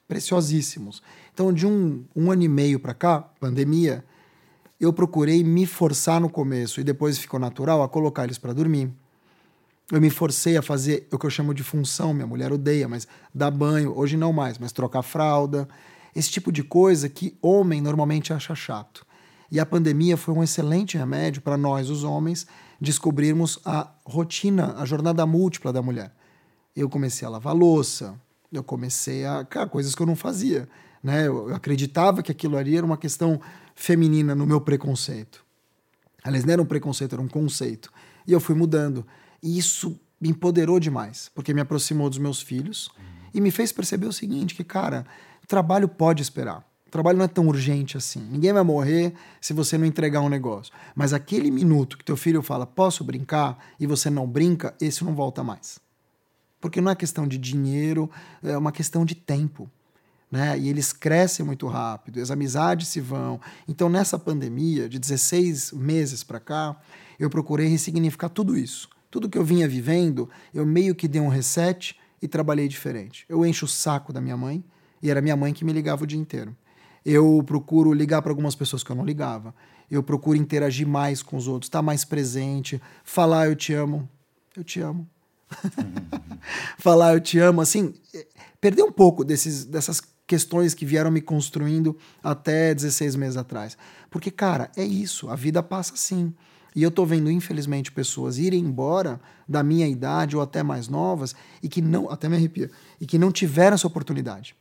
preciosíssimos. 0.07 1.01
Então, 1.33 1.51
de 1.51 1.65
um, 1.65 2.05
um 2.15 2.31
ano 2.31 2.43
e 2.43 2.47
meio 2.47 2.79
para 2.79 2.93
cá, 2.93 3.21
pandemia, 3.39 4.05
eu 4.79 4.93
procurei 4.93 5.43
me 5.43 5.65
forçar 5.65 6.21
no 6.21 6.29
começo 6.29 6.79
e 6.79 6.83
depois 6.83 7.17
ficou 7.17 7.39
natural 7.39 7.81
a 7.81 7.89
colocar 7.89 8.25
eles 8.25 8.37
para 8.37 8.53
dormir. 8.53 8.91
Eu 9.91 9.99
me 9.99 10.09
forcei 10.09 10.55
a 10.55 10.61
fazer 10.61 11.07
o 11.11 11.17
que 11.17 11.25
eu 11.25 11.29
chamo 11.29 11.53
de 11.53 11.63
função, 11.63 12.13
minha 12.13 12.27
mulher 12.27 12.51
odeia, 12.51 12.87
mas 12.87 13.07
dar 13.33 13.49
banho, 13.49 13.97
hoje 13.97 14.15
não 14.15 14.31
mais, 14.31 14.59
mas 14.59 14.71
trocar 14.71 15.01
fralda, 15.01 15.67
esse 16.15 16.29
tipo 16.29 16.51
de 16.51 16.63
coisa 16.63 17.09
que 17.09 17.37
homem 17.41 17.81
normalmente 17.81 18.31
acha 18.31 18.53
chato. 18.53 19.05
E 19.51 19.59
a 19.59 19.65
pandemia 19.65 20.15
foi 20.15 20.33
um 20.33 20.43
excelente 20.43 20.95
remédio 20.95 21.41
para 21.41 21.57
nós, 21.57 21.89
os 21.89 22.03
homens, 22.03 22.45
descobrirmos 22.79 23.59
a 23.65 23.89
rotina, 24.05 24.75
a 24.77 24.85
jornada 24.85 25.25
múltipla 25.25 25.73
da 25.73 25.81
mulher. 25.81 26.13
Eu 26.75 26.87
comecei 26.87 27.27
a 27.27 27.31
lavar 27.31 27.55
louça, 27.55 28.13
eu 28.51 28.63
comecei 28.63 29.25
a. 29.25 29.43
Cara, 29.43 29.67
coisas 29.67 29.95
que 29.95 30.01
eu 30.01 30.07
não 30.07 30.15
fazia. 30.15 30.69
Né? 31.03 31.27
Eu 31.27 31.53
acreditava 31.53 32.21
que 32.21 32.31
aquilo 32.31 32.57
ali 32.57 32.77
era 32.77 32.85
uma 32.85 32.97
questão 32.97 33.41
feminina 33.73 34.35
no 34.35 34.45
meu 34.45 34.61
preconceito. 34.61 35.43
Aliás, 36.23 36.45
não 36.45 36.53
era 36.53 36.61
um 36.61 36.65
preconceito, 36.65 37.13
era 37.13 37.21
um 37.21 37.27
conceito. 37.27 37.91
E 38.27 38.31
eu 38.31 38.39
fui 38.39 38.53
mudando. 38.53 39.05
E 39.41 39.57
isso 39.57 39.99
me 40.19 40.29
empoderou 40.29 40.79
demais, 40.79 41.31
porque 41.33 41.53
me 41.53 41.61
aproximou 41.61 42.09
dos 42.09 42.19
meus 42.19 42.41
filhos 42.41 42.89
e 43.33 43.39
me 43.39 43.51
fez 43.51 43.71
perceber 43.71 44.07
o 44.07 44.13
seguinte: 44.13 44.55
que, 44.55 44.63
cara, 44.63 45.05
trabalho 45.49 45.87
pode 45.87 46.21
esperar. 46.21 46.63
O 46.85 46.91
trabalho 46.91 47.17
não 47.17 47.25
é 47.25 47.27
tão 47.27 47.47
urgente 47.47 47.97
assim. 47.97 48.19
Ninguém 48.31 48.53
vai 48.53 48.63
morrer 48.63 49.13
se 49.41 49.51
você 49.51 49.77
não 49.77 49.85
entregar 49.85 50.21
um 50.21 50.29
negócio. 50.29 50.71
Mas 50.95 51.11
aquele 51.11 51.51
minuto 51.51 51.97
que 51.97 52.05
teu 52.05 52.15
filho 52.15 52.41
fala, 52.41 52.65
posso 52.65 53.03
brincar, 53.03 53.57
e 53.79 53.85
você 53.85 54.09
não 54.09 54.27
brinca, 54.27 54.75
esse 54.79 55.03
não 55.03 55.13
volta 55.13 55.43
mais. 55.43 55.79
Porque 56.61 56.79
não 56.81 56.91
é 56.91 56.95
questão 56.95 57.27
de 57.27 57.37
dinheiro, 57.37 58.09
é 58.43 58.57
uma 58.57 58.71
questão 58.71 59.03
de 59.05 59.15
tempo. 59.15 59.69
Né? 60.31 60.57
E 60.59 60.69
eles 60.69 60.93
crescem 60.93 61.45
muito 61.45 61.67
rápido, 61.67 62.21
as 62.21 62.31
amizades 62.31 62.87
se 62.87 62.99
vão. 62.99 63.39
Então, 63.67 63.89
nessa 63.89 64.17
pandemia, 64.17 64.87
de 64.87 64.99
16 64.99 65.71
meses 65.73 66.23
para 66.23 66.39
cá, 66.39 66.79
eu 67.19 67.29
procurei 67.29 67.67
ressignificar 67.67 68.29
tudo 68.29 68.55
isso. 68.57 68.89
Tudo 69.09 69.29
que 69.29 69.37
eu 69.37 69.43
vinha 69.43 69.67
vivendo, 69.67 70.29
eu 70.53 70.65
meio 70.65 70.93
que 70.93 71.07
dei 71.07 71.21
um 71.21 71.27
reset 71.27 71.95
e 72.21 72.27
trabalhei 72.27 72.67
diferente. 72.67 73.25
Eu 73.27 73.45
encho 73.45 73.65
o 73.65 73.67
saco 73.67 74.13
da 74.13 74.21
minha 74.21 74.37
mãe, 74.37 74.63
e 75.01 75.09
era 75.09 75.21
minha 75.21 75.35
mãe 75.35 75.53
que 75.53 75.65
me 75.65 75.73
ligava 75.73 76.03
o 76.03 76.07
dia 76.07 76.19
inteiro. 76.19 76.55
Eu 77.05 77.41
procuro 77.45 77.93
ligar 77.93 78.21
para 78.21 78.31
algumas 78.31 78.55
pessoas 78.55 78.83
que 78.83 78.91
eu 78.91 78.95
não 78.95 79.05
ligava. 79.05 79.55
Eu 79.89 80.03
procuro 80.03 80.37
interagir 80.37 80.87
mais 80.87 81.23
com 81.23 81.37
os 81.37 81.47
outros, 81.47 81.67
estar 81.67 81.79
tá 81.79 81.83
mais 81.83 82.03
presente, 82.05 82.81
falar 83.03 83.47
eu 83.47 83.55
te 83.55 83.73
amo. 83.73 84.07
Eu 84.55 84.63
te 84.63 84.81
amo. 84.81 85.07
falar 86.77 87.13
eu 87.13 87.21
te 87.21 87.39
amo, 87.39 87.61
assim, 87.61 87.93
perder 88.61 88.83
um 88.83 88.91
pouco 88.91 89.23
desses, 89.23 89.65
dessas 89.65 90.01
questões 90.27 90.75
que 90.75 90.85
vieram 90.85 91.09
me 91.09 91.21
construindo 91.21 91.97
até 92.21 92.75
16 92.75 93.15
meses 93.15 93.37
atrás. 93.37 93.77
Porque, 94.11 94.29
cara, 94.29 94.69
é 94.77 94.83
isso, 94.83 95.29
a 95.29 95.35
vida 95.35 95.63
passa 95.63 95.93
assim. 95.93 96.33
E 96.75 96.83
eu 96.83 96.91
tô 96.91 97.05
vendo, 97.05 97.29
infelizmente, 97.31 97.91
pessoas 97.91 98.37
irem 98.37 98.59
embora 98.59 99.19
da 99.47 99.63
minha 99.63 99.87
idade 99.87 100.35
ou 100.35 100.41
até 100.41 100.61
mais 100.61 100.87
novas 100.87 101.35
e 101.61 101.69
que 101.69 101.81
não, 101.81 102.09
até 102.09 102.29
me 102.29 102.35
arrepia, 102.35 102.69
e 102.99 103.05
que 103.05 103.17
não 103.17 103.31
tiveram 103.31 103.75
essa 103.75 103.87
oportunidade 103.87 104.55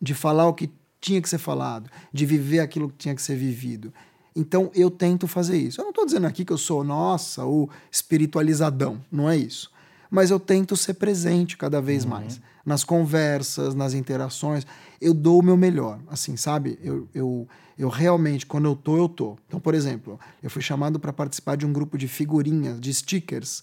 de 0.00 0.14
falar 0.14 0.46
o 0.46 0.54
que 0.54 0.70
tinha 1.00 1.20
que 1.20 1.28
ser 1.28 1.38
falado, 1.38 1.90
de 2.12 2.26
viver 2.26 2.60
aquilo 2.60 2.90
que 2.90 2.96
tinha 2.96 3.14
que 3.14 3.22
ser 3.22 3.36
vivido. 3.36 3.92
Então 4.36 4.70
eu 4.74 4.90
tento 4.90 5.26
fazer 5.26 5.58
isso. 5.58 5.80
Eu 5.80 5.84
não 5.84 5.90
estou 5.90 6.04
dizendo 6.04 6.26
aqui 6.26 6.44
que 6.44 6.52
eu 6.52 6.58
sou, 6.58 6.84
nossa, 6.84 7.44
o 7.44 7.68
espiritualizadão, 7.90 9.00
não 9.10 9.28
é 9.28 9.36
isso 9.36 9.70
mas 10.10 10.30
eu 10.30 10.40
tento 10.40 10.76
ser 10.76 10.94
presente 10.94 11.56
cada 11.56 11.80
vez 11.80 12.04
uhum. 12.04 12.10
mais 12.10 12.40
nas 12.64 12.84
conversas, 12.84 13.74
nas 13.74 13.94
interações. 13.94 14.66
Eu 15.00 15.14
dou 15.14 15.40
o 15.40 15.42
meu 15.42 15.56
melhor, 15.56 16.00
assim, 16.08 16.36
sabe? 16.36 16.78
Eu, 16.82 17.08
eu, 17.14 17.48
eu 17.78 17.88
realmente, 17.88 18.46
quando 18.46 18.66
eu 18.66 18.76
tô, 18.76 18.96
eu 18.96 19.08
tô. 19.08 19.38
Então, 19.46 19.60
por 19.60 19.74
exemplo, 19.74 20.18
eu 20.42 20.50
fui 20.50 20.62
chamado 20.62 20.98
para 20.98 21.12
participar 21.12 21.56
de 21.56 21.66
um 21.66 21.72
grupo 21.72 21.96
de 21.96 22.08
figurinhas, 22.08 22.80
de 22.80 22.92
stickers 22.92 23.62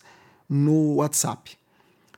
no 0.49 0.95
WhatsApp. 0.95 1.57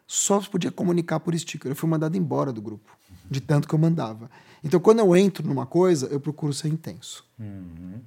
Só 0.08 0.40
podia 0.42 0.72
comunicar 0.72 1.20
por 1.20 1.38
sticker. 1.38 1.72
Eu 1.72 1.76
fui 1.76 1.90
mandado 1.90 2.18
embora 2.18 2.52
do 2.52 2.62
grupo, 2.62 2.98
de 3.30 3.42
tanto 3.42 3.68
que 3.68 3.76
eu 3.76 3.80
mandava. 3.80 4.30
Então, 4.64 4.80
quando 4.80 5.00
eu 5.00 5.16
entro 5.16 5.48
numa 5.48 5.66
coisa, 5.66 6.08
eu 6.08 6.20
procuro 6.20 6.54
ser 6.54 6.68
intenso. 6.68 7.26
Uhum. 7.40 8.02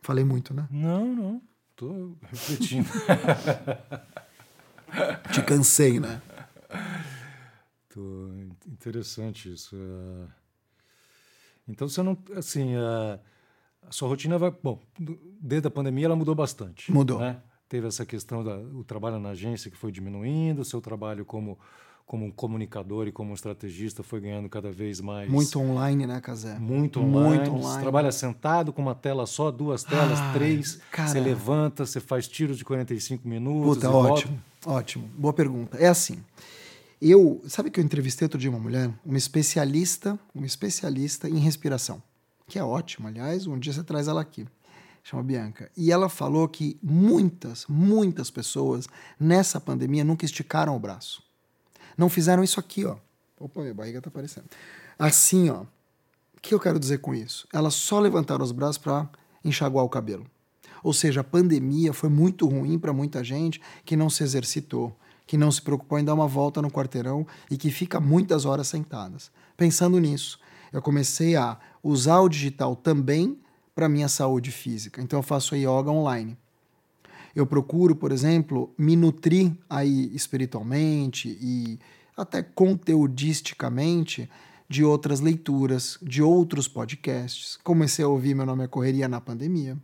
Falei 0.00 0.24
muito, 0.24 0.54
né? 0.54 0.66
Não, 0.70 1.14
não. 1.14 1.42
Tô 1.74 2.16
refletindo. 2.22 2.88
Te 5.32 5.42
cansei, 5.42 6.00
né? 6.00 6.22
Tô 7.88 8.30
interessante 8.66 9.52
isso. 9.52 9.76
É. 9.76 10.28
Então 11.68 11.88
você 11.88 12.02
não, 12.02 12.16
assim, 12.36 12.74
é, 12.76 13.18
a 13.88 13.90
sua 13.90 14.08
rotina 14.08 14.38
vai, 14.38 14.50
bom, 14.62 14.80
desde 15.40 15.66
a 15.66 15.70
pandemia 15.70 16.06
ela 16.06 16.16
mudou 16.16 16.34
bastante. 16.34 16.92
Mudou. 16.92 17.18
Né? 17.18 17.40
Teve 17.68 17.88
essa 17.88 18.06
questão 18.06 18.44
do 18.44 18.84
trabalho 18.84 19.18
na 19.18 19.30
agência 19.30 19.70
que 19.70 19.76
foi 19.76 19.90
diminuindo, 19.90 20.60
o 20.60 20.64
seu 20.64 20.80
trabalho 20.80 21.24
como 21.24 21.58
como 22.06 22.24
um 22.24 22.30
comunicador 22.30 23.08
e 23.08 23.12
como 23.12 23.32
um 23.32 23.34
estrategista 23.34 24.00
foi 24.00 24.20
ganhando 24.20 24.48
cada 24.48 24.70
vez 24.70 25.00
mais. 25.00 25.28
Muito 25.28 25.58
online, 25.58 26.06
né, 26.06 26.20
Casé? 26.20 26.56
Muito 26.56 27.00
online. 27.00 27.38
Muito 27.38 27.50
online. 27.50 27.64
Você 27.64 27.80
trabalha 27.80 28.12
sentado 28.12 28.72
com 28.72 28.80
uma 28.80 28.94
tela 28.94 29.26
só, 29.26 29.50
duas 29.50 29.82
telas, 29.82 30.20
três. 30.32 30.78
Cara. 30.92 31.08
Você 31.08 31.18
levanta, 31.18 31.84
você 31.84 31.98
faz 31.98 32.28
tiros 32.28 32.56
de 32.56 32.64
45 32.64 33.26
minutos. 33.26 33.74
Puta, 33.74 33.90
ótimo. 33.90 34.34
Volta. 34.34 34.55
Ótimo. 34.66 35.08
Boa 35.16 35.32
pergunta. 35.32 35.78
É 35.78 35.86
assim. 35.86 36.24
Eu, 37.00 37.40
sabe 37.46 37.70
que 37.70 37.78
eu 37.78 37.84
entrevistei 37.84 38.26
outro 38.26 38.36
dia 38.36 38.50
uma 38.50 38.58
mulher, 38.58 38.90
uma 39.04 39.16
especialista, 39.16 40.18
uma 40.34 40.44
especialista 40.44 41.28
em 41.28 41.38
respiração, 41.38 42.02
que 42.48 42.58
é 42.58 42.64
ótimo, 42.64 43.06
aliás, 43.06 43.46
um 43.46 43.58
dia 43.58 43.72
você 43.72 43.84
traz 43.84 44.08
ela 44.08 44.20
aqui. 44.20 44.44
Chama 45.04 45.22
Bianca. 45.22 45.70
E 45.76 45.92
ela 45.92 46.08
falou 46.08 46.48
que 46.48 46.76
muitas, 46.82 47.64
muitas 47.68 48.28
pessoas 48.28 48.88
nessa 49.20 49.60
pandemia 49.60 50.02
nunca 50.02 50.24
esticaram 50.24 50.74
o 50.74 50.80
braço. 50.80 51.22
Não 51.96 52.08
fizeram 52.08 52.42
isso 52.42 52.58
aqui, 52.58 52.84
ó. 52.84 52.96
Opa, 53.38 53.60
minha 53.60 53.74
barriga 53.74 54.02
tá 54.02 54.08
aparecendo. 54.08 54.46
Assim, 54.98 55.48
ó. 55.48 55.60
O 55.60 56.40
que 56.42 56.52
eu 56.52 56.58
quero 56.58 56.80
dizer 56.80 56.98
com 56.98 57.14
isso? 57.14 57.46
Elas 57.52 57.74
só 57.74 58.00
levantaram 58.00 58.44
os 58.44 58.50
braços 58.50 58.78
para 58.78 59.08
enxaguar 59.44 59.84
o 59.84 59.88
cabelo. 59.88 60.26
Ou 60.82 60.92
seja, 60.92 61.20
a 61.20 61.24
pandemia 61.24 61.92
foi 61.92 62.08
muito 62.08 62.46
ruim 62.46 62.78
para 62.78 62.92
muita 62.92 63.22
gente 63.22 63.60
que 63.84 63.96
não 63.96 64.08
se 64.08 64.22
exercitou, 64.22 64.96
que 65.26 65.36
não 65.36 65.50
se 65.50 65.60
preocupou 65.60 65.98
em 65.98 66.04
dar 66.04 66.14
uma 66.14 66.28
volta 66.28 66.62
no 66.62 66.70
quarteirão 66.70 67.26
e 67.50 67.56
que 67.56 67.70
fica 67.70 68.00
muitas 68.00 68.44
horas 68.44 68.68
sentadas. 68.68 69.30
Pensando 69.56 69.98
nisso, 69.98 70.38
eu 70.72 70.80
comecei 70.82 71.36
a 71.36 71.58
usar 71.82 72.20
o 72.20 72.28
digital 72.28 72.76
também 72.76 73.38
para 73.74 73.88
minha 73.88 74.08
saúde 74.08 74.50
física. 74.50 75.02
Então 75.02 75.18
eu 75.18 75.22
faço 75.22 75.56
yoga 75.56 75.90
online. 75.90 76.36
Eu 77.34 77.46
procuro, 77.46 77.94
por 77.94 78.12
exemplo, 78.12 78.72
me 78.78 78.96
nutrir 78.96 79.52
aí 79.68 80.10
espiritualmente 80.14 81.36
e 81.40 81.78
até 82.16 82.42
conteudisticamente 82.42 84.30
de 84.68 84.82
outras 84.82 85.20
leituras, 85.20 85.98
de 86.02 86.22
outros 86.22 86.66
podcasts. 86.66 87.58
Comecei 87.62 88.04
a 88.04 88.08
ouvir 88.08 88.34
Meu 88.34 88.46
Nome 88.46 88.64
é 88.64 88.66
Correria 88.66 89.06
na 89.06 89.20
pandemia 89.20 89.76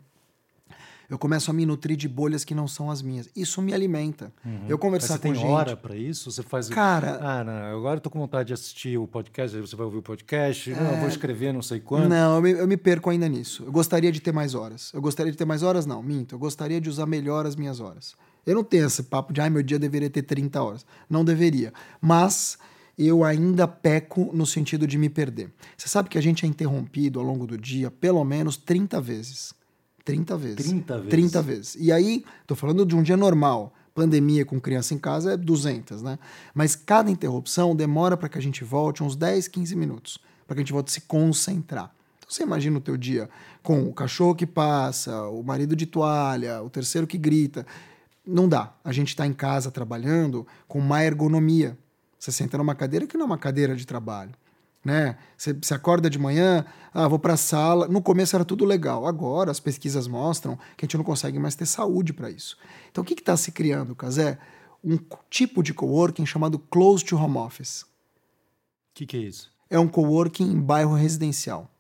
eu 1.13 1.19
começo 1.19 1.51
a 1.51 1.53
me 1.53 1.67
nutrir 1.67 1.95
de 1.95 2.09
bolhas 2.09 2.43
que 2.43 2.55
não 2.55 2.67
são 2.67 2.91
as 2.91 3.03
minhas. 3.03 3.29
Isso 3.37 3.61
me 3.61 3.75
alimenta. 3.75 4.33
Uhum. 4.43 4.65
Eu 4.67 4.79
conversar 4.79 5.13
Mas 5.13 5.21
você 5.21 5.29
com 5.29 5.35
tem 5.35 5.43
gente. 5.43 5.53
hora 5.53 5.77
para 5.77 5.95
isso? 5.95 6.31
Você 6.31 6.43
faz. 6.43 6.71
Cara. 6.71 7.19
Ah, 7.21 7.45
não, 7.45 7.77
agora 7.77 7.99
eu 7.99 8.01
tô 8.01 8.09
com 8.09 8.19
vontade 8.19 8.47
de 8.47 8.55
assistir 8.55 8.97
o 8.97 9.07
podcast, 9.07 9.55
aí 9.55 9.61
você 9.61 9.77
vai 9.77 9.85
ouvir 9.85 9.99
o 9.99 10.03
podcast. 10.03 10.71
Não, 10.71 10.93
eu 10.93 11.01
vou 11.01 11.09
escrever 11.09 11.53
não 11.53 11.61
sei 11.61 11.81
quando. 11.81 12.09
Não, 12.09 12.37
eu 12.37 12.41
me, 12.41 12.51
eu 12.53 12.67
me 12.67 12.79
perco 12.79 13.11
ainda 13.11 13.29
nisso. 13.29 13.63
Eu 13.63 13.71
gostaria 13.71 14.11
de 14.11 14.21
ter 14.23 14.33
mais 14.33 14.55
horas. 14.55 14.91
Eu 14.95 15.03
gostaria 15.03 15.31
de 15.31 15.37
ter 15.37 15.45
mais 15.45 15.63
horas, 15.63 15.85
não, 15.85 16.03
minto. 16.03 16.35
Eu 16.35 16.39
gostaria 16.39 16.81
de 16.81 16.89
usar 16.89 17.05
melhor 17.05 17.45
as 17.45 17.57
minhas 17.57 17.79
horas. 17.79 18.15
Eu 18.47 18.55
não 18.55 18.65
tenho 18.65 18.87
esse 18.87 19.03
papo 19.03 19.35
de, 19.35 19.43
ai, 19.43 19.51
meu 19.51 19.63
dia 19.63 19.79
deveria 19.79 20.09
ter 20.09 20.23
30 20.23 20.63
horas. 20.63 20.87
Não 21.11 21.23
deveria. 21.23 21.75
Mas 22.01 22.57
eu 22.97 23.23
ainda 23.23 23.69
peco 23.69 24.31
no 24.33 24.47
sentido 24.47 24.87
de 24.87 24.97
me 24.97 25.11
perder. 25.11 25.53
Você 25.77 25.89
sabe 25.89 26.09
que 26.09 26.17
a 26.17 26.23
gente 26.23 26.47
é 26.47 26.49
interrompido 26.49 27.21
ao 27.21 27.27
longo 27.27 27.47
do 27.47 27.59
dia 27.59 27.91
pelo 27.91 28.25
menos 28.25 28.57
30 28.57 28.99
vezes. 28.99 29.61
30 30.05 30.37
vezes. 30.37 30.57
30 30.57 30.95
vezes. 30.97 31.11
30 31.11 31.43
vezes. 31.43 31.77
E 31.79 31.93
aí, 31.93 32.25
tô 32.47 32.55
falando 32.55 32.85
de 32.85 32.97
um 32.97 33.03
dia 33.03 33.17
normal. 33.17 33.73
Pandemia 33.95 34.45
com 34.45 34.61
criança 34.61 34.95
em 34.95 34.99
casa 34.99 35.35
é 35.35 35.37
200, 35.37 36.03
né? 36.03 36.19
Mas 36.55 36.75
cada 36.75 37.11
interrupção 37.11 37.77
demora 37.77 38.17
para 38.17 38.29
que 38.29 38.39
a 38.39 38.43
gente 38.43 38.65
volte 38.65 39.03
uns 39.03 39.15
10, 39.15 39.49
15 39.49 39.77
minutos, 39.77 40.19
para 40.47 40.55
que 40.55 40.61
a 40.61 40.65
gente 40.65 40.73
volte 40.73 40.89
a 40.89 40.93
se 40.93 41.03
concentrar. 41.03 41.95
Então 42.19 42.31
você 42.31 42.43
imagina 42.43 42.79
o 42.79 42.81
teu 42.81 42.97
dia 42.97 43.29
com 43.63 43.83
o 43.83 43.93
cachorro 43.93 44.35
que 44.35 44.47
passa, 44.47 45.29
o 45.29 45.43
marido 45.43 45.77
de 45.77 45.85
toalha, 45.85 46.63
o 46.63 46.71
terceiro 46.71 47.07
que 47.07 47.19
grita. 47.19 47.67
Não 48.27 48.49
dá. 48.49 48.75
A 48.83 48.93
gente 48.93 49.09
está 49.09 49.27
em 49.27 49.33
casa 49.33 49.71
trabalhando 49.71 50.47
com 50.67 50.81
má 50.81 51.05
ergonomia. 51.05 51.77
Você 52.19 52.33
senta 52.33 52.57
numa 52.57 52.75
cadeira 52.75 53.07
que 53.07 53.17
não 53.19 53.25
é 53.25 53.27
uma 53.27 53.39
cadeira 53.39 53.77
de 53.77 53.87
trabalho 53.87 54.33
né? 54.85 55.17
Você, 55.37 55.53
você 55.53 55.75
acorda 55.75 56.11
de 56.11 56.19
manhã, 56.19 56.65
ah, 56.93 57.07
vou 57.07 57.19
para 57.19 57.35
a 57.35 57.37
sala. 57.37 57.89
No 57.89 58.03
começo 58.03 58.35
era 58.35 58.45
tudo 58.45 58.65
legal. 58.65 59.07
Agora 59.07 59.51
as 59.51 59.61
pesquisas 59.61 60.07
mostram 60.07 60.57
que 60.77 60.85
a 60.85 60.87
gente 60.87 60.97
não 60.97 61.05
consegue 61.05 61.39
mais 61.39 61.55
ter 61.55 61.67
saúde 61.67 62.13
para 62.13 62.31
isso. 62.31 62.57
Então 62.91 63.03
o 63.03 63.05
que 63.05 63.15
está 63.15 63.37
se 63.37 63.53
criando, 63.53 63.95
Casé? 63.95 64.39
Um 64.85 64.99
tipo 65.31 65.63
de 65.63 65.73
coworking 65.73 66.27
chamado 66.27 66.59
close 66.59 67.05
to 67.05 67.17
home 67.17 67.39
office. 67.39 67.83
O 67.83 67.87
que, 68.95 69.07
que 69.07 69.17
é 69.17 69.21
isso? 69.21 69.51
É 69.71 69.79
um 69.79 69.89
coworking 69.89 70.51
em 70.51 70.61
bairro 70.61 70.95
residencial. 70.95 71.71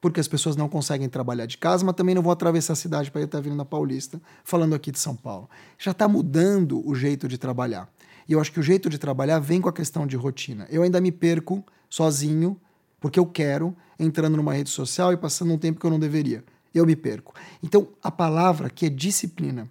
Porque 0.00 0.18
as 0.18 0.26
pessoas 0.26 0.56
não 0.56 0.66
conseguem 0.66 1.10
trabalhar 1.10 1.44
de 1.44 1.58
casa, 1.58 1.84
mas 1.84 1.94
também 1.94 2.14
não 2.14 2.22
vão 2.22 2.32
atravessar 2.32 2.72
a 2.72 2.76
cidade 2.76 3.10
para 3.10 3.20
ir 3.20 3.24
estar 3.24 3.40
vindo 3.40 3.54
na 3.54 3.66
Paulista, 3.66 4.20
falando 4.42 4.74
aqui 4.74 4.90
de 4.90 4.98
São 4.98 5.14
Paulo. 5.14 5.48
Já 5.78 5.90
está 5.90 6.08
mudando 6.08 6.82
o 6.88 6.94
jeito 6.94 7.28
de 7.28 7.36
trabalhar. 7.36 7.86
E 8.28 8.32
eu 8.32 8.40
acho 8.40 8.52
que 8.52 8.60
o 8.60 8.62
jeito 8.62 8.88
de 8.88 8.98
trabalhar 8.98 9.38
vem 9.38 9.60
com 9.60 9.68
a 9.68 9.72
questão 9.72 10.06
de 10.06 10.16
rotina. 10.16 10.66
Eu 10.70 10.82
ainda 10.82 11.00
me 11.00 11.10
perco 11.10 11.64
sozinho, 11.88 12.58
porque 13.00 13.18
eu 13.18 13.26
quero, 13.26 13.76
entrando 13.98 14.36
numa 14.36 14.52
rede 14.52 14.70
social 14.70 15.12
e 15.12 15.16
passando 15.16 15.52
um 15.52 15.58
tempo 15.58 15.80
que 15.80 15.86
eu 15.86 15.90
não 15.90 15.98
deveria. 15.98 16.44
Eu 16.74 16.86
me 16.86 16.94
perco. 16.94 17.34
Então, 17.62 17.88
a 18.02 18.10
palavra 18.10 18.70
que 18.70 18.86
é 18.86 18.88
disciplina, 18.88 19.68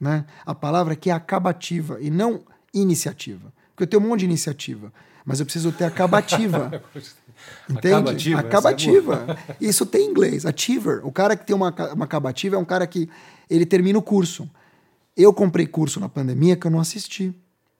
né? 0.00 0.24
a 0.44 0.54
palavra 0.54 0.96
que 0.96 1.10
é 1.10 1.12
acabativa 1.12 1.98
e 2.00 2.10
não 2.10 2.42
iniciativa. 2.74 3.52
Porque 3.70 3.84
eu 3.84 3.86
tenho 3.86 4.02
um 4.02 4.08
monte 4.08 4.20
de 4.20 4.26
iniciativa, 4.26 4.92
mas 5.24 5.38
eu 5.38 5.46
preciso 5.46 5.70
ter 5.70 5.84
acabativa. 5.84 6.82
Entende? 7.68 8.34
Acabativa. 8.34 8.40
Acabativa. 8.40 9.38
É 9.48 9.56
Isso 9.60 9.84
tem 9.84 10.06
em 10.06 10.10
inglês. 10.10 10.46
Achiever. 10.46 11.04
O 11.04 11.12
cara 11.12 11.36
que 11.36 11.46
tem 11.46 11.54
uma, 11.54 11.74
uma 11.92 12.04
acabativa 12.04 12.56
é 12.56 12.58
um 12.58 12.64
cara 12.64 12.86
que 12.86 13.08
ele 13.48 13.66
termina 13.66 13.98
o 13.98 14.02
curso. 14.02 14.48
Eu 15.16 15.32
comprei 15.32 15.66
curso 15.66 16.00
na 16.00 16.08
pandemia 16.08 16.56
que 16.56 16.66
eu 16.66 16.70
não 16.70 16.80
assisti. 16.80 17.34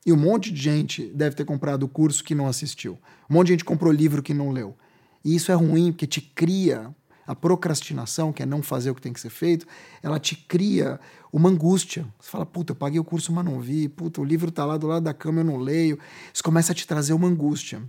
E 0.07 0.13
um 0.13 0.17
monte 0.17 0.53
de 0.53 0.63
gente 0.63 1.09
deve 1.09 1.35
ter 1.35 1.45
comprado 1.45 1.83
o 1.83 1.89
curso 1.89 2.23
que 2.23 2.33
não 2.33 2.47
assistiu. 2.47 2.97
Um 3.29 3.35
monte 3.35 3.49
de 3.49 3.53
gente 3.55 3.65
comprou 3.65 3.93
livro 3.93 4.23
que 4.23 4.33
não 4.33 4.53
leu. 4.53 4.77
E 5.25 5.35
isso 5.35 5.51
é 5.51 5.55
ruim 5.57 5.91
porque 5.91 6.07
te 6.07 6.21
cria 6.21 6.95
a 7.27 7.35
procrastinação, 7.35 8.33
que 8.33 8.41
é 8.41 8.47
não 8.47 8.63
fazer 8.63 8.89
o 8.91 8.95
que 8.95 9.03
tem 9.03 9.13
que 9.13 9.21
ser 9.21 9.31
feito, 9.31 9.67
ela 10.01 10.21
te 10.21 10.37
cria 10.37 11.01
uma 11.33 11.49
angústia. 11.49 12.07
Você 12.21 12.31
fala, 12.31 12.47
puta, 12.47 12.71
eu 12.71 12.77
paguei 12.77 13.01
o 13.01 13.05
curso, 13.05 13.33
mas 13.33 13.45
não 13.45 13.61
vi. 13.61 13.89
Puta, 13.89 14.21
o 14.21 14.25
livro 14.25 14.53
tá 14.53 14.65
lá 14.65 14.77
do 14.77 14.87
lado 14.87 15.03
da 15.03 15.13
cama, 15.13 15.41
eu 15.41 15.45
não 15.45 15.57
leio. 15.57 15.99
Isso 16.33 16.45
começa 16.45 16.71
a 16.71 16.75
te 16.75 16.87
trazer 16.87 17.13
uma 17.13 17.27
angústia, 17.27 17.83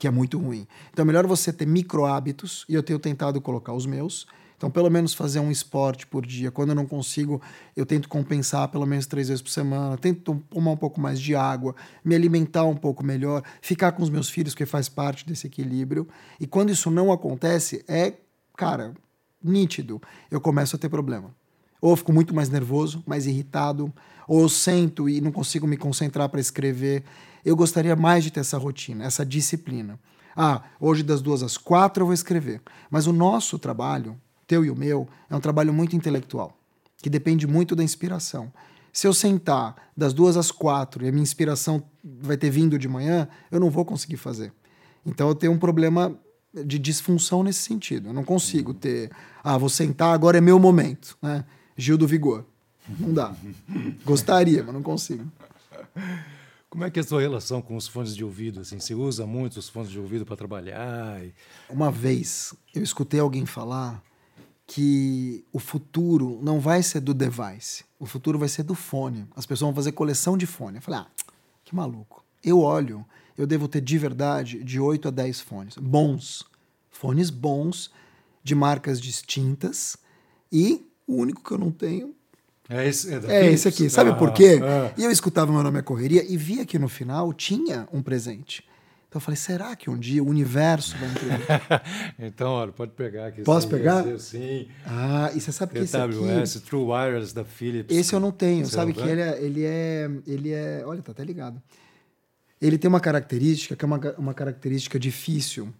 que 0.00 0.08
é 0.08 0.10
muito 0.10 0.38
ruim. 0.38 0.66
Então 0.90 1.02
é 1.02 1.06
melhor 1.06 1.26
você 1.26 1.52
ter 1.52 1.66
micro 1.66 2.06
hábitos, 2.06 2.64
e 2.70 2.74
eu 2.74 2.82
tenho 2.82 2.98
tentado 2.98 3.38
colocar 3.38 3.74
os 3.74 3.84
meus, 3.84 4.26
então, 4.64 4.70
pelo 4.70 4.88
menos 4.88 5.12
fazer 5.12 5.40
um 5.40 5.50
esporte 5.50 6.06
por 6.06 6.24
dia. 6.24 6.50
Quando 6.50 6.70
eu 6.70 6.74
não 6.74 6.86
consigo, 6.86 7.38
eu 7.76 7.84
tento 7.84 8.08
compensar 8.08 8.66
pelo 8.68 8.86
menos 8.86 9.04
três 9.04 9.28
vezes 9.28 9.42
por 9.42 9.50
semana. 9.50 9.98
Tento 9.98 10.42
tomar 10.48 10.70
um 10.70 10.76
pouco 10.76 10.98
mais 10.98 11.20
de 11.20 11.36
água, 11.36 11.74
me 12.02 12.14
alimentar 12.14 12.64
um 12.64 12.74
pouco 12.74 13.04
melhor, 13.04 13.42
ficar 13.60 13.92
com 13.92 14.02
os 14.02 14.08
meus 14.08 14.30
filhos, 14.30 14.54
que 14.54 14.64
faz 14.64 14.88
parte 14.88 15.26
desse 15.26 15.46
equilíbrio. 15.46 16.08
E 16.40 16.46
quando 16.46 16.70
isso 16.70 16.90
não 16.90 17.12
acontece, 17.12 17.84
é, 17.86 18.14
cara, 18.56 18.94
nítido. 19.42 20.00
Eu 20.30 20.40
começo 20.40 20.76
a 20.76 20.78
ter 20.78 20.88
problema. 20.88 21.34
Ou 21.78 21.90
eu 21.90 21.96
fico 21.96 22.10
muito 22.10 22.34
mais 22.34 22.48
nervoso, 22.48 23.04
mais 23.06 23.26
irritado, 23.26 23.92
ou 24.26 24.40
eu 24.40 24.48
sento 24.48 25.10
e 25.10 25.20
não 25.20 25.30
consigo 25.30 25.66
me 25.66 25.76
concentrar 25.76 26.30
para 26.30 26.40
escrever. 26.40 27.04
Eu 27.44 27.54
gostaria 27.54 27.94
mais 27.94 28.24
de 28.24 28.30
ter 28.30 28.40
essa 28.40 28.56
rotina, 28.56 29.04
essa 29.04 29.26
disciplina. 29.26 30.00
Ah, 30.34 30.62
hoje 30.80 31.02
das 31.02 31.20
duas 31.20 31.42
às 31.42 31.58
quatro 31.58 32.00
eu 32.00 32.06
vou 32.06 32.14
escrever. 32.14 32.62
Mas 32.90 33.06
o 33.06 33.12
nosso 33.12 33.58
trabalho, 33.58 34.18
teu 34.54 34.64
e 34.64 34.70
o 34.70 34.76
meu, 34.76 35.08
é 35.28 35.34
um 35.34 35.40
trabalho 35.40 35.72
muito 35.72 35.96
intelectual, 35.96 36.56
que 37.02 37.10
depende 37.10 37.46
muito 37.46 37.74
da 37.74 37.82
inspiração. 37.82 38.52
Se 38.92 39.06
eu 39.06 39.12
sentar 39.12 39.74
das 39.96 40.12
duas 40.12 40.36
às 40.36 40.52
quatro 40.52 41.04
e 41.04 41.08
a 41.08 41.10
minha 41.10 41.22
inspiração 41.22 41.82
vai 42.04 42.36
ter 42.36 42.50
vindo 42.50 42.78
de 42.78 42.86
manhã, 42.86 43.26
eu 43.50 43.58
não 43.58 43.68
vou 43.68 43.84
conseguir 43.84 44.16
fazer. 44.16 44.52
Então 45.04 45.28
eu 45.28 45.34
tenho 45.34 45.52
um 45.52 45.58
problema 45.58 46.16
de 46.52 46.78
disfunção 46.78 47.42
nesse 47.42 47.62
sentido. 47.62 48.10
Eu 48.10 48.12
não 48.12 48.22
consigo 48.22 48.72
ter, 48.72 49.10
ah, 49.42 49.58
vou 49.58 49.68
sentar, 49.68 50.14
agora 50.14 50.38
é 50.38 50.40
meu 50.40 50.60
momento, 50.60 51.18
né? 51.20 51.44
Gil 51.76 51.98
do 51.98 52.06
Vigor. 52.06 52.44
Não 53.00 53.12
dá. 53.12 53.34
Gostaria, 54.06 54.62
mas 54.62 54.72
não 54.72 54.82
consigo. 54.82 55.26
Como 56.70 56.84
é 56.84 56.90
que 56.90 57.00
é 57.00 57.02
a 57.02 57.06
sua 57.06 57.20
relação 57.20 57.60
com 57.60 57.74
os 57.74 57.88
fones 57.88 58.14
de 58.14 58.22
ouvido? 58.22 58.60
Assim, 58.60 58.78
você 58.78 58.94
usa 58.94 59.26
muito 59.26 59.56
os 59.56 59.68
fones 59.68 59.90
de 59.90 59.98
ouvido 59.98 60.24
para 60.24 60.36
trabalhar? 60.36 61.24
E... 61.24 61.34
Uma 61.68 61.90
vez 61.90 62.54
eu 62.72 62.82
escutei 62.84 63.18
alguém 63.18 63.44
falar 63.44 64.00
que 64.66 65.44
o 65.52 65.58
futuro 65.58 66.38
não 66.42 66.58
vai 66.58 66.82
ser 66.82 67.00
do 67.00 67.12
device, 67.12 67.84
o 67.98 68.06
futuro 68.06 68.38
vai 68.38 68.48
ser 68.48 68.62
do 68.62 68.74
fone. 68.74 69.26
As 69.36 69.46
pessoas 69.46 69.68
vão 69.68 69.74
fazer 69.74 69.92
coleção 69.92 70.36
de 70.36 70.46
fone. 70.46 70.78
Eu 70.78 70.82
falei, 70.82 71.00
ah, 71.00 71.06
que 71.64 71.74
maluco. 71.74 72.24
Eu 72.42 72.60
olho, 72.60 73.04
eu 73.36 73.46
devo 73.46 73.68
ter 73.68 73.80
de 73.80 73.98
verdade 73.98 74.62
de 74.62 74.80
8 74.80 75.08
a 75.08 75.10
10 75.10 75.40
fones. 75.40 75.76
Bons. 75.76 76.44
Fones 76.90 77.30
bons, 77.30 77.90
de 78.42 78.54
marcas 78.54 79.00
distintas. 79.00 79.96
E 80.50 80.86
o 81.06 81.16
único 81.16 81.42
que 81.42 81.50
eu 81.50 81.58
não 81.58 81.70
tenho 81.70 82.14
é 82.68 82.88
esse, 82.88 83.12
é 83.12 83.20
é 83.26 83.52
esse 83.52 83.68
aqui. 83.68 83.90
Sabe 83.90 84.10
ah, 84.10 84.14
por 84.14 84.32
quê? 84.32 84.58
Ah. 84.62 84.92
E 84.96 85.04
eu 85.04 85.10
escutava 85.10 85.52
meu 85.52 85.62
nome 85.62 85.78
é 85.78 85.82
Correria 85.82 86.24
e 86.26 86.36
vi 86.36 86.64
que 86.64 86.78
no 86.78 86.88
final 86.88 87.32
tinha 87.32 87.86
um 87.92 88.02
presente. 88.02 88.64
Então 89.14 89.20
eu 89.20 89.24
falei, 89.26 89.36
será 89.36 89.76
que 89.76 89.88
um 89.88 89.96
dia 89.96 90.24
o 90.24 90.26
universo 90.26 90.96
vai 90.98 91.08
então, 92.18 92.50
olha, 92.50 92.72
pode 92.72 92.90
pegar 92.94 93.28
aqui. 93.28 93.42
Posso 93.42 93.68
pegar? 93.68 94.04
sim. 94.18 94.66
Ah, 94.84 95.30
e 95.32 95.40
você 95.40 95.52
sabe 95.52 95.72
que 95.72 95.78
esse 95.78 95.96
aqui... 95.96 96.14
TWS, 96.16 96.60
True 96.62 96.82
Wireless 96.82 97.32
da 97.32 97.44
Philips. 97.44 97.96
Esse 97.96 98.12
eu 98.12 98.18
não 98.18 98.32
tenho. 98.32 98.66
Sabe 98.66 98.92
que 98.92 99.00
ele 99.00 99.20
é, 99.20 99.40
ele 99.40 99.64
é... 99.64 100.10
Ele 100.26 100.50
é... 100.50 100.82
Olha, 100.84 101.00
tá 101.00 101.12
até 101.12 101.22
ligado. 101.22 101.62
Ele 102.60 102.76
tem 102.76 102.88
uma 102.88 102.98
característica 102.98 103.76
que 103.76 103.84
é 103.84 103.86
uma, 103.86 104.00
uma 104.18 104.34
característica 104.34 104.98
difícil 104.98 105.72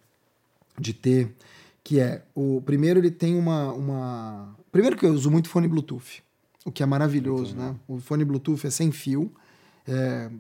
de 0.79 0.95
ter, 0.95 1.35
que 1.83 1.99
é... 1.99 2.23
o 2.37 2.63
Primeiro, 2.65 3.01
ele 3.01 3.11
tem 3.11 3.37
uma, 3.37 3.73
uma... 3.73 4.57
Primeiro 4.71 4.97
que 4.97 5.05
eu 5.05 5.13
uso 5.13 5.29
muito 5.29 5.49
fone 5.49 5.67
Bluetooth, 5.67 6.23
o 6.65 6.71
que 6.71 6.85
é 6.85 6.87
maravilhoso, 6.87 7.57
né? 7.57 7.75
O 7.89 7.99
fone 7.99 8.25
Bluetooth 8.25 8.65
é 8.65 8.71
sem 8.71 8.93
fio, 8.93 9.35
é, 9.87 10.31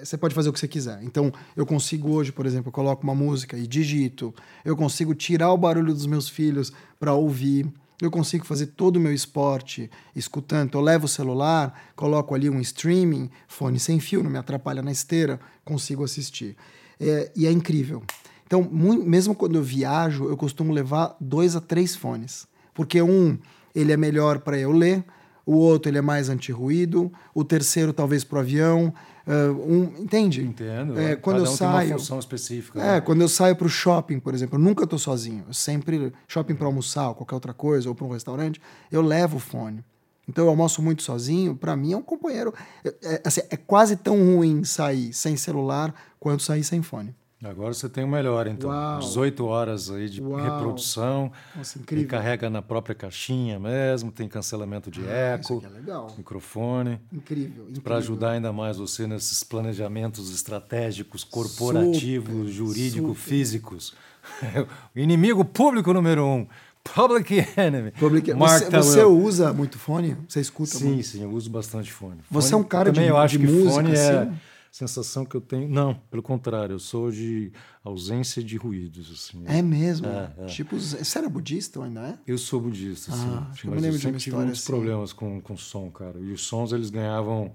é, 0.00 0.04
você 0.04 0.18
pode 0.18 0.34
fazer 0.34 0.48
o 0.48 0.52
que 0.52 0.58
você 0.58 0.68
quiser. 0.68 1.02
Então, 1.02 1.32
eu 1.56 1.64
consigo 1.64 2.10
hoje, 2.10 2.32
por 2.32 2.46
exemplo, 2.46 2.68
eu 2.68 2.72
coloco 2.72 3.02
uma 3.04 3.14
música 3.14 3.56
e 3.56 3.66
digito, 3.66 4.34
eu 4.64 4.76
consigo 4.76 5.14
tirar 5.14 5.52
o 5.52 5.56
barulho 5.56 5.94
dos 5.94 6.06
meus 6.06 6.28
filhos 6.28 6.72
para 6.98 7.14
ouvir, 7.14 7.72
eu 8.00 8.10
consigo 8.10 8.44
fazer 8.44 8.66
todo 8.66 8.96
o 8.96 9.00
meu 9.00 9.14
esporte 9.14 9.88
escutando. 10.14 10.66
Então, 10.66 10.80
eu 10.80 10.84
levo 10.84 11.04
o 11.04 11.08
celular, 11.08 11.92
coloco 11.94 12.34
ali 12.34 12.50
um 12.50 12.60
streaming, 12.60 13.30
fone 13.46 13.78
sem 13.78 14.00
fio, 14.00 14.22
não 14.22 14.30
me 14.30 14.38
atrapalha 14.38 14.82
na 14.82 14.90
esteira, 14.90 15.38
consigo 15.64 16.02
assistir. 16.02 16.56
É, 16.98 17.30
e 17.36 17.46
é 17.46 17.52
incrível. 17.52 18.02
Então, 18.44 18.68
muito, 18.70 19.08
mesmo 19.08 19.34
quando 19.34 19.54
eu 19.54 19.62
viajo, 19.62 20.24
eu 20.24 20.36
costumo 20.36 20.72
levar 20.72 21.16
dois 21.20 21.54
a 21.54 21.60
três 21.60 21.94
fones, 21.94 22.46
porque 22.74 23.00
um 23.00 23.38
ele 23.74 23.92
é 23.92 23.96
melhor 23.96 24.40
para 24.40 24.58
eu 24.58 24.72
ler, 24.72 25.04
o 25.44 25.54
outro 25.54 25.90
ele 25.90 25.98
é 25.98 26.02
mais 26.02 26.28
anti-ruído, 26.28 27.12
o 27.34 27.44
terceiro 27.44 27.92
talvez 27.92 28.24
para 28.24 28.36
o 28.36 28.40
avião, 28.40 28.92
Uh, 29.24 29.52
um, 29.52 29.82
entende? 30.02 30.42
Entendo. 30.42 30.98
É, 30.98 31.14
quando 31.14 31.36
Cada 31.36 31.48
eu 31.48 31.52
um 31.52 31.56
saio. 31.56 31.78
Tem 31.78 31.92
uma 31.92 31.98
função 31.98 32.18
específica. 32.18 32.80
É, 32.80 32.92
né? 32.94 33.00
quando 33.00 33.20
eu 33.20 33.28
saio 33.28 33.54
para 33.54 33.66
o 33.66 33.70
shopping, 33.70 34.18
por 34.18 34.34
exemplo, 34.34 34.56
eu 34.56 34.62
nunca 34.62 34.84
estou 34.84 34.98
sozinho. 34.98 35.44
Eu 35.46 35.54
sempre 35.54 36.12
shopping 36.26 36.54
para 36.54 36.66
almoçar 36.66 37.08
ou 37.08 37.14
qualquer 37.14 37.34
outra 37.34 37.54
coisa 37.54 37.88
ou 37.88 37.94
para 37.94 38.04
um 38.04 38.10
restaurante, 38.10 38.60
eu 38.90 39.00
levo 39.00 39.36
o 39.36 39.40
fone. 39.40 39.84
Então 40.28 40.44
eu 40.44 40.50
almoço 40.50 40.80
muito 40.82 41.02
sozinho, 41.02 41.54
para 41.56 41.76
mim 41.76 41.92
é 41.92 41.96
um 41.96 42.02
companheiro. 42.02 42.52
É, 42.84 42.94
é, 43.02 43.22
assim, 43.24 43.42
é 43.50 43.56
quase 43.56 43.96
tão 43.96 44.16
ruim 44.16 44.64
sair 44.64 45.12
sem 45.12 45.36
celular 45.36 45.94
quanto 46.18 46.42
sair 46.42 46.64
sem 46.64 46.82
fone. 46.82 47.14
Agora 47.44 47.74
você 47.74 47.88
tem 47.88 48.04
o 48.04 48.08
melhor, 48.08 48.46
então. 48.46 48.70
Uau. 48.70 49.00
18 49.00 49.44
horas 49.46 49.90
aí 49.90 50.08
de 50.08 50.22
Uau. 50.22 50.40
reprodução. 50.40 51.32
Nossa, 51.56 51.78
incrível. 51.78 52.06
carrega 52.08 52.48
na 52.48 52.62
própria 52.62 52.94
caixinha 52.94 53.58
mesmo, 53.58 54.12
tem 54.12 54.28
cancelamento 54.28 54.90
de 54.92 55.00
Ah, 55.00 55.38
Isso 55.40 55.52
eco, 55.54 55.56
aqui 55.56 55.66
é 55.66 55.68
legal. 55.80 56.14
microfone. 56.16 57.00
Incrível. 57.12 57.62
incrível. 57.64 57.82
Para 57.82 57.96
ajudar 57.96 58.30
ainda 58.32 58.52
mais 58.52 58.76
você 58.76 59.06
nesses 59.08 59.42
planejamentos 59.42 60.32
estratégicos, 60.32 61.24
corporativos, 61.24 62.50
jurídicos, 62.52 63.18
físicos. 63.18 63.94
inimigo 64.94 65.44
público 65.44 65.92
número 65.92 66.24
um, 66.24 66.46
Public 66.94 67.44
Enemy. 67.56 67.90
Public- 67.92 68.34
Mark 68.34 68.64
Você, 68.64 68.70
você 68.70 69.02
usa 69.04 69.52
muito 69.52 69.78
fone? 69.78 70.16
Você 70.28 70.40
escuta 70.40 70.76
Sim, 70.78 70.86
muito? 70.94 71.06
sim, 71.06 71.22
eu 71.22 71.30
uso 71.30 71.50
bastante 71.50 71.92
fone. 71.92 72.18
Você 72.30 72.50
Fone- 72.50 72.62
é 72.62 72.64
um 72.64 72.68
cara 72.68 72.92
também 72.92 73.04
de- 73.04 73.10
eu 73.10 73.16
acho 73.16 73.38
de 73.38 73.46
que 73.46 73.52
música, 73.52 73.70
fone 73.72 73.90
é 73.94 74.20
assim? 74.20 74.32
Sensação 74.72 75.24
que 75.26 75.36
eu 75.36 75.40
tenho. 75.40 75.68
Não, 75.68 75.94
pelo 76.10 76.22
contrário, 76.22 76.72
eu 76.72 76.78
sou 76.78 77.10
de 77.12 77.52
ausência 77.84 78.42
de 78.42 78.56
ruídos. 78.56 79.10
Assim. 79.12 79.44
É 79.46 79.60
mesmo? 79.60 80.06
É, 80.06 80.32
é. 80.38 80.46
Tipo, 80.46 80.76
você 80.80 81.18
era 81.18 81.28
budista 81.28 81.78
ou 81.78 81.84
ainda 81.84 82.00
é? 82.00 82.18
Eu 82.26 82.38
sou 82.38 82.58
budista. 82.60 83.12
Ah, 83.14 83.52
que 83.54 83.66
eu 83.66 83.70
me 83.70 83.76
lembro 83.76 83.88
eu 83.96 83.98
de 83.98 84.02
sempre 84.02 84.18
tive 84.18 84.30
história 84.30 84.46
muitos 84.46 84.62
assim. 84.62 84.72
problemas 84.72 85.12
com, 85.12 85.40
com 85.42 85.56
som, 85.56 85.90
cara. 85.90 86.18
E 86.18 86.32
os 86.32 86.40
sons, 86.42 86.72
eles 86.72 86.88
ganhavam, 86.88 87.54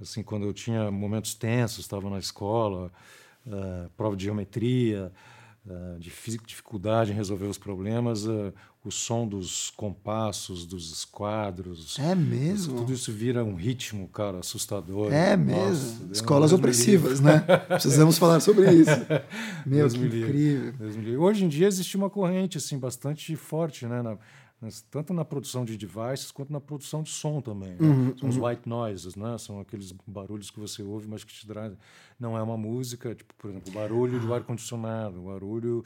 assim, 0.00 0.22
quando 0.22 0.46
eu 0.46 0.54
tinha 0.54 0.90
momentos 0.90 1.34
tensos, 1.34 1.80
estava 1.84 2.08
na 2.08 2.18
escola, 2.18 2.90
eh, 3.46 3.88
prova 3.94 4.16
de 4.16 4.24
geometria, 4.24 5.12
de 5.98 6.10
fí- 6.10 6.38
dificuldade 6.46 7.10
em 7.10 7.14
resolver 7.14 7.46
os 7.46 7.58
problemas, 7.58 8.24
eh, 8.26 8.52
o 8.88 8.90
som 8.92 9.26
dos 9.26 9.70
compassos, 9.76 10.64
dos 10.64 10.92
esquadros, 10.92 11.98
É 11.98 12.14
mesmo? 12.14 12.76
tudo 12.78 12.92
isso 12.92 13.12
vira 13.12 13.44
um 13.44 13.54
ritmo, 13.54 14.06
cara, 14.08 14.38
assustador. 14.38 15.12
É 15.12 15.36
Nossa, 15.36 15.36
mesmo. 15.36 15.98
Deus- 16.06 16.10
Escolas 16.18 16.50
Deus 16.50 16.60
opressivas, 16.60 17.20
né? 17.20 17.40
Precisamos 17.68 18.16
falar 18.18 18.40
sobre 18.40 18.70
isso. 18.72 18.90
Meu, 19.66 19.78
Deus 19.88 19.92
que 19.94 19.98
me 19.98 20.06
incrível. 20.06 20.74
Me. 21.02 21.16
Hoje 21.16 21.44
em 21.44 21.48
dia 21.48 21.66
existe 21.66 21.96
uma 21.96 22.08
corrente 22.08 22.58
assim 22.58 22.78
bastante 22.78 23.34
forte, 23.36 23.86
né, 23.86 24.02
na- 24.02 24.16
tanto 24.90 25.12
na 25.14 25.24
produção 25.24 25.64
de 25.64 25.76
devices 25.76 26.30
quanto 26.30 26.52
na 26.52 26.60
produção 26.60 27.02
de 27.02 27.10
som 27.10 27.40
também. 27.40 27.70
né? 27.70 27.78
Uhum, 27.80 28.16
São 28.18 28.28
os 28.28 28.36
white 28.36 28.68
noises, 28.68 29.14
né? 29.16 29.36
São 29.38 29.60
aqueles 29.60 29.92
barulhos 30.06 30.50
que 30.50 30.58
você 30.60 30.82
ouve, 30.82 31.06
mas 31.08 31.24
que 31.24 31.32
te 31.32 31.46
trazem. 31.46 31.78
Não 32.18 32.36
é 32.36 32.42
uma 32.42 32.56
música, 32.56 33.14
tipo, 33.14 33.34
por 33.36 33.50
exemplo, 33.50 33.70
o 33.70 33.74
barulho 33.74 34.18
do 34.20 34.32
ar 34.32 34.42
condicionado, 34.42 35.20
o 35.20 35.26
barulho 35.26 35.82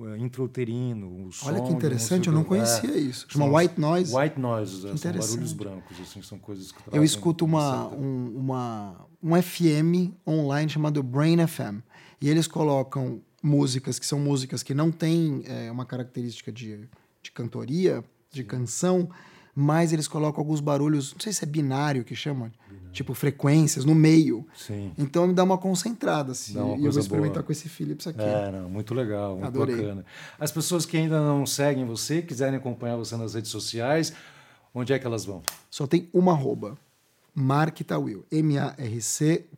eh, 0.00 0.16
intrauterino, 0.18 1.26
o 1.26 1.32
som. 1.32 1.46
Olha 1.48 1.62
que 1.62 1.72
interessante, 1.72 2.26
eu 2.28 2.32
não 2.32 2.42
que- 2.42 2.48
conhecia 2.50 2.90
é, 2.90 2.98
isso. 2.98 3.26
Chama 3.28 3.46
white 3.58 3.80
noise. 3.80 4.14
White 4.14 4.38
noises, 4.38 4.84
é, 4.84 4.96
são 4.96 5.12
barulhos 5.12 5.52
brancos, 5.52 6.00
assim, 6.00 6.22
são 6.22 6.38
coisas 6.38 6.70
que 6.70 6.78
Eu 6.80 6.84
trazem 6.84 7.04
escuto 7.04 7.44
uma, 7.44 7.88
um, 7.88 8.36
uma, 8.36 9.06
um 9.22 9.40
FM 9.42 10.12
online 10.26 10.68
chamado 10.70 11.02
Brain 11.02 11.44
FM. 11.46 11.82
E 12.20 12.28
eles 12.28 12.46
colocam 12.46 13.20
músicas 13.42 13.98
que 13.98 14.06
são 14.06 14.18
músicas 14.18 14.62
que 14.62 14.72
não 14.74 14.90
têm 14.90 15.42
é, 15.46 15.70
uma 15.70 15.84
característica 15.84 16.50
de, 16.50 16.88
de 17.26 17.32
cantoria, 17.32 18.02
de 18.30 18.42
canção, 18.44 19.08
mas 19.54 19.92
eles 19.92 20.06
colocam 20.08 20.40
alguns 20.40 20.60
barulhos, 20.60 21.12
não 21.14 21.20
sei 21.20 21.32
se 21.32 21.42
é 21.44 21.46
binário 21.46 22.04
que 22.04 22.14
chamam, 22.14 22.50
tipo 22.92 23.14
frequências 23.14 23.84
no 23.84 23.94
meio. 23.94 24.46
Sim. 24.54 24.92
Então 24.98 25.26
me 25.26 25.32
dá 25.34 25.42
uma 25.44 25.56
concentrada. 25.58 26.32
Assim, 26.32 26.54
Dá 26.54 26.64
uma 26.64 26.76
e 26.76 26.84
eu 26.84 26.92
vou 26.92 27.00
experimentar 27.00 27.34
boa. 27.36 27.44
com 27.44 27.52
esse 27.52 27.68
Philips 27.68 28.06
aqui. 28.06 28.20
É, 28.20 28.50
não, 28.52 28.68
muito 28.68 28.92
legal, 28.94 29.32
muito 29.34 29.46
Adorei. 29.46 29.76
bacana. 29.76 30.04
As 30.38 30.50
pessoas 30.52 30.84
que 30.86 30.96
ainda 30.96 31.20
não 31.20 31.46
seguem 31.46 31.84
você, 31.86 32.20
quiserem 32.22 32.56
acompanhar 32.56 32.96
você 32.96 33.16
nas 33.16 33.34
redes 33.34 33.50
sociais, 33.50 34.12
onde 34.74 34.92
é 34.92 34.98
que 34.98 35.06
elas 35.06 35.24
vão? 35.24 35.42
Só 35.70 35.86
tem 35.86 36.08
uma 36.12 36.32
arroba. 36.32 36.76
Mark 37.34 37.78
Tawil. 37.80 38.24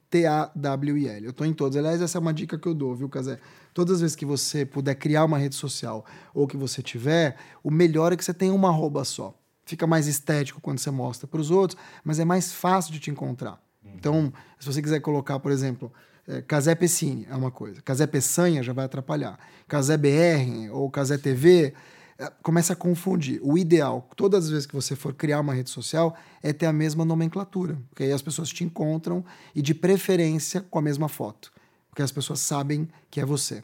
M-A-R-C-T-A-W-I-L. 0.09 1.27
Eu 1.27 1.33
tô 1.33 1.45
em 1.45 1.53
todos. 1.53 1.77
Aliás, 1.77 2.01
essa 2.03 2.19
é 2.19 2.21
uma 2.21 2.33
dica 2.35 2.59
que 2.59 2.67
eu 2.67 2.75
dou, 2.75 2.95
viu, 2.95 3.09
Casé? 3.09 3.39
Todas 3.79 3.95
as 3.95 4.01
vezes 4.01 4.17
que 4.17 4.25
você 4.25 4.67
puder 4.67 4.97
criar 4.97 5.25
uma 5.25 5.39
rede 5.39 5.55
social 5.55 6.05
ou 6.35 6.49
que 6.49 6.57
você 6.57 6.83
tiver, 6.83 7.37
o 7.63 7.71
melhor 7.71 8.13
é 8.13 8.17
que 8.17 8.25
você 8.25 8.35
tenha 8.35 8.53
uma 8.53 8.71
arroba 8.71 9.05
só. 9.05 9.33
Fica 9.65 9.87
mais 9.87 10.09
estético 10.09 10.61
quando 10.61 10.81
você 10.81 10.91
mostra 10.91 11.29
para 11.29 11.41
os 11.41 11.49
outros, 11.53 11.81
mas 12.03 12.19
é 12.19 12.25
mais 12.25 12.53
fácil 12.53 12.93
de 12.93 12.99
te 12.99 13.09
encontrar. 13.09 13.63
Então, 13.95 14.33
se 14.59 14.67
você 14.67 14.83
quiser 14.83 14.99
colocar, 14.99 15.39
por 15.39 15.53
exemplo, 15.53 15.93
é, 16.27 16.43
Casé 16.43 16.75
Pessini 16.75 17.25
é 17.31 17.37
uma 17.37 17.53
coisa. 17.53 17.81
Casé 17.81 18.05
Peçanha 18.09 18.65
já 18.65 18.73
vai 18.73 18.85
atrapalhar. 18.85 19.39
Casé 19.69 19.97
BR 19.97 20.73
ou 20.73 20.91
Casé 20.91 21.17
TV 21.17 21.73
é, 22.19 22.33
começa 22.43 22.73
a 22.73 22.77
confundir. 22.77 23.39
O 23.45 23.57
ideal, 23.57 24.09
todas 24.17 24.47
as 24.47 24.51
vezes 24.51 24.67
que 24.67 24.75
você 24.75 24.97
for 24.97 25.15
criar 25.15 25.39
uma 25.39 25.55
rede 25.55 25.71
social, 25.71 26.17
é 26.43 26.53
ter 26.53 26.67
a 26.67 26.73
mesma 26.73 27.05
nomenclatura. 27.05 27.79
Porque 27.91 28.03
aí 28.03 28.13
as 28.13 28.23
pessoas 28.23 28.49
te 28.49 28.65
encontram 28.65 29.25
e, 29.55 29.63
de 29.63 29.73
preferência, 29.73 30.63
com 30.69 30.81
a 30.81 30.83
mesma 30.83 31.09
foto. 31.09 31.57
Porque 31.99 32.05
as 32.05 32.13
pessoas 32.13 32.39
sabem 32.39 32.89
que 33.11 33.21
é 33.21 33.25
você. 33.25 33.61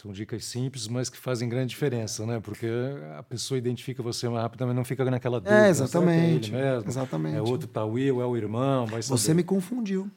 São 0.00 0.10
dicas 0.10 0.42
simples, 0.46 0.88
mas 0.88 1.10
que 1.10 1.18
fazem 1.18 1.46
grande 1.50 1.68
diferença, 1.68 2.24
né? 2.24 2.40
Porque 2.40 2.66
a 3.18 3.22
pessoa 3.22 3.58
identifica 3.58 4.02
você 4.02 4.26
mais 4.26 4.42
rapidamente, 4.42 4.76
não 4.76 4.84
fica 4.86 5.04
naquela 5.04 5.38
dúvida. 5.38 5.54
É, 5.54 5.64
que 5.64 5.68
exatamente. 5.68 6.54
É 6.54 6.58
ele 6.58 6.64
mesmo? 6.64 6.88
Exatamente. 6.88 7.36
É 7.36 7.42
outro 7.42 7.68
Tawil, 7.68 8.22
é 8.22 8.26
o 8.26 8.34
irmão, 8.38 8.86
vai 8.86 9.02
saber. 9.02 9.20
Você 9.20 9.34
me 9.34 9.42
confundiu. 9.42 10.10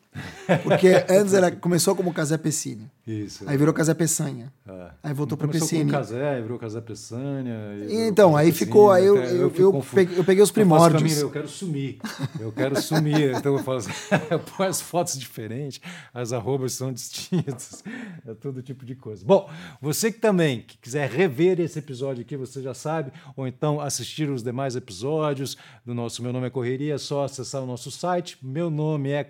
Porque 0.63 0.88
antes 1.09 1.34
era, 1.34 1.51
começou 1.51 1.95
como 1.95 2.13
Casé 2.13 2.38
Pessini. 2.38 2.89
Isso. 3.05 3.45
Aí 3.47 3.55
virou 3.57 3.74
Casé 3.74 3.93
Peçanha. 3.93 4.51
É. 4.68 4.88
Aí 5.01 5.13
voltou 5.13 5.38
para 5.38 5.47
Começou 5.47 5.68
Pessini. 5.68 5.89
com 5.89 5.97
Casé, 5.97 6.41
virou 6.41 6.59
Casé 6.59 6.82
Peçanha. 6.82 7.55
Então, 7.89 8.36
aí 8.36 8.47
Pessini, 8.47 8.65
ficou. 8.65 8.91
Aí 8.91 9.05
eu, 9.05 9.15
eu, 9.15 9.53
eu 9.55 9.84
peguei, 9.93 10.20
eu 10.20 10.24
peguei 10.24 10.43
os 10.43 10.49
Eu 10.49 10.53
faço 10.53 10.53
primórdios. 10.53 11.01
caminho, 11.01 11.20
eu 11.22 11.30
quero 11.30 11.47
sumir. 11.47 11.99
Eu 12.39 12.51
quero 12.51 12.82
sumir. 12.82 13.36
Então 13.36 13.55
eu 13.55 13.63
falo 13.63 13.78
assim, 13.78 13.91
eu 14.30 14.39
ponho 14.39 14.70
as 14.70 14.82
fotos 14.82 15.18
diferentes, 15.18 15.80
as 16.13 16.34
arrobas 16.34 16.74
são 16.74 16.91
distintas, 16.91 17.84
é 18.26 18.34
todo 18.34 18.61
tipo 18.61 18.86
de 18.86 18.95
coisa. 18.95 19.26
Bom, 19.26 19.49
você 19.82 20.11
que 20.11 20.20
também 20.20 20.61
que 20.61 20.78
quiser 20.78 21.09
rever 21.09 21.59
esse 21.61 21.80
episódio 21.80 22.22
aqui, 22.22 22.36
você 22.36 22.61
já 22.61 22.74
sabe, 22.74 23.11
ou 23.36 23.47
então 23.47 23.80
assistir 23.80 24.30
os 24.30 24.43
demais 24.43 24.76
episódios 24.76 25.57
do 25.86 25.93
nosso 25.93 26.22
Meu 26.22 26.34
Nome 26.34 26.47
é 26.47 26.49
Correria, 26.49 26.95
é 26.95 26.97
só 26.97 27.24
acessar 27.24 27.61
o 27.63 27.65
nosso 27.65 27.89
site, 27.89 28.38
meu 28.41 28.70
nome 28.70 29.11
é 29.11 29.24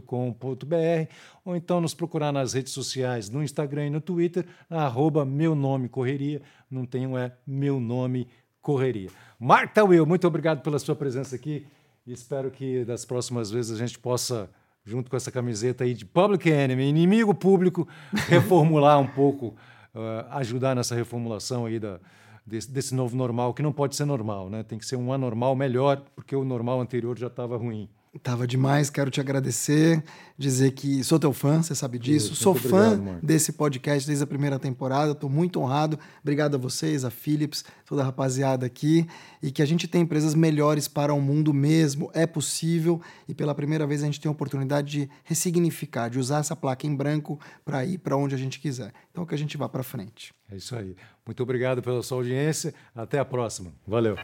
correria.com.br, 0.00 1.12
ou 1.44 1.56
então 1.56 1.80
nos 1.80 1.94
procurar 1.94 2.32
nas 2.32 2.52
redes 2.52 2.72
sociais, 2.72 3.28
no 3.28 3.42
Instagram 3.42 3.86
e 3.86 3.90
no 3.90 4.00
Twitter, 4.00 4.46
arroba 4.70 5.24
meu 5.24 5.54
nome 5.54 5.88
correria, 5.88 6.40
não 6.70 6.86
tem 6.86 7.06
um 7.06 7.18
é 7.18 7.32
meu 7.46 7.78
nome 7.80 8.28
correria. 8.60 9.10
Mark 9.38 9.72
Tawil, 9.74 10.06
muito 10.06 10.26
obrigado 10.26 10.62
pela 10.62 10.78
sua 10.78 10.94
presença 10.94 11.36
aqui 11.36 11.66
e 12.06 12.12
espero 12.12 12.50
que 12.50 12.84
das 12.84 13.04
próximas 13.04 13.50
vezes 13.50 13.72
a 13.72 13.78
gente 13.78 13.98
possa, 13.98 14.48
junto 14.84 15.10
com 15.10 15.16
essa 15.16 15.30
camiseta 15.30 15.84
aí 15.84 15.94
de 15.94 16.04
Public 16.04 16.48
Enemy, 16.48 16.84
inimigo 16.84 17.34
público, 17.34 17.88
reformular 18.28 18.98
um 19.00 19.06
pouco, 19.06 19.54
uh, 19.94 20.26
ajudar 20.30 20.74
nessa 20.74 20.94
reformulação 20.94 21.66
aí 21.66 21.78
da, 21.78 21.98
desse, 22.46 22.70
desse 22.70 22.94
novo 22.94 23.16
normal, 23.16 23.54
que 23.54 23.62
não 23.62 23.72
pode 23.72 23.96
ser 23.96 24.04
normal, 24.04 24.48
né? 24.48 24.62
Tem 24.62 24.78
que 24.78 24.86
ser 24.86 24.96
um 24.96 25.12
anormal 25.12 25.54
melhor, 25.54 26.02
porque 26.14 26.34
o 26.34 26.44
normal 26.44 26.80
anterior 26.80 27.18
já 27.18 27.28
estava 27.28 27.56
ruim. 27.56 27.88
Tava 28.20 28.46
demais, 28.46 28.90
quero 28.90 29.10
te 29.10 29.20
agradecer, 29.20 30.04
dizer 30.36 30.72
que 30.72 31.02
sou 31.02 31.18
teu 31.18 31.32
fã, 31.32 31.62
você 31.62 31.74
sabe 31.74 31.98
disso. 31.98 32.34
Sou 32.34 32.54
fã 32.54 32.92
obrigado, 32.92 33.22
desse 33.22 33.52
podcast 33.52 34.06
desde 34.06 34.22
a 34.22 34.26
primeira 34.26 34.58
temporada, 34.58 35.12
estou 35.12 35.30
muito 35.30 35.58
honrado. 35.58 35.98
Obrigado 36.20 36.56
a 36.56 36.58
vocês, 36.58 37.06
a 37.06 37.10
Philips, 37.10 37.64
toda 37.86 38.02
a 38.02 38.04
rapaziada 38.04 38.66
aqui. 38.66 39.06
E 39.42 39.50
que 39.50 39.62
a 39.62 39.64
gente 39.64 39.88
tem 39.88 40.02
empresas 40.02 40.34
melhores 40.34 40.86
para 40.86 41.14
o 41.14 41.22
mundo 41.22 41.54
mesmo, 41.54 42.10
é 42.12 42.26
possível. 42.26 43.00
E 43.26 43.34
pela 43.34 43.54
primeira 43.54 43.86
vez 43.86 44.02
a 44.02 44.06
gente 44.06 44.20
tem 44.20 44.28
a 44.28 44.32
oportunidade 44.32 44.90
de 44.90 45.10
ressignificar, 45.24 46.10
de 46.10 46.18
usar 46.18 46.40
essa 46.40 46.54
placa 46.54 46.86
em 46.86 46.94
branco 46.94 47.40
para 47.64 47.82
ir 47.82 47.96
para 47.96 48.14
onde 48.14 48.34
a 48.34 48.38
gente 48.38 48.60
quiser. 48.60 48.92
Então 49.10 49.24
que 49.24 49.34
a 49.34 49.38
gente 49.38 49.56
vá 49.56 49.70
para 49.70 49.82
frente. 49.82 50.34
É 50.50 50.56
isso 50.56 50.76
aí. 50.76 50.94
Muito 51.24 51.42
obrigado 51.42 51.80
pela 51.80 52.02
sua 52.02 52.18
audiência. 52.18 52.74
Até 52.94 53.18
a 53.18 53.24
próxima. 53.24 53.72
Valeu. 53.86 54.16